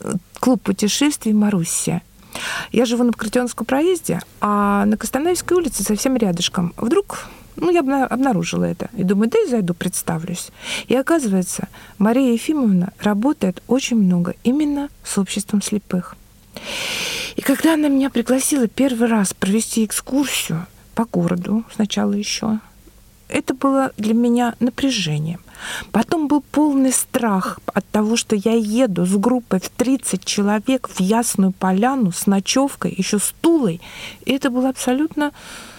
э, 0.00 0.12
«Клуб 0.40 0.62
путешествий 0.62 1.32
Маруссия». 1.32 2.02
Я 2.72 2.84
живу 2.84 3.04
на 3.04 3.12
Пократионском 3.12 3.66
проезде, 3.66 4.20
а 4.40 4.84
на 4.86 4.96
Костанаевской 4.96 5.56
улице 5.56 5.82
совсем 5.82 6.16
рядышком. 6.16 6.72
Вдруг 6.76 7.28
ну, 7.56 7.70
я 7.70 7.80
обна- 7.80 8.06
обнаружила 8.06 8.64
это. 8.64 8.90
И 8.96 9.04
думаю, 9.04 9.30
да 9.30 9.38
и 9.38 9.48
зайду, 9.48 9.74
представлюсь. 9.74 10.50
И 10.88 10.96
оказывается, 10.96 11.68
Мария 11.98 12.32
Ефимовна 12.32 12.92
работает 12.98 13.62
очень 13.66 13.96
много 13.96 14.34
именно 14.42 14.88
с 15.04 15.18
обществом 15.18 15.62
слепых. 15.62 16.16
И 17.36 17.42
когда 17.42 17.74
она 17.74 17.88
меня 17.88 18.10
пригласила 18.10 18.68
первый 18.68 19.08
раз 19.08 19.32
провести 19.34 19.84
экскурсию 19.84 20.66
по 20.94 21.04
городу, 21.04 21.64
сначала 21.74 22.12
еще, 22.12 22.58
это 23.32 23.54
было 23.54 23.92
для 23.96 24.14
меня 24.14 24.54
напряжением. 24.60 25.40
Потом 25.90 26.28
был 26.28 26.42
полный 26.42 26.92
страх 26.92 27.60
от 27.66 27.86
того, 27.88 28.16
что 28.16 28.36
я 28.36 28.52
еду 28.52 29.06
с 29.06 29.16
группой 29.16 29.60
в 29.60 29.70
30 29.70 30.24
человек 30.24 30.88
в 30.88 31.00
Ясную 31.00 31.52
Поляну 31.52 32.12
с 32.12 32.26
ночевкой, 32.26 32.94
еще 32.96 33.18
с 33.18 33.34
Тулой. 33.40 33.80
И 34.24 34.32
это 34.32 34.50
было 34.50 34.68
абсолютно 34.68 35.32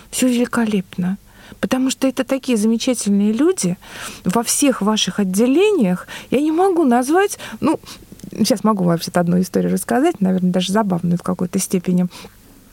все 0.09 0.27
великолепно. 0.27 1.17
Потому 1.59 1.91
что 1.91 2.07
это 2.07 2.23
такие 2.23 2.57
замечательные 2.57 3.31
люди 3.31 3.77
во 4.25 4.41
всех 4.43 4.81
ваших 4.81 5.19
отделениях. 5.19 6.07
Я 6.31 6.41
не 6.41 6.51
могу 6.51 6.83
назвать, 6.83 7.37
ну, 7.59 7.79
сейчас 8.31 8.63
могу 8.63 8.83
вообще-то 8.83 9.19
одну 9.19 9.39
историю 9.39 9.71
рассказать, 9.71 10.21
наверное, 10.21 10.51
даже 10.51 10.73
забавную 10.73 11.17
в 11.17 11.23
какой-то 11.23 11.59
степени. 11.59 12.07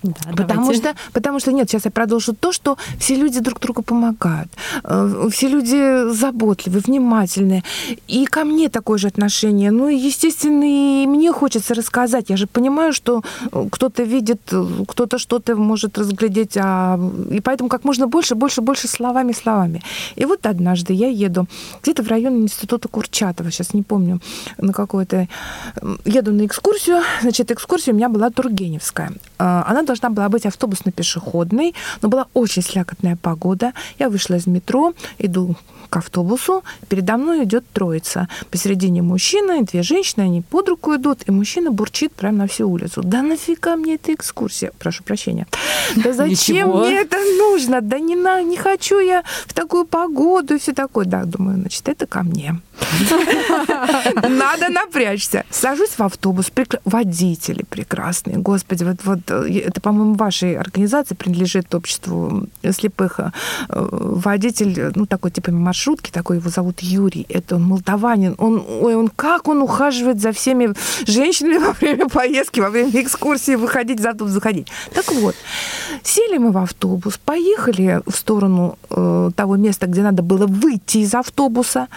Да, 0.02 0.30
Потому 0.30 0.62
давайте. 0.62 0.80
что, 0.80 0.94
потому 1.12 1.40
что 1.40 1.52
нет, 1.52 1.68
сейчас 1.68 1.84
я 1.84 1.90
продолжу 1.90 2.32
то, 2.32 2.52
что 2.52 2.78
все 2.98 3.16
люди 3.16 3.40
друг 3.40 3.60
другу 3.60 3.82
помогают, 3.82 4.48
э, 4.82 5.28
все 5.30 5.48
люди 5.48 6.10
заботливые, 6.10 6.80
внимательные, 6.80 7.62
и 8.08 8.24
ко 8.24 8.44
мне 8.44 8.70
такое 8.70 8.98
же 8.98 9.08
отношение. 9.08 9.70
Ну 9.70 9.88
и 9.88 9.96
естественно 9.96 10.64
и 10.64 11.06
мне 11.06 11.32
хочется 11.32 11.74
рассказать. 11.74 12.30
Я 12.30 12.36
же 12.36 12.46
понимаю, 12.46 12.94
что 12.94 13.22
э, 13.52 13.66
кто-то 13.70 14.02
видит, 14.02 14.40
э, 14.52 14.66
кто-то 14.88 15.18
что-то 15.18 15.54
может 15.56 15.98
разглядеть, 15.98 16.56
а... 16.56 16.98
и 17.30 17.40
поэтому 17.40 17.68
как 17.68 17.84
можно 17.84 18.06
больше, 18.06 18.34
больше, 18.34 18.62
больше 18.62 18.88
словами, 18.88 19.32
словами. 19.32 19.82
И 20.16 20.24
вот 20.24 20.46
однажды 20.46 20.94
я 20.94 21.08
еду 21.08 21.46
где-то 21.82 22.02
в 22.02 22.08
районе 22.08 22.40
института 22.40 22.88
Курчатова, 22.88 23.50
сейчас 23.50 23.74
не 23.74 23.82
помню 23.82 24.20
на 24.56 24.72
какой-то, 24.72 25.28
еду 26.06 26.32
на 26.32 26.46
экскурсию, 26.46 27.02
значит 27.20 27.50
экскурсия 27.50 27.92
у 27.92 27.96
меня 27.96 28.08
была 28.08 28.30
Тургеневская. 28.30 29.12
Она 29.36 29.82
должна 29.90 30.10
была 30.10 30.28
быть 30.28 30.46
автобусно-пешеходной, 30.46 31.74
но 32.02 32.08
была 32.08 32.26
очень 32.32 32.62
слякотная 32.62 33.16
погода. 33.16 33.72
Я 33.98 34.08
вышла 34.08 34.36
из 34.36 34.46
метро, 34.46 34.94
иду 35.18 35.56
к 35.88 35.96
автобусу, 35.96 36.62
передо 36.88 37.16
мной 37.16 37.42
идет 37.44 37.64
троица. 37.72 38.28
Посередине 38.50 39.02
мужчина 39.02 39.60
и 39.60 39.64
две 39.64 39.82
женщины, 39.82 40.22
они 40.22 40.42
под 40.42 40.68
руку 40.68 40.94
идут, 40.94 41.28
и 41.28 41.32
мужчина 41.32 41.72
бурчит 41.72 42.12
прямо 42.12 42.38
на 42.38 42.46
всю 42.46 42.70
улицу. 42.70 43.02
Да 43.02 43.22
нафига 43.22 43.74
мне 43.74 43.94
эта 43.94 44.14
экскурсия? 44.14 44.70
Прошу 44.78 45.02
прощения. 45.02 45.46
Да 45.96 46.12
зачем 46.12 46.30
Ничего. 46.30 46.84
мне 46.84 47.00
это 47.00 47.16
нужно? 47.38 47.80
Да 47.80 47.98
не, 47.98 48.14
на, 48.14 48.42
не 48.42 48.56
хочу 48.56 49.00
я 49.00 49.24
в 49.48 49.52
такую 49.52 49.84
погоду 49.84 50.54
и 50.54 50.58
все 50.58 50.72
такое. 50.72 51.04
Да, 51.04 51.24
думаю, 51.24 51.58
значит, 51.58 51.88
это 51.88 52.06
ко 52.06 52.22
мне. 52.22 52.60
Надо 54.28 54.68
напрячься. 54.68 55.44
Сажусь 55.50 55.90
в 55.90 56.00
автобус. 56.00 56.50
Водители 56.84 57.64
прекрасные. 57.68 58.38
Господи, 58.38 58.84
вот, 58.84 58.96
вот 59.04 59.20
э, 59.28 59.60
это, 59.66 59.80
по-моему, 59.80 60.14
вашей 60.14 60.56
организации 60.56 61.14
принадлежит 61.14 61.74
обществу 61.74 62.46
слепых. 62.70 63.20
Э, 63.20 63.30
Водитель, 63.68 64.78
э, 64.78 64.92
ну, 64.94 65.06
такой 65.06 65.30
типа 65.30 65.50
маршрутки, 65.50 66.10
такой 66.10 66.38
его 66.38 66.50
зовут 66.50 66.80
Юрий. 66.80 67.26
Это 67.28 67.56
он 67.56 67.62
молдаванин. 67.62 68.34
Он, 68.38 68.64
ой, 68.66 68.94
он 68.94 69.08
как 69.08 69.48
он 69.48 69.62
ухаживает 69.62 70.20
за 70.20 70.32
всеми 70.32 70.74
женщинами 71.06 71.58
во 71.58 71.72
время 71.72 72.08
поездки, 72.08 72.60
во 72.60 72.70
время 72.70 72.90
экскурсии, 73.00 73.54
выходить 73.56 74.00
из 74.00 74.06
автобуса, 74.06 74.34
заходить. 74.34 74.68
Так 74.94 75.10
вот, 75.12 75.34
сели 76.02 76.38
мы 76.38 76.52
в 76.52 76.58
автобус, 76.58 77.18
поехали 77.18 78.00
в 78.06 78.16
сторону 78.16 78.78
э, 78.90 79.30
того 79.36 79.56
места, 79.56 79.86
где 79.86 80.02
надо 80.02 80.22
было 80.22 80.46
выйти 80.46 80.98
из 80.98 81.14
автобуса. 81.14 81.88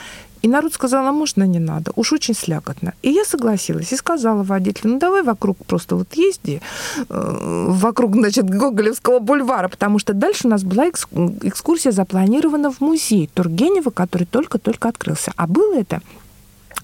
И 0.43 0.49
народ 0.49 0.73
сказал, 0.73 1.07
а 1.07 1.11
можно 1.11 1.43
не 1.47 1.59
надо, 1.59 1.91
уж 1.95 2.13
очень 2.13 2.35
слякотно. 2.35 2.93
И 3.01 3.09
я 3.09 3.23
согласилась 3.23 3.93
и 3.93 3.95
сказала 3.95 4.43
водителю, 4.43 4.93
ну 4.93 4.99
давай 4.99 5.23
вокруг 5.23 5.57
просто 5.65 5.95
вот 5.95 6.13
езди, 6.15 6.61
э, 7.09 7.65
вокруг, 7.69 8.13
значит, 8.13 8.49
Гоголевского 8.49 9.19
бульвара, 9.19 9.69
потому 9.69 9.99
что 9.99 10.13
дальше 10.13 10.47
у 10.47 10.49
нас 10.49 10.63
была 10.63 10.87
экс- 10.87 11.07
экскурсия 11.43 11.93
запланирована 11.93 12.71
в 12.71 12.81
музей 12.81 13.29
Тургенева, 13.33 13.89
который 13.89 14.27
только-только 14.27 14.89
открылся. 14.89 15.31
А 15.37 15.47
было 15.47 15.75
это 15.75 16.01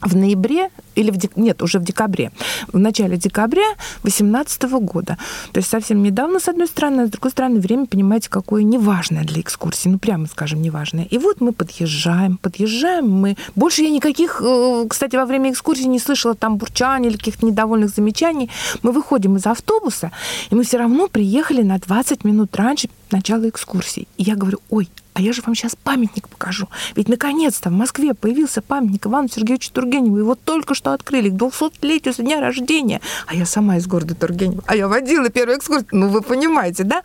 в 0.02 0.16
ноябре 0.16 0.70
или 0.96 1.12
в 1.12 1.18
дек... 1.18 1.36
нет, 1.36 1.62
уже 1.62 1.80
в 1.80 1.84
декабре, 1.84 2.32
в 2.72 2.78
начале 2.78 3.18
декабря 3.18 3.76
2018 4.04 4.64
года. 4.82 5.18
То 5.52 5.60
есть 5.60 5.70
совсем 5.70 6.04
недавно, 6.04 6.40
с 6.40 6.48
одной 6.48 6.68
стороны, 6.68 7.02
а 7.02 7.08
с 7.08 7.10
другой 7.10 7.32
стороны, 7.32 7.60
время, 7.60 7.86
понимаете, 7.86 8.30
какое 8.30 8.64
неважное 8.64 9.24
для 9.24 9.42
экскурсии, 9.42 9.90
ну 9.90 10.00
прямо 10.00 10.28
скажем, 10.28 10.62
неважное. 10.62 11.06
И 11.06 11.18
вот 11.18 11.42
мы 11.42 11.52
подъезжаем, 11.54 12.38
подъезжаем 12.38 13.10
мы. 13.10 13.38
Больше 13.56 13.84
я 13.84 13.90
никаких, 13.90 14.42
э, 14.44 14.86
кстати, 14.90 15.16
во 15.16 15.26
время 15.26 15.52
экскурсии 15.52 15.84
не 15.84 16.00
слышала 16.00 16.36
там 16.36 16.58
бурчания 16.58 17.10
или 17.10 17.18
каких-то 17.18 17.46
недовольных 17.46 17.90
замечаний. 17.90 18.50
Мы 18.84 18.92
выходим 18.92 19.38
из 19.38 19.46
автобуса, 19.46 20.12
и 20.50 20.56
мы 20.56 20.64
все 20.64 20.78
равно 20.78 21.08
приехали 21.08 21.62
на 21.62 21.78
20 21.80 22.24
минут 22.24 22.56
раньше 22.56 22.90
начала 23.12 23.48
экскурсии. 23.50 24.08
И 24.18 24.24
я 24.24 24.36
говорю, 24.36 24.60
ой, 24.70 24.90
а 25.20 25.22
я 25.22 25.34
же 25.34 25.42
вам 25.46 25.54
сейчас 25.54 25.76
памятник 25.76 26.30
покажу. 26.30 26.70
Ведь 26.96 27.10
наконец-то 27.10 27.70
в 27.70 27.74
Москве 27.74 28.14
появился 28.14 28.62
памятник 28.62 29.06
Ивану 29.06 29.28
Сергеевичу 29.28 29.74
Тургеневу. 29.74 30.18
Его 30.18 30.36
только 30.36 30.76
что 30.76 30.94
открыли 30.94 31.30
к 31.30 31.34
200-летию 31.34 32.14
со 32.14 32.24
дня 32.24 32.40
рождения. 32.40 33.02
А 33.28 33.36
я 33.36 33.46
сама 33.46 33.76
из 33.76 33.86
города 33.86 34.16
Тургенева. 34.16 34.64
А 34.66 34.78
я 34.78 34.88
водила 34.88 35.28
первую 35.30 35.58
экскурсию. 35.58 35.90
Ну, 35.92 36.08
вы 36.08 36.22
понимаете, 36.22 36.86
да? 36.86 37.04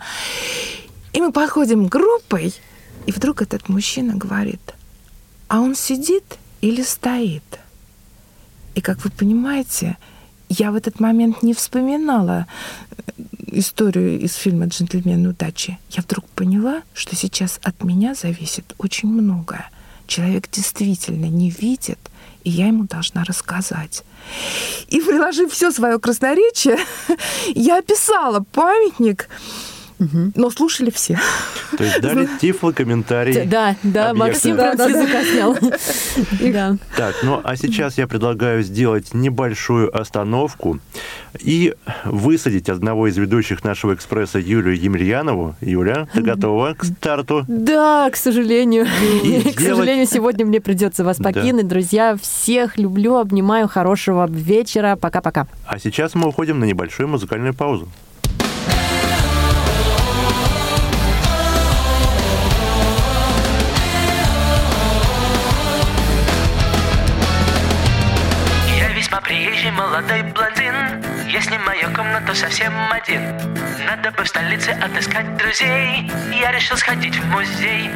И 1.13 1.21
мы 1.21 1.33
подходим 1.33 1.89
группой, 1.89 2.55
и 3.07 3.11
вдруг 3.11 3.43
этот 3.43 3.69
мужчина 3.69 4.15
говорит, 4.15 4.75
а 5.49 5.59
он 5.59 5.75
сидит 5.75 6.39
или 6.61 6.83
стоит? 6.83 7.43
И, 8.77 8.81
как 8.81 9.03
вы 9.03 9.11
понимаете, 9.11 9.97
я 10.49 10.71
в 10.71 10.77
этот 10.77 11.01
момент 11.01 11.43
не 11.43 11.53
вспоминала 11.53 12.47
историю 13.59 14.19
из 14.21 14.35
фильма 14.35 14.67
«Джентльмены 14.67 15.31
удачи». 15.31 15.79
Я 15.91 16.03
вдруг 16.03 16.27
поняла, 16.31 16.83
что 16.93 17.17
сейчас 17.17 17.61
от 17.63 17.83
меня 17.85 18.15
зависит 18.15 18.75
очень 18.79 19.09
многое. 19.09 19.71
Человек 20.07 20.51
действительно 20.51 21.27
не 21.27 21.51
видит, 21.51 21.99
и 22.45 22.51
я 22.51 22.67
ему 22.67 22.85
должна 22.85 23.25
рассказать. 23.25 24.05
И 24.89 25.01
приложив 25.01 25.53
все 25.53 25.71
свое 25.71 25.99
красноречие, 25.99 26.79
я 27.55 27.79
описала 27.79 28.45
памятник, 28.53 29.29
но 30.35 30.51
слушали 30.51 30.91
все. 30.91 31.19
То 31.77 31.85
есть 31.85 32.01
дали 32.01 32.29
тифло 32.41 32.73
комментарий. 32.73 33.45
Да, 33.47 33.77
да, 33.83 34.11
объекта. 34.11 34.15
Максим 34.15 34.57
Да, 34.57 34.73
прям 34.75 34.77
да, 34.77 34.87
языка 34.99 35.25
снял. 35.25 35.57
Да. 36.55 36.77
Так, 36.97 37.15
ну 37.23 37.41
а 37.43 37.57
сейчас 37.57 37.99
я 37.99 38.07
предлагаю 38.07 38.63
сделать 38.63 39.15
небольшую 39.15 39.95
остановку 39.99 40.79
и 41.41 41.75
высадить 42.05 42.69
одного 42.69 43.09
из 43.09 43.17
ведущих 43.17 43.65
нашего 43.65 43.95
экспресса 43.95 44.39
Юлию 44.39 44.79
Емельянову. 44.79 45.57
Юля, 45.61 46.07
ты 46.13 46.23
готова 46.23 46.75
к 46.75 46.85
старту? 46.85 47.45
Да, 47.49 48.09
к 48.11 48.17
сожалению. 48.17 48.87
И 49.25 49.53
К 49.55 49.61
сожалению, 49.61 50.07
сегодня 50.07 50.47
мне 50.47 50.61
придется 50.61 51.05
вас 51.05 51.19
Да. 51.19 51.33
покинуть. 51.33 51.67
Друзья, 51.69 52.17
всех 52.21 52.79
люблю, 52.79 53.17
обнимаю. 53.17 53.69
Хорошего 53.69 54.27
вечера. 54.29 54.97
Пока-пока. 54.97 55.47
А 55.67 55.79
сейчас 55.79 56.15
мы 56.15 56.29
уходим 56.29 56.61
на 56.61 56.65
небольшую 56.65 57.09
музыкальную 57.09 57.55
паузу. 57.55 57.89
Молодой 69.95 70.23
блондин. 70.23 71.05
Если 71.29 71.57
моя 71.59 71.89
комната 71.89 72.35
совсем 72.35 72.73
один. 72.91 73.23
Надо 73.87 74.11
бы 74.11 74.25
в 74.25 74.29
столице 74.29 74.71
отыскать 74.71 75.37
друзей. 75.37 76.11
Я 76.33 76.51
решил 76.51 76.77
сходить 76.77 77.17
в 77.17 77.25
музей. 77.27 77.91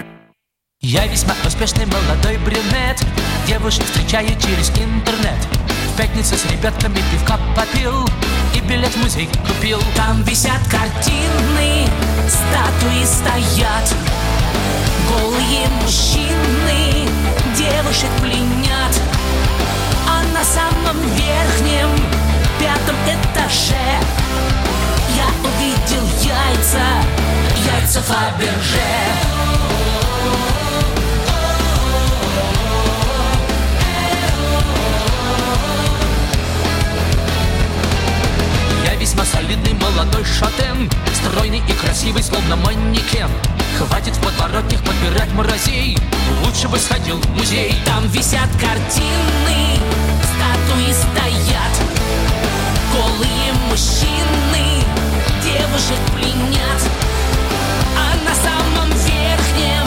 Я 0.81 1.07
весьма 1.09 1.35
успешный 1.45 1.87
молодой 1.87 2.37
брюнет. 2.39 3.03
Девушек 3.49 3.85
встречаю 3.85 4.29
через 4.29 4.71
интернет. 4.79 5.41
В 5.93 5.97
пятницу 5.97 6.37
с 6.37 6.45
ребятками 6.53 7.01
пивка 7.11 7.37
попил 7.57 8.09
И 8.55 8.61
билет 8.61 8.93
в 8.93 9.03
музей 9.03 9.29
купил. 9.49 9.83
Там 9.97 10.23
висят 10.23 10.61
картины 10.71 11.89
Статуи 12.29 13.05
стоят. 13.05 13.93
Голые 15.09 15.67
мужчины 15.83 17.09
Девушек 17.57 18.11
пленят 18.21 18.95
на 20.33 20.45
самом 20.45 21.01
верхнем 21.15 21.89
пятом 22.59 22.97
этаже. 23.07 24.01
Я 25.17 25.27
увидел 25.43 26.07
яйца, 26.23 26.87
яйца 27.67 28.03
Фаберже. 28.03 29.49
Весьма 38.99 39.25
солидный 39.25 39.73
молодой 39.73 40.23
шатен 40.25 40.91
Стройный 41.15 41.63
и 41.67 41.73
красивый, 41.73 42.23
словно 42.23 42.57
манекен 42.57 43.31
Хватит 43.79 44.17
в 44.17 44.21
подворотнях 44.21 44.83
подбирать 44.83 45.33
морозей. 45.35 45.97
Лучше 46.45 46.67
бы 46.69 46.79
сходил 46.79 47.21
в 47.21 47.31
музей. 47.31 47.73
Там 47.87 48.09
висят 48.09 48.51
картины 48.61 49.79
Статуи 50.35 50.93
стоят. 50.93 51.75
Голые 52.93 53.53
мужчины 53.71 54.83
Девушек 55.45 55.99
пленят. 56.13 56.83
А 57.97 58.17
на 58.25 58.35
самом 58.35 58.91
верхнем 58.91 59.87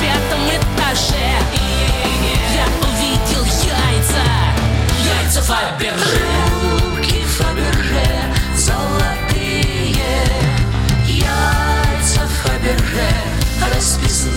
Пятом 0.00 0.48
этаже. 0.48 1.36
Я 2.54 2.66
увидел 2.88 3.44
яйца. 3.44 4.24
Яйца 5.04 5.42
Фаберже 5.42 6.67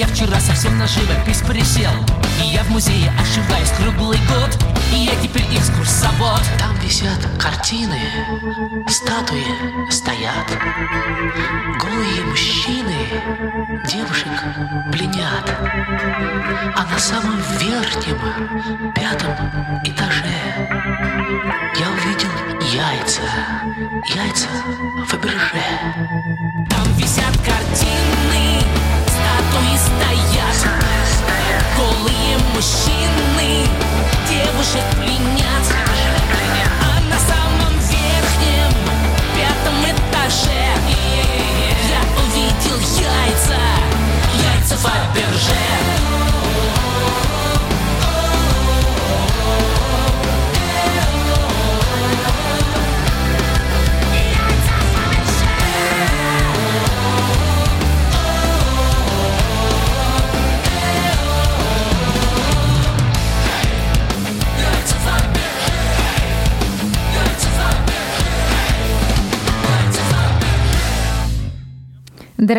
я 0.00 0.06
вчера 0.06 0.40
совсем 0.40 0.78
на 0.78 0.86
живопись 0.86 1.42
присел 1.46 1.90
И 2.42 2.48
я 2.54 2.62
в 2.62 2.70
музее 2.70 3.12
ошиваюсь 3.20 3.68
круглый 3.72 4.18
год. 4.28 4.58
И 4.94 5.04
я 5.04 5.14
теперь 5.16 5.44
экскурсовод. 5.54 6.40
Там 6.58 6.74
висят 6.82 7.18
картины 7.38 8.00
Статуи 8.88 9.44
стоят. 9.90 10.48
Голые 11.78 12.24
мужчины 12.24 12.96
Девушек 13.90 14.32
пленят. 14.90 15.44
А 16.74 16.86
на 16.90 16.98
самом 16.98 17.36
верхнем 17.58 18.18
Пятом 18.94 19.34
этаже 19.84 20.40
Я 21.78 21.90
увидел 21.90 22.30
яйца 22.72 23.20
Яйца 24.14 24.48
Фаберже 25.08 25.60
там 26.70 26.92
висят 26.94 27.36
картины, 27.44 28.49
статуи 29.60 29.76
стоят. 29.76 30.70
Голые 31.76 32.38
мужчины, 32.54 33.66
девушек 34.28 34.84
пленят. 34.96 35.64
А 36.82 37.00
на 37.08 37.18
самом 37.18 37.74
верхнем, 37.78 38.72
пятом 39.34 39.84
этаже 39.84 40.66
Я 41.88 42.02
увидел 42.22 42.78
яйца, 42.98 43.60
яйца 44.34 44.76
Фаберже 44.76 46.39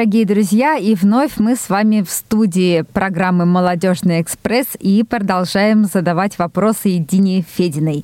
Дорогие 0.02 0.26
друзья, 0.26 0.78
и 0.78 0.95
вновь 0.95 1.34
мы 1.38 1.56
с 1.56 1.70
вами 1.70 2.02
в 2.02 2.10
студии 2.10 2.82
программы 2.82 3.45
«Молодежный 3.45 4.20
экспресс» 4.20 4.66
и 4.80 5.04
продолжаем 5.04 5.86
задавать 5.86 6.39
вопросы 6.39 6.97
Дине 6.97 7.45
Фединой. 7.47 8.04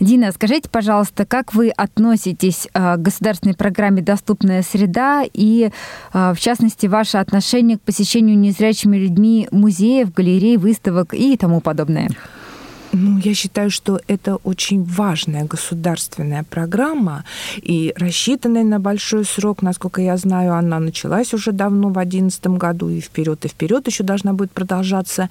Дина, 0.00 0.32
скажите, 0.32 0.70
пожалуйста, 0.70 1.26
как 1.26 1.52
вы 1.52 1.68
относитесь 1.68 2.66
э, 2.72 2.96
к 2.96 2.98
государственной 2.98 3.54
программе 3.54 4.00
«Доступная 4.00 4.62
среда» 4.62 5.22
и, 5.34 5.68
э, 6.14 6.32
в 6.34 6.40
частности, 6.40 6.86
ваше 6.86 7.18
отношение 7.18 7.76
к 7.76 7.82
посещению 7.82 8.38
незрячими 8.38 8.96
людьми 8.96 9.46
музеев, 9.50 10.14
галерей, 10.14 10.56
выставок 10.56 11.12
и 11.12 11.36
тому 11.36 11.60
подобное? 11.60 12.08
Ну, 12.96 13.18
я 13.18 13.34
считаю, 13.34 13.70
что 13.70 14.00
это 14.06 14.36
очень 14.44 14.84
важная 14.84 15.44
государственная 15.44 16.44
программа 16.44 17.24
и 17.56 17.92
рассчитанная 17.96 18.62
на 18.62 18.78
большой 18.78 19.24
срок. 19.24 19.62
Насколько 19.62 20.00
я 20.00 20.16
знаю, 20.16 20.54
она 20.54 20.78
началась 20.78 21.34
уже 21.34 21.50
давно, 21.50 21.88
в 21.88 21.92
2011 21.94 22.46
году, 22.46 22.88
и 22.88 23.00
вперед 23.00 23.44
и 23.44 23.48
вперед 23.48 23.88
еще 23.88 24.04
должна 24.04 24.32
будет 24.32 24.52
продолжаться. 24.52 25.28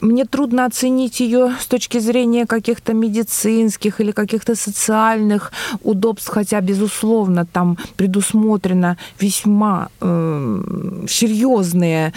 Мне 0.00 0.24
трудно 0.24 0.64
оценить 0.64 1.20
ее 1.20 1.52
с 1.60 1.66
точки 1.66 1.98
зрения 1.98 2.46
каких-то 2.46 2.94
медицинских 2.94 4.00
или 4.00 4.12
каких-то 4.12 4.54
социальных 4.54 5.52
удобств, 5.82 6.30
хотя, 6.30 6.62
безусловно, 6.62 7.44
там 7.44 7.76
предусмотрено 7.96 8.96
весьма 9.20 9.88
э, 10.00 11.04
серьезные 11.08 12.14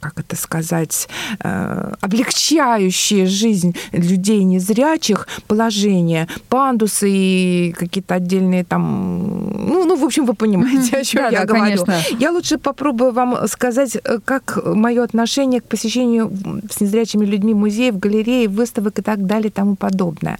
как 0.00 0.18
это 0.20 0.36
сказать, 0.36 1.08
э, 1.42 1.92
облегчающие 2.00 3.26
жизнь 3.26 3.74
людей 3.92 4.44
незрячих 4.44 5.28
положения, 5.46 6.28
пандусы 6.48 7.10
и 7.10 7.74
какие-то 7.78 8.14
отдельные 8.14 8.64
там, 8.64 9.68
ну, 9.68 9.84
ну, 9.84 9.96
в 9.96 10.04
общем, 10.04 10.26
вы 10.26 10.34
понимаете, 10.34 10.96
о 10.98 11.04
чем 11.04 11.22
Да, 11.22 11.28
я 11.30 11.40
да, 11.40 11.44
говорю. 11.46 11.84
конечно. 11.84 11.94
Я 12.18 12.30
лучше 12.32 12.58
попробую 12.58 13.12
вам 13.12 13.48
сказать, 13.48 13.96
э, 13.96 14.18
как 14.24 14.58
мое 14.64 15.02
отношение 15.04 15.60
к 15.60 15.64
посещению 15.64 16.30
с 16.70 16.80
незрячими 16.80 17.24
людьми 17.24 17.54
музеев, 17.54 17.98
галереи, 17.98 18.46
выставок 18.46 18.98
и 18.98 19.02
так 19.02 19.26
далее 19.26 19.48
и 19.48 19.52
тому 19.52 19.76
подобное 19.76 20.38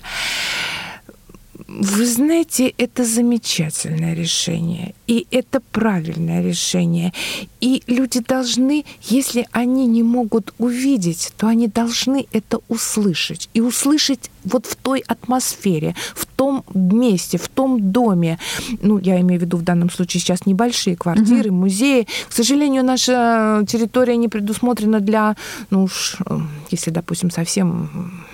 Вы 1.69 2.07
знаете, 2.07 2.73
это 2.79 3.05
замечательное 3.05 4.15
решение, 4.15 4.95
и 5.07 5.27
это 5.31 5.61
правильное 5.71 6.43
решение. 6.43 7.13
И 7.61 7.83
люди 7.87 8.21
должны, 8.21 8.87
если 9.03 9.47
они 9.53 9.87
не 9.87 10.03
могут 10.03 10.55
увидеть, 10.57 11.31
то 11.37 11.47
они 11.47 11.69
должны 11.69 12.27
это 12.33 12.61
услышать. 12.69 13.51
И 13.53 13.61
услышать 13.61 14.31
вот 14.45 14.65
в 14.65 14.77
той 14.77 15.01
атмосфере, 15.07 15.95
в 16.15 16.25
том 16.25 16.65
месте, 16.73 17.37
в 17.37 17.49
том 17.49 17.93
доме. 17.93 18.39
Ну, 18.81 18.99
я 18.99 19.21
имею 19.21 19.39
в 19.39 19.45
виду 19.45 19.59
в 19.59 19.63
данном 19.63 19.91
случае 19.91 20.23
сейчас 20.23 20.47
небольшие 20.47 20.97
квартиры, 20.97 21.51
угу. 21.51 21.59
музеи. 21.59 22.07
К 22.31 22.33
сожалению, 22.33 22.83
наша 22.83 23.63
территория 23.69 24.17
не 24.17 24.29
предусмотрена 24.29 25.01
для, 25.01 25.37
ну 25.69 25.83
уж, 25.83 26.17
э, 26.25 26.39
если, 26.71 26.91
допустим, 26.91 27.31
совсем 27.31 28.25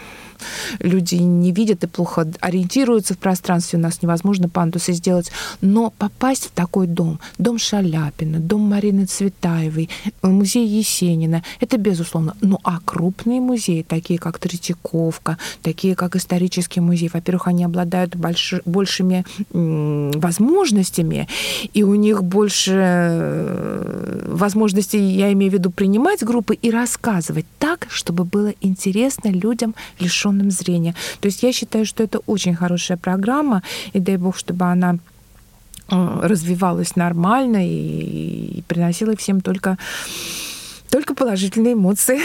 люди 0.80 1.16
не 1.16 1.52
видят 1.52 1.84
и 1.84 1.86
плохо 1.86 2.26
ориентируются 2.40 3.14
в 3.14 3.18
пространстве, 3.18 3.78
у 3.78 3.82
нас 3.82 4.02
невозможно 4.02 4.48
пандусы 4.48 4.92
сделать. 4.92 5.30
Но 5.60 5.90
попасть 5.90 6.46
в 6.46 6.50
такой 6.50 6.86
дом, 6.86 7.20
дом 7.38 7.58
Шаляпина, 7.58 8.38
дом 8.40 8.62
Марины 8.62 9.06
Цветаевой, 9.06 9.88
музей 10.22 10.66
Есенина, 10.66 11.42
это 11.60 11.78
безусловно. 11.78 12.36
Ну 12.40 12.58
а 12.64 12.80
крупные 12.84 13.40
музеи, 13.40 13.84
такие 13.86 14.18
как 14.18 14.38
Третьяковка, 14.38 15.38
такие 15.62 15.94
как 15.94 16.16
исторический 16.16 16.80
музей, 16.80 17.10
во-первых, 17.12 17.48
они 17.48 17.64
обладают 17.64 18.16
больш... 18.16 18.54
большими 18.64 19.24
возможностями, 19.52 21.28
и 21.72 21.82
у 21.82 21.94
них 21.94 22.22
больше 22.22 22.72
э, 22.74 24.28
возможностей, 24.28 24.98
я 24.98 25.32
имею 25.32 25.50
в 25.50 25.54
виду, 25.54 25.70
принимать 25.70 26.22
группы 26.22 26.54
и 26.54 26.70
рассказывать 26.70 27.46
так, 27.58 27.86
чтобы 27.90 28.24
было 28.24 28.52
интересно 28.60 29.28
людям, 29.28 29.74
лишенным 30.00 30.33
лишенным 30.34 30.50
зрения. 30.50 30.94
То 31.20 31.26
есть 31.26 31.42
я 31.42 31.52
считаю, 31.52 31.86
что 31.86 32.02
это 32.02 32.18
очень 32.26 32.54
хорошая 32.54 32.96
программа, 32.96 33.62
и 33.92 34.00
дай 34.00 34.16
бог, 34.16 34.36
чтобы 34.36 34.64
она 34.64 34.98
э, 35.90 36.20
развивалась 36.22 36.96
нормально 36.96 37.66
и, 37.66 38.58
и 38.58 38.62
приносила 38.62 39.16
всем 39.16 39.40
только 39.40 39.78
только 40.90 41.14
положительные 41.14 41.72
эмоции 41.72 42.20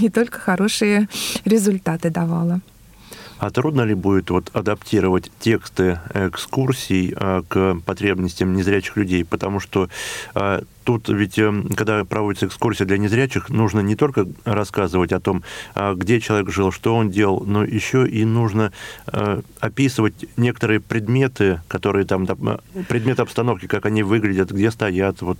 и 0.04 0.08
только 0.08 0.38
хорошие 0.38 1.08
результаты 1.44 2.10
давала. 2.10 2.60
А 3.38 3.50
трудно 3.50 3.82
ли 3.82 3.94
будет 3.94 4.30
вот 4.30 4.50
адаптировать 4.54 5.30
тексты 5.40 5.98
экскурсий 6.14 7.12
э, 7.16 7.42
к 7.48 7.76
потребностям 7.84 8.54
незрячих 8.54 8.96
людей? 8.96 9.24
Потому 9.24 9.60
что 9.60 9.88
э, 10.34 10.62
тут 10.84 11.08
ведь, 11.08 11.38
эм, 11.38 11.68
когда 11.68 12.04
проводится 12.04 12.46
экскурсия 12.46 12.86
для 12.86 12.98
незрячих, 12.98 13.48
нужно 13.48 13.80
не 13.80 13.96
только 13.96 14.26
рассказывать 14.44 15.12
о 15.12 15.20
том, 15.20 15.42
а, 15.74 15.94
где 15.94 16.20
человек 16.20 16.50
жил, 16.50 16.70
что 16.72 16.94
он 16.94 17.10
делал, 17.10 17.44
но 17.46 17.64
еще 17.64 18.06
и 18.06 18.24
нужно 18.24 18.72
э, 19.06 19.40
описывать 19.60 20.26
некоторые 20.36 20.80
предметы, 20.80 21.60
которые 21.68 22.04
там, 22.04 22.24
э, 22.24 22.58
предметы 22.88 23.22
обстановки, 23.22 23.66
как 23.66 23.86
они 23.86 24.02
выглядят, 24.02 24.50
где 24.50 24.70
стоят. 24.70 25.22
Вот. 25.22 25.38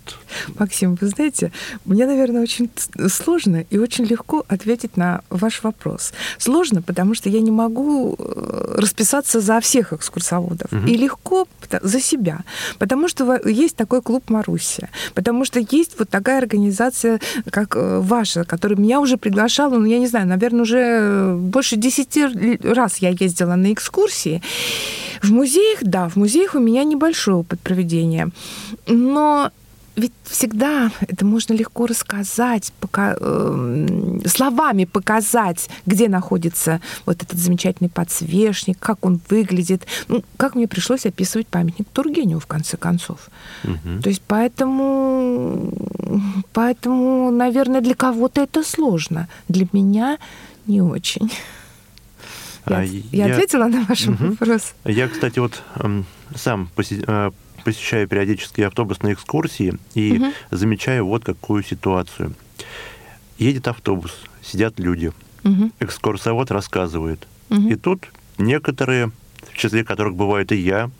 Максим, 0.59 0.97
вы 1.01 1.09
знаете, 1.09 1.53
мне, 1.85 2.07
наверное, 2.07 2.43
очень 2.43 2.71
сложно 3.09 3.65
и 3.71 3.79
очень 3.79 4.05
легко 4.05 4.45
ответить 4.49 4.97
на 4.97 5.21
ваш 5.31 5.63
вопрос. 5.63 6.13
Сложно, 6.39 6.83
потому 6.83 7.15
что 7.15 7.29
я 7.29 7.41
не 7.41 7.51
могу 7.51 8.17
э, 8.19 8.75
расписаться 8.79 9.41
за 9.41 9.61
всех 9.61 9.93
экскурсоводов. 9.93 10.73
Угу. 10.73 10.87
И 10.87 10.97
легко 10.97 11.47
за 11.83 12.01
себя, 12.01 12.41
потому 12.79 13.09
что 13.09 13.41
есть 13.45 13.77
такой 13.77 14.01
клуб 14.03 14.31
Маруся, 14.31 14.89
потому 15.15 15.34
потому 15.35 15.45
что 15.45 15.77
есть 15.77 15.99
вот 15.99 16.09
такая 16.09 16.39
организация, 16.39 17.21
как 17.51 17.77
э, 17.77 17.99
ваша, 18.01 18.45
которая 18.45 18.79
меня 18.79 19.01
уже 19.01 19.17
приглашала, 19.17 19.75
ну, 19.75 19.85
я 19.85 19.99
не 19.99 20.07
знаю, 20.07 20.29
наверное, 20.29 20.63
уже 20.63 21.35
больше 21.37 21.77
десяти 21.77 22.25
раз 22.63 22.99
я 22.99 23.09
ездила 23.09 23.57
на 23.57 23.73
экскурсии. 23.73 24.43
В 25.23 25.33
музеях, 25.33 25.81
да, 25.83 26.09
в 26.09 26.17
музеях 26.17 26.55
у 26.55 26.61
меня 26.61 26.85
небольшой 26.85 27.35
опыт 27.35 27.61
проведения. 27.61 28.31
Но 28.87 29.51
ведь 29.97 30.13
всегда 30.25 30.91
это 31.01 31.25
можно 31.25 31.53
легко 31.53 31.87
рассказать, 31.87 32.73
пока, 32.81 33.17
э, 33.19 34.19
словами 34.27 34.85
показать, 34.85 35.71
где 35.87 36.09
находится 36.09 36.81
вот 37.07 37.23
этот 37.23 37.39
замечательный 37.39 37.89
подсвечник, 37.89 38.79
как 38.79 39.05
он 39.05 39.21
выглядит. 39.29 39.87
Ну, 40.09 40.25
как 40.37 40.57
мне 40.57 40.67
пришлось 40.67 41.07
описывать 41.07 41.47
памятник 41.47 41.87
Тургеневу, 41.93 42.41
в 42.41 42.47
конце 42.47 42.77
концов. 42.77 43.29
Угу. 43.63 44.03
То 44.03 44.09
есть 44.09 44.23
поэтому, 44.27 45.73
поэтому, 46.53 47.31
наверное, 47.31 47.81
для 47.81 47.95
кого-то 47.95 48.43
это 48.43 48.65
сложно. 48.65 49.29
Для 49.49 49.67
меня 49.73 50.19
не 50.67 50.83
очень. 50.83 51.31
Я, 52.67 52.79
а 52.79 52.83
я, 52.83 53.27
я 53.27 53.35
ответила 53.35 53.67
на 53.67 53.85
ваш 53.85 54.09
угу. 54.09 54.31
вопрос. 54.31 54.75
Я, 54.85 55.09
кстати, 55.09 55.39
вот 55.39 55.63
эм, 55.77 56.07
сам 56.35 56.69
э, 56.79 57.31
посещаю 57.65 58.07
периодически 58.07 58.61
автобусные 58.61 59.15
экскурсии 59.15 59.75
и 59.95 60.19
угу. 60.19 60.33
замечаю 60.51 61.07
вот 61.07 61.25
какую 61.25 61.63
ситуацию. 61.63 62.35
Едет 63.39 63.67
автобус, 63.69 64.13
сидят 64.43 64.79
люди, 64.79 65.13
угу. 65.43 65.71
экскурсовод 65.81 66.51
рассказывает. 66.51 67.27
Угу. 67.51 67.69
И 67.69 67.75
тут 67.77 68.07
некоторые, 68.39 69.11
в 69.53 69.57
числе 69.57 69.85
которых 69.85 70.15
бывает 70.15 70.53
и 70.53 70.57
я, 70.57 70.91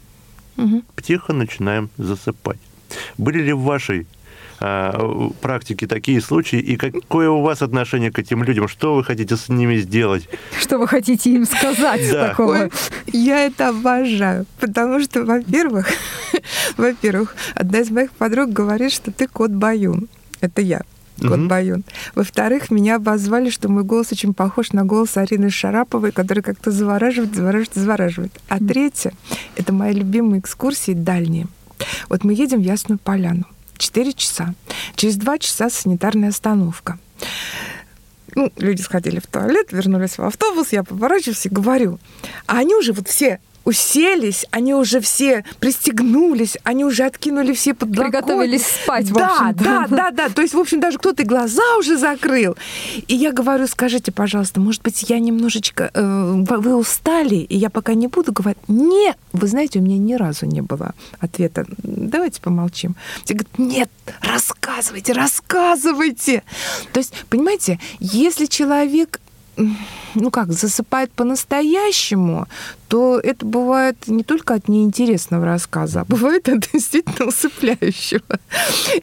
угу. 0.57 0.83
тихо 1.03 1.33
начинаем 1.33 1.91
засыпать. 1.97 2.59
Были 3.19 3.43
ли 3.43 3.53
в 3.53 3.61
вашей 3.61 4.07
практике 4.59 5.87
такие 5.87 6.21
случаи, 6.21 6.59
и 6.59 6.77
какое 6.77 7.31
у 7.31 7.43
вас 7.43 7.63
отношение 7.63 8.11
к 8.11 8.19
этим 8.19 8.43
людям? 8.45 8.69
Что 8.69 8.95
вы 8.95 9.05
хотите 9.05 9.37
с 9.37 9.49
ними 9.49 9.77
сделать? 9.77 10.29
Что 10.59 10.79
вы 10.79 10.89
хотите 10.89 11.31
им 11.31 11.45
сказать 11.45 12.11
да. 12.11 12.29
такого? 12.29 12.71
Я 13.07 13.47
это 13.47 13.69
обожаю, 13.69 14.47
потому 14.61 15.01
что, 15.01 15.25
во-первых, 15.25 15.89
во-первых, 16.77 17.37
одна 17.55 17.81
из 17.81 17.91
моих 17.91 18.11
подруг 18.13 18.51
говорит, 18.51 18.93
что 18.93 19.11
ты 19.11 19.27
кот 19.27 19.51
Баюн. 19.51 20.09
Это 20.41 20.61
я 20.61 20.83
кот 21.21 21.39
угу. 21.39 21.47
Баюн. 21.47 21.85
Во-вторых, 22.15 22.71
меня 22.71 22.97
обозвали, 22.97 23.51
что 23.51 23.69
мой 23.69 23.85
голос 23.85 24.13
очень 24.13 24.35
похож 24.35 24.73
на 24.73 24.85
голос 24.85 25.17
Арины 25.17 25.51
Шараповой, 25.51 26.13
который 26.13 26.43
как-то 26.43 26.71
завораживает, 26.71 27.35
завораживает, 27.35 27.75
завораживает. 27.75 28.33
А 28.49 28.59
третье, 28.59 29.13
это 29.57 29.73
мои 29.73 29.93
любимые 29.93 30.41
экскурсии 30.41 30.93
дальние. 30.93 31.47
Вот 32.09 32.25
мы 32.25 32.35
едем 32.35 32.61
в 32.61 32.65
Ясную 32.65 32.99
Поляну. 32.99 33.45
4 33.85 34.13
часа. 34.15 34.55
Через 34.97 35.17
2 35.17 35.39
часа 35.39 35.69
санитарная 35.69 36.31
остановка. 36.31 36.99
Ну, 38.35 38.51
люди 38.57 38.81
сходили 38.81 39.21
в 39.21 39.27
туалет, 39.27 39.73
вернулись 39.73 40.19
в 40.19 40.25
автобус, 40.25 40.73
я 40.73 40.83
поворачиваюсь 40.83 41.47
и 41.47 41.51
говорю. 41.51 41.99
А 42.47 42.59
они 42.59 42.75
уже 42.75 42.93
вот 42.93 43.09
все 43.09 43.41
уселись, 43.65 44.47
они 44.51 44.75
уже 44.75 45.01
все 45.01 45.45
пристегнулись, 45.59 46.57
они 46.65 46.85
уже 46.85 47.05
откинули 47.05 47.53
все 47.53 47.75
подлокотники. 47.75 48.23
Приготовились 48.23 48.67
спать, 48.67 49.07
в 49.07 49.15
да, 49.15 49.53
да, 49.55 49.87
да, 49.89 50.11
да. 50.11 50.29
То 50.29 50.43
есть, 50.43 50.55
в 50.55 50.59
общем, 50.59 50.81
даже 50.81 50.99
кто-то 50.99 51.23
и 51.23 51.27
глаза 51.27 51.63
уже 51.79 51.97
закрыл. 51.97 52.57
И 53.09 53.15
я 53.15 53.33
говорю, 53.33 53.67
скажите, 53.67 54.13
пожалуйста, 54.13 54.61
может 54.61 54.83
быть, 54.83 55.05
я 55.09 55.19
немножечко... 55.19 55.91
Э, 55.95 56.45
вы 56.47 56.77
устали, 56.77 57.37
и 57.37 57.57
я 57.57 57.71
пока 57.71 57.95
не 57.95 58.09
буду 58.09 58.33
говорить. 58.33 58.59
Нет! 58.69 59.17
Вы 59.33 59.47
знаете, 59.49 59.79
у 59.79 59.83
меня 59.83 59.99
ни 59.99 60.15
разу 60.15 60.47
не 60.47 60.61
было 60.61 60.95
ответа. 61.19 61.67
Давайте 61.79 62.41
помолчим. 62.41 62.97
Все 63.25 63.35
говорят, 63.35 63.59
нет, 63.59 63.91
рассказывайте, 64.21 65.13
рассказывайте. 65.13 66.43
То 66.93 66.99
есть, 66.99 67.15
понимаете, 67.29 67.81
если 68.01 68.47
человек 68.47 69.21
ну 70.15 70.31
как, 70.31 70.53
засыпает 70.53 71.13
по-настоящему, 71.13 72.47
то 72.95 73.19
это 73.19 73.45
бывает 73.45 73.97
не 74.07 74.23
только 74.23 74.55
от 74.55 74.69
неинтересного 74.69 75.45
рассказа, 75.45 76.03
а 76.03 76.05
бывает 76.05 76.49
от 76.49 76.69
действительно 76.73 77.27
усыпляющего. 77.27 78.39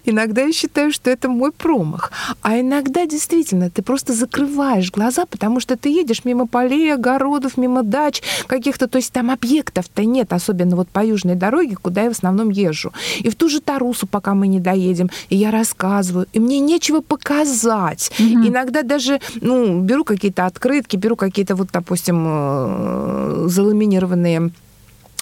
Иногда 0.05 0.43
я 0.43 0.53
считаю, 0.53 0.93
что 0.93 1.09
это 1.09 1.27
мой 1.27 1.51
промах. 1.51 2.13
А 2.41 2.57
иногда 2.57 3.05
действительно 3.05 3.69
ты 3.69 3.81
просто 3.81 4.13
закрываешь 4.13 4.93
глаза, 4.93 5.25
потому 5.25 5.59
что 5.59 5.75
ты 5.75 5.89
едешь 5.89 6.23
мимо 6.23 6.47
полей, 6.47 6.93
огородов, 6.93 7.57
мимо 7.57 7.83
дач 7.83 8.23
каких-то, 8.47 8.87
то 8.87 8.95
есть 8.95 9.11
там 9.11 9.29
объектов-то 9.29 10.05
нет, 10.05 10.31
особенно 10.31 10.77
вот 10.77 10.87
по 10.87 11.03
южной 11.05 11.35
дороге, 11.35 11.75
куда 11.75 12.03
я 12.03 12.07
в 12.07 12.13
основном 12.13 12.49
езжу. 12.49 12.93
И 13.19 13.29
в 13.29 13.35
ту 13.35 13.49
же 13.49 13.59
Тарусу, 13.59 14.07
пока 14.07 14.35
мы 14.35 14.47
не 14.47 14.61
доедем, 14.61 15.09
и 15.27 15.35
я 15.35 15.51
рассказываю, 15.51 16.27
и 16.31 16.39
мне 16.39 16.61
нечего 16.61 17.01
показать. 17.01 18.09
Угу. 18.17 18.47
Иногда 18.47 18.83
даже, 18.83 19.19
ну, 19.41 19.81
беру 19.81 20.05
какие-то 20.05 20.45
открытки, 20.45 20.95
беру 20.95 21.17
какие-то 21.17 21.55
вот, 21.57 21.67
допустим, 21.73 22.23
э, 22.25 23.47
заламинированные 23.81 24.51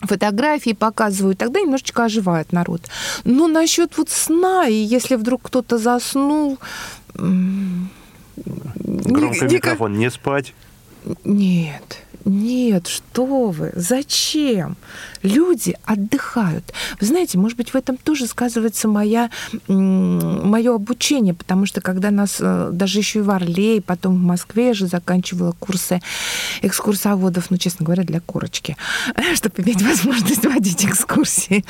фотографии 0.02 0.74
показываю, 0.74 1.36
тогда 1.36 1.60
немножечко 1.60 2.06
оживает 2.06 2.54
народ. 2.54 2.82
Но 3.24 3.48
насчет 3.48 3.98
вот 3.98 4.10
сна, 4.10 4.68
и 4.68 4.74
если 4.74 5.16
вдруг 5.16 5.44
кто-то 5.44 5.78
заснул... 5.78 6.58
Громко 7.14 7.90
никак... 9.46 9.52
микрофон, 9.52 9.98
не 9.98 10.10
спать. 10.10 10.54
Нет, 11.26 12.04
Нет, 12.26 12.88
что 12.88 13.48
вы, 13.50 13.72
зачем? 13.76 14.78
Люди 15.24 15.76
отдыхают. 15.86 16.74
Вы 17.00 17.08
знаете, 17.08 17.38
может 17.38 17.58
быть, 17.58 17.70
в 17.70 17.76
этом 17.76 17.98
тоже 17.98 18.28
сказывается 18.28 18.88
моя, 18.88 19.30
мое 19.68 20.76
обучение, 20.76 21.34
потому 21.34 21.66
что 21.66 21.82
когда 21.82 22.12
нас 22.12 22.38
э, 22.40 22.70
даже 22.72 23.00
еще 23.00 23.20
и 23.20 23.22
в 23.22 23.30
Орле, 23.32 23.78
и 23.78 23.82
потом 23.82 24.16
в 24.16 24.22
Москве 24.22 24.68
я 24.68 24.74
же 24.74 24.88
заканчивала 24.88 25.54
курсы 25.60 26.02
экскурсоводов, 26.62 27.52
ну, 27.52 27.58
честно 27.58 27.86
говоря, 27.86 28.04
для 28.04 28.20
корочки, 28.20 28.76
чтобы 29.36 29.64
иметь 29.64 29.82
возможность 29.82 30.46
водить 30.46 30.86
экскурсии. 30.86 31.64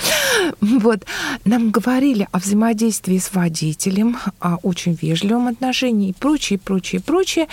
Вот. 0.61 1.05
Нам 1.45 1.71
говорили 1.71 2.27
о 2.31 2.39
взаимодействии 2.39 3.17
с 3.17 3.33
водителем, 3.33 4.17
о 4.39 4.55
очень 4.57 4.97
вежливом 4.99 5.47
отношении 5.47 6.09
и 6.09 6.13
прочее, 6.13 6.59
прочее, 6.59 7.01
прочее. 7.01 7.47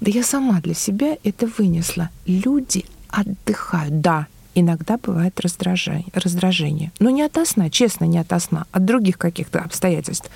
Да 0.00 0.10
я 0.10 0.22
сама 0.22 0.60
для 0.60 0.74
себя 0.74 1.16
это 1.24 1.48
вынесла. 1.58 2.10
Люди 2.44 2.84
отдыхают, 3.08 4.00
да, 4.00 4.26
иногда 4.54 4.96
бывает 4.96 5.40
раздражение, 5.40 6.06
раздражение. 6.14 6.90
Но 6.98 7.10
не 7.10 7.22
от 7.22 7.38
сна, 7.46 7.70
честно, 7.70 8.06
не 8.06 8.18
от 8.18 8.42
сна, 8.42 8.66
от 8.72 8.84
других 8.84 9.18
каких-то 9.18 9.60
обстоятельств. 9.60 10.30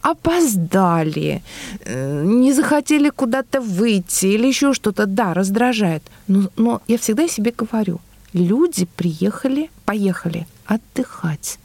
Опоздали, 0.00 1.42
э, 1.84 2.24
не 2.24 2.52
захотели 2.52 3.10
куда-то 3.10 3.60
выйти 3.60 4.26
или 4.26 4.48
еще 4.48 4.72
что-то. 4.72 5.06
Да, 5.06 5.34
раздражает. 5.34 6.02
Но, 6.28 6.50
но 6.56 6.80
я 6.88 6.96
всегда 6.98 7.28
себе 7.28 7.52
говорю, 7.56 8.00
люди 8.32 8.86
приехали, 8.96 9.70
поехали 9.84 10.46
отдыхать. 10.66 11.58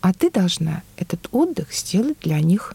А 0.00 0.12
ты 0.12 0.30
должна 0.30 0.82
этот 0.96 1.28
отдых 1.32 1.74
сделать 1.74 2.18
для 2.22 2.40
них 2.40 2.74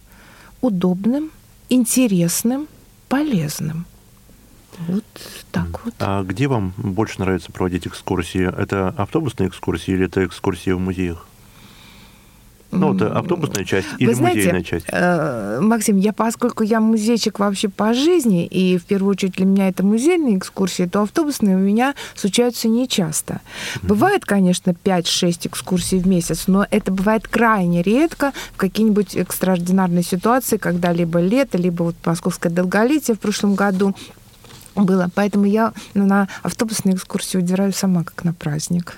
удобным, 0.59 1.32
интересным, 1.69 2.67
полезным. 3.07 3.86
Вот 4.88 5.05
так 5.52 5.86
вот. 5.86 5.93
А 5.99 6.24
где 6.24 6.47
вам 6.47 6.74
больше 6.78 7.20
нравится 7.20 7.52
проводить 7.52 7.88
экскурсии? 7.88 8.43
Это 8.43 8.89
автобусные 8.97 9.49
экскурсии 9.49 9.91
или 9.91 10.06
это 10.06 10.26
экскурсии 10.26 10.72
в 10.72 10.80
музеях? 10.80 11.26
Ну, 12.72 12.95
это 12.95 13.18
автобусная 13.18 13.66
часть 13.66 13.88
или 13.97 14.08
Вы 14.08 14.16
знаете, 14.16 14.39
музейная 14.39 14.64
часть? 14.64 14.86
Э, 14.89 15.60
Максим, 15.62 15.97
я 15.97 16.14
поскольку 16.14 16.64
я 16.64 16.80
музейчик 16.80 17.39
вообще 17.39 17.68
по 17.68 17.93
жизни, 17.93 18.45
и 18.45 18.78
в 18.78 18.86
первую 18.86 19.12
очередь 19.12 19.34
для 19.34 19.45
меня 19.45 19.68
это 19.68 19.84
музейные 19.84 20.38
экскурсии, 20.38 20.84
то 20.84 21.02
автобусные 21.02 21.58
у 21.58 21.60
меня 21.60 21.95
случаются 22.16 22.70
нечасто. 22.70 23.34
Mm-hmm. 23.34 23.88
Бывает, 23.88 24.26
конечно, 24.26 24.72
5-6 24.72 25.47
экскурсий 25.47 25.99
в 25.99 26.08
месяц, 26.08 26.45
но 26.47 26.66
это 26.72 26.91
бывает 26.91 27.28
крайне 27.28 27.82
редко 27.82 28.32
в 28.54 28.58
какие-нибудь 28.58 29.16
экстраординарные 29.16 30.04
ситуации, 30.04 30.56
когда 30.56 30.93
либо 30.93 31.20
лето, 31.20 31.58
либо 31.58 31.84
вот 31.84 31.95
московское 32.06 32.52
долголетие 32.52 33.16
в 33.16 33.20
прошлом 33.20 33.56
году 33.56 33.93
было. 34.76 35.09
Поэтому 35.13 35.45
я 35.45 35.74
на 35.93 36.28
автобусные 36.43 36.95
экскурсии 36.95 37.38
удираю 37.38 37.74
сама, 37.74 38.03
как 38.03 38.24
на 38.24 38.34
праздник. 38.34 38.97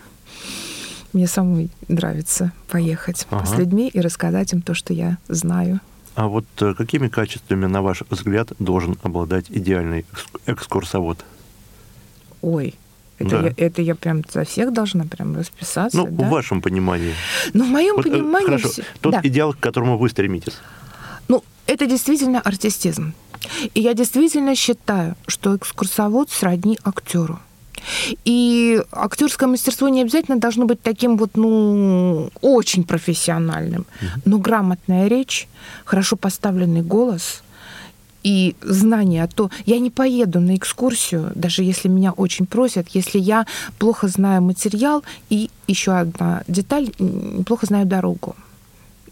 Мне 1.14 1.28
самой 1.28 1.70
нравится 1.88 2.52
поехать 2.68 3.28
ага. 3.30 3.46
с 3.46 3.58
людьми 3.58 3.90
и 3.94 4.02
рассказать 4.02 4.52
им 4.54 4.62
то, 4.62 4.74
что 4.74 4.94
я 4.94 5.18
знаю. 5.28 5.80
А 6.16 6.28
вот 6.28 6.46
э, 6.60 6.74
какими 6.76 7.08
качествами, 7.08 7.66
на 7.66 7.82
ваш 7.82 8.04
взгляд, 8.10 8.50
должен 8.60 8.98
обладать 9.04 9.46
идеальный 9.50 10.06
экскурсовод? 10.46 11.24
Ой, 12.42 12.76
это, 13.20 13.30
да. 13.30 13.48
я, 13.48 13.54
это 13.58 13.82
я 13.82 13.96
прям 13.96 14.22
за 14.32 14.44
всех 14.44 14.74
должна 14.74 15.06
прям 15.06 15.36
расписаться. 15.36 15.98
Ну, 15.98 16.08
да? 16.08 16.26
в 16.26 16.30
вашем 16.30 16.62
понимании. 16.62 17.14
Ну, 17.54 17.66
в 17.66 17.70
моем 17.70 17.96
вот, 17.96 18.06
э, 18.06 18.12
понимании. 18.12 18.46
Хорошо. 18.48 18.70
Тот 19.02 19.14
да. 19.14 19.22
идеал, 19.24 19.54
к 19.54 19.60
которому 19.60 19.98
вы 19.98 20.10
стремитесь. 20.10 20.58
Ну, 21.28 21.44
это 21.66 21.86
действительно 21.86 22.42
артистизм. 22.42 23.14
И 23.74 23.82
я 23.82 23.94
действительно 23.94 24.56
считаю, 24.56 25.16
что 25.28 25.56
экскурсовод 25.56 26.30
сродни 26.30 26.78
актеру. 26.84 27.40
И 28.26 28.82
актерское 28.92 29.50
мастерство 29.50 29.90
не 29.90 30.02
обязательно 30.02 30.40
должно 30.40 30.66
быть 30.66 30.82
таким 30.82 31.18
вот, 31.18 31.32
ну, 31.36 32.30
очень 32.42 32.84
профессиональным. 32.84 33.86
Но 34.26 34.38
грамотная 34.38 35.08
речь, 35.08 35.48
хорошо 35.86 36.16
поставленный 36.16 36.82
голос 36.82 37.44
и 38.24 38.56
знание, 38.62 39.24
а 39.24 39.28
то 39.28 39.50
я 39.66 39.80
не 39.80 39.90
поеду 39.90 40.40
на 40.40 40.56
экскурсию, 40.56 41.32
даже 41.36 41.64
если 41.64 41.90
меня 41.90 42.14
очень 42.14 42.46
просят, 42.46 42.88
если 42.94 43.20
я 43.20 43.46
плохо 43.78 44.08
знаю 44.08 44.42
материал 44.42 45.04
и 45.30 45.50
еще 45.68 45.92
одна 45.92 46.44
деталь, 46.48 46.90
плохо 47.46 47.66
знаю 47.66 47.86
дорогу. 47.86 48.36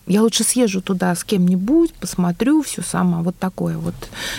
Я 0.08 0.24
лучше 0.24 0.44
съезжу 0.44 0.82
туда 0.82 1.14
с 1.14 1.24
кем-нибудь, 1.24 1.94
посмотрю 1.94 2.64
все 2.64 2.82
сама, 2.82 3.22
вот 3.22 3.36
такое 3.38 3.78
вот 3.78 3.94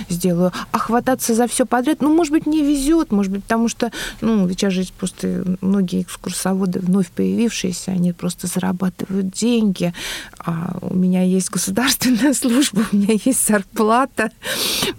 сделаю. 0.08 0.52
А 0.72 0.78
хвататься 0.78 1.34
за 1.34 1.46
все 1.46 1.66
подряд, 1.66 2.02
ну, 2.02 2.14
может 2.14 2.32
быть, 2.32 2.46
не 2.46 2.62
везет, 2.62 3.12
может 3.12 3.32
быть, 3.32 3.44
потому 3.44 3.68
что, 3.68 3.92
ну, 4.20 4.48
сейчас 4.50 4.72
же 4.72 4.84
просто 4.98 5.44
многие 5.60 6.02
экскурсоводы 6.02 6.80
вновь 6.80 7.10
появившиеся, 7.10 7.92
они 7.92 8.12
просто 8.12 8.48
зарабатывают 8.48 9.30
деньги. 9.30 9.94
А 10.38 10.76
у 10.82 10.94
меня 10.94 11.22
есть 11.22 11.50
государственная 11.50 12.34
служба, 12.34 12.84
у 12.92 12.96
меня 12.96 13.14
есть 13.24 13.46
зарплата, 13.46 14.30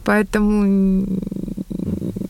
поэтому 0.04 1.20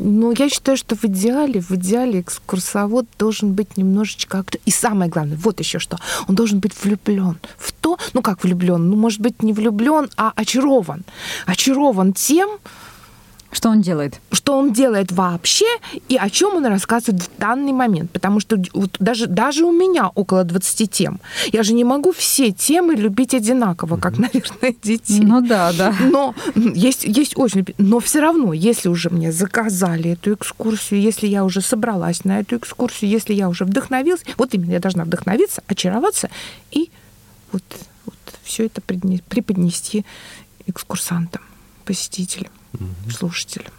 ну, 0.03 0.33
я 0.37 0.49
считаю, 0.49 0.77
что 0.77 0.95
в 0.95 1.05
идеале, 1.05 1.61
в 1.61 1.71
идеале 1.71 2.19
экскурсовод 2.19 3.05
должен 3.17 3.53
быть 3.53 3.77
немножечко 3.77 4.39
актер. 4.39 4.59
И 4.65 4.71
самое 4.71 5.09
главное, 5.09 5.37
вот 5.37 5.59
еще 5.59 5.79
что, 5.79 5.97
он 6.27 6.35
должен 6.35 6.59
быть 6.59 6.73
влюблен 6.83 7.37
в 7.57 7.71
то, 7.71 7.97
ну 8.13 8.21
как 8.21 8.43
влюблен, 8.43 8.89
ну, 8.89 8.97
может 8.97 9.21
быть, 9.21 9.41
не 9.41 9.53
влюблен, 9.53 10.09
а 10.17 10.33
очарован. 10.35 11.03
Очарован 11.45 12.13
тем, 12.13 12.49
что 13.53 13.69
он 13.69 13.81
делает? 13.81 14.19
Что 14.31 14.57
он 14.57 14.73
делает 14.73 15.11
вообще 15.11 15.65
и 16.09 16.17
о 16.17 16.29
чем 16.29 16.55
он 16.55 16.65
рассказывает 16.65 17.21
в 17.23 17.29
данный 17.37 17.71
момент. 17.71 18.11
Потому 18.11 18.39
что 18.39 18.57
вот 18.73 18.95
даже, 18.99 19.27
даже 19.27 19.65
у 19.65 19.71
меня 19.71 20.09
около 20.09 20.43
20 20.43 20.91
тем. 20.91 21.19
Я 21.51 21.63
же 21.63 21.73
не 21.73 21.83
могу 21.83 22.11
все 22.11 22.51
темы 22.51 22.95
любить 22.95 23.33
одинаково, 23.33 23.97
как, 23.97 24.17
наверное, 24.17 24.75
детей. 24.83 25.19
Ну 25.21 25.41
да, 25.41 25.71
да. 25.73 25.95
Но 25.99 26.33
есть, 26.55 27.03
есть 27.03 27.37
очень... 27.37 27.65
Но 27.77 27.99
все 27.99 28.21
равно, 28.21 28.53
если 28.53 28.89
уже 28.89 29.09
мне 29.09 29.31
заказали 29.31 30.11
эту 30.11 30.33
экскурсию, 30.33 31.01
если 31.01 31.27
я 31.27 31.45
уже 31.45 31.61
собралась 31.61 32.25
на 32.25 32.39
эту 32.39 32.57
экскурсию, 32.57 33.11
если 33.11 33.33
я 33.33 33.49
уже 33.49 33.65
вдохновилась, 33.65 34.23
вот 34.37 34.53
именно 34.53 34.71
я 34.71 34.79
должна 34.79 35.05
вдохновиться, 35.05 35.63
очароваться 35.67 36.29
и 36.71 36.89
вот, 37.51 37.63
вот 38.05 38.15
все 38.43 38.65
это 38.65 38.81
преподнести 38.81 40.05
экскурсантам, 40.65 41.41
посетителям 41.85 42.51
угу. 42.73 43.11
слушателям. 43.11 43.71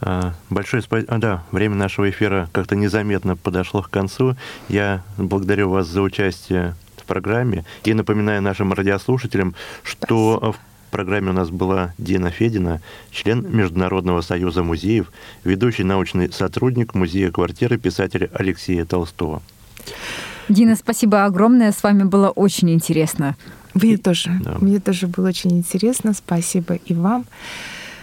А, 0.00 0.34
большое 0.48 0.82
спасибо. 0.82 1.12
А, 1.14 1.18
да, 1.18 1.44
время 1.50 1.76
нашего 1.76 2.08
эфира 2.08 2.48
как-то 2.52 2.74
незаметно 2.74 3.36
подошло 3.36 3.82
к 3.82 3.90
концу. 3.90 4.36
Я 4.68 5.02
благодарю 5.18 5.68
вас 5.68 5.86
за 5.88 6.00
участие 6.00 6.74
в 6.96 7.04
программе 7.04 7.64
и 7.84 7.92
напоминаю 7.92 8.40
нашим 8.42 8.72
радиослушателям, 8.72 9.54
что 9.82 10.38
спасибо. 10.38 10.52
в 10.52 10.90
программе 10.90 11.30
у 11.30 11.34
нас 11.34 11.50
была 11.50 11.92
Дина 11.98 12.30
Федина, 12.30 12.80
член 13.10 13.46
Международного 13.54 14.22
союза 14.22 14.62
музеев, 14.62 15.12
ведущий 15.44 15.84
научный 15.84 16.32
сотрудник 16.32 16.94
музея 16.94 17.30
квартиры 17.30 17.76
писателя 17.78 18.30
Алексея 18.32 18.86
Толстого. 18.86 19.42
Дина, 20.48 20.74
спасибо 20.76 21.26
огромное. 21.26 21.70
С 21.70 21.82
вами 21.82 22.04
было 22.04 22.30
очень 22.30 22.70
интересно. 22.70 23.36
Мне 23.74 23.96
тоже. 23.96 24.30
Да. 24.40 24.56
Мне 24.60 24.80
тоже 24.80 25.06
было 25.06 25.28
очень 25.28 25.52
интересно. 25.52 26.14
Спасибо 26.14 26.74
и 26.74 26.94
вам. 26.94 27.26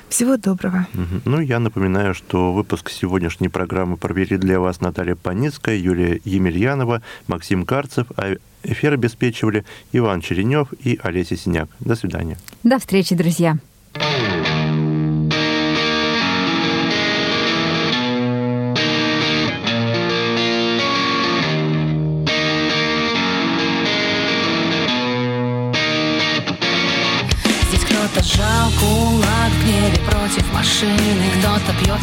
Всего 0.09 0.38
доброго. 0.38 0.88
Угу. 0.93 1.22
Ну, 1.26 1.39
я 1.41 1.59
напоминаю, 1.59 2.13
что 2.13 2.53
выпуск 2.53 2.89
сегодняшней 2.89 3.49
программы 3.49 3.97
провели 3.97 4.38
для 4.38 4.59
вас 4.59 4.80
Наталья 4.80 5.15
Паницкая, 5.15 5.76
Юлия 5.76 6.22
Емельянова, 6.24 7.01
Максим 7.28 7.65
Карцев, 7.65 8.07
а 8.15 8.36
эфир 8.63 8.93
обеспечивали 8.93 9.65
Иван 9.91 10.22
Черенев 10.22 10.70
и 10.84 10.97
Олеся 11.03 11.36
Синяк. 11.36 11.70
До 11.80 11.95
свидания. 11.95 12.38
До 12.63 12.80
встречи, 12.80 13.15
друзья. 13.15 13.57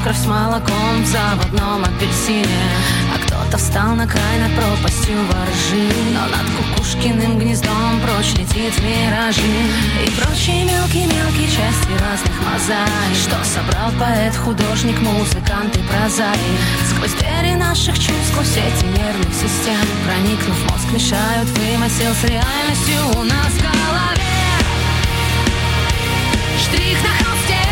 Кровь 0.05 0.19
с 0.19 0.27
молоком 0.27 1.03
в 1.03 1.07
заводном 1.07 1.83
апельсине. 1.83 2.61
А 3.15 3.19
кто-то 3.25 3.57
встал 3.57 3.95
на 3.95 4.07
край 4.07 4.39
над 4.39 4.55
пропастью 4.55 5.17
воржи. 5.25 5.89
Но 6.13 6.29
над 6.29 6.47
кукушкиным 6.57 7.39
гнездом 7.39 8.01
прочь 8.03 8.35
летит 8.35 8.75
миражи. 8.83 9.41
И 10.05 10.11
прочие 10.11 10.65
мелкие-мелкие 10.65 11.49
части 11.49 11.93
разных 12.05 12.37
мозаик 12.45 13.17
Что 13.17 13.43
собрал 13.45 13.91
поэт, 13.99 14.37
художник, 14.37 15.01
музыкант 15.01 15.75
и 15.75 15.81
прозаик. 15.89 16.61
Сквозь 16.91 17.15
двери 17.15 17.55
наших 17.55 17.99
чувств, 17.99 18.29
сквозь 18.31 18.59
эти 18.59 18.85
нервных 18.85 19.33
систем. 19.33 19.87
Проникнув 20.05 20.57
в 20.57 20.71
мозг, 20.71 20.93
мешают 20.93 21.49
вымысел 21.57 22.13
с 22.13 22.25
реальностью 22.25 23.01
у 23.17 23.23
нас 23.23 23.53
в 23.57 23.63
голове. 23.63 24.21
Штрих 26.61 26.99
на 27.03 27.25
холсте 27.25 27.64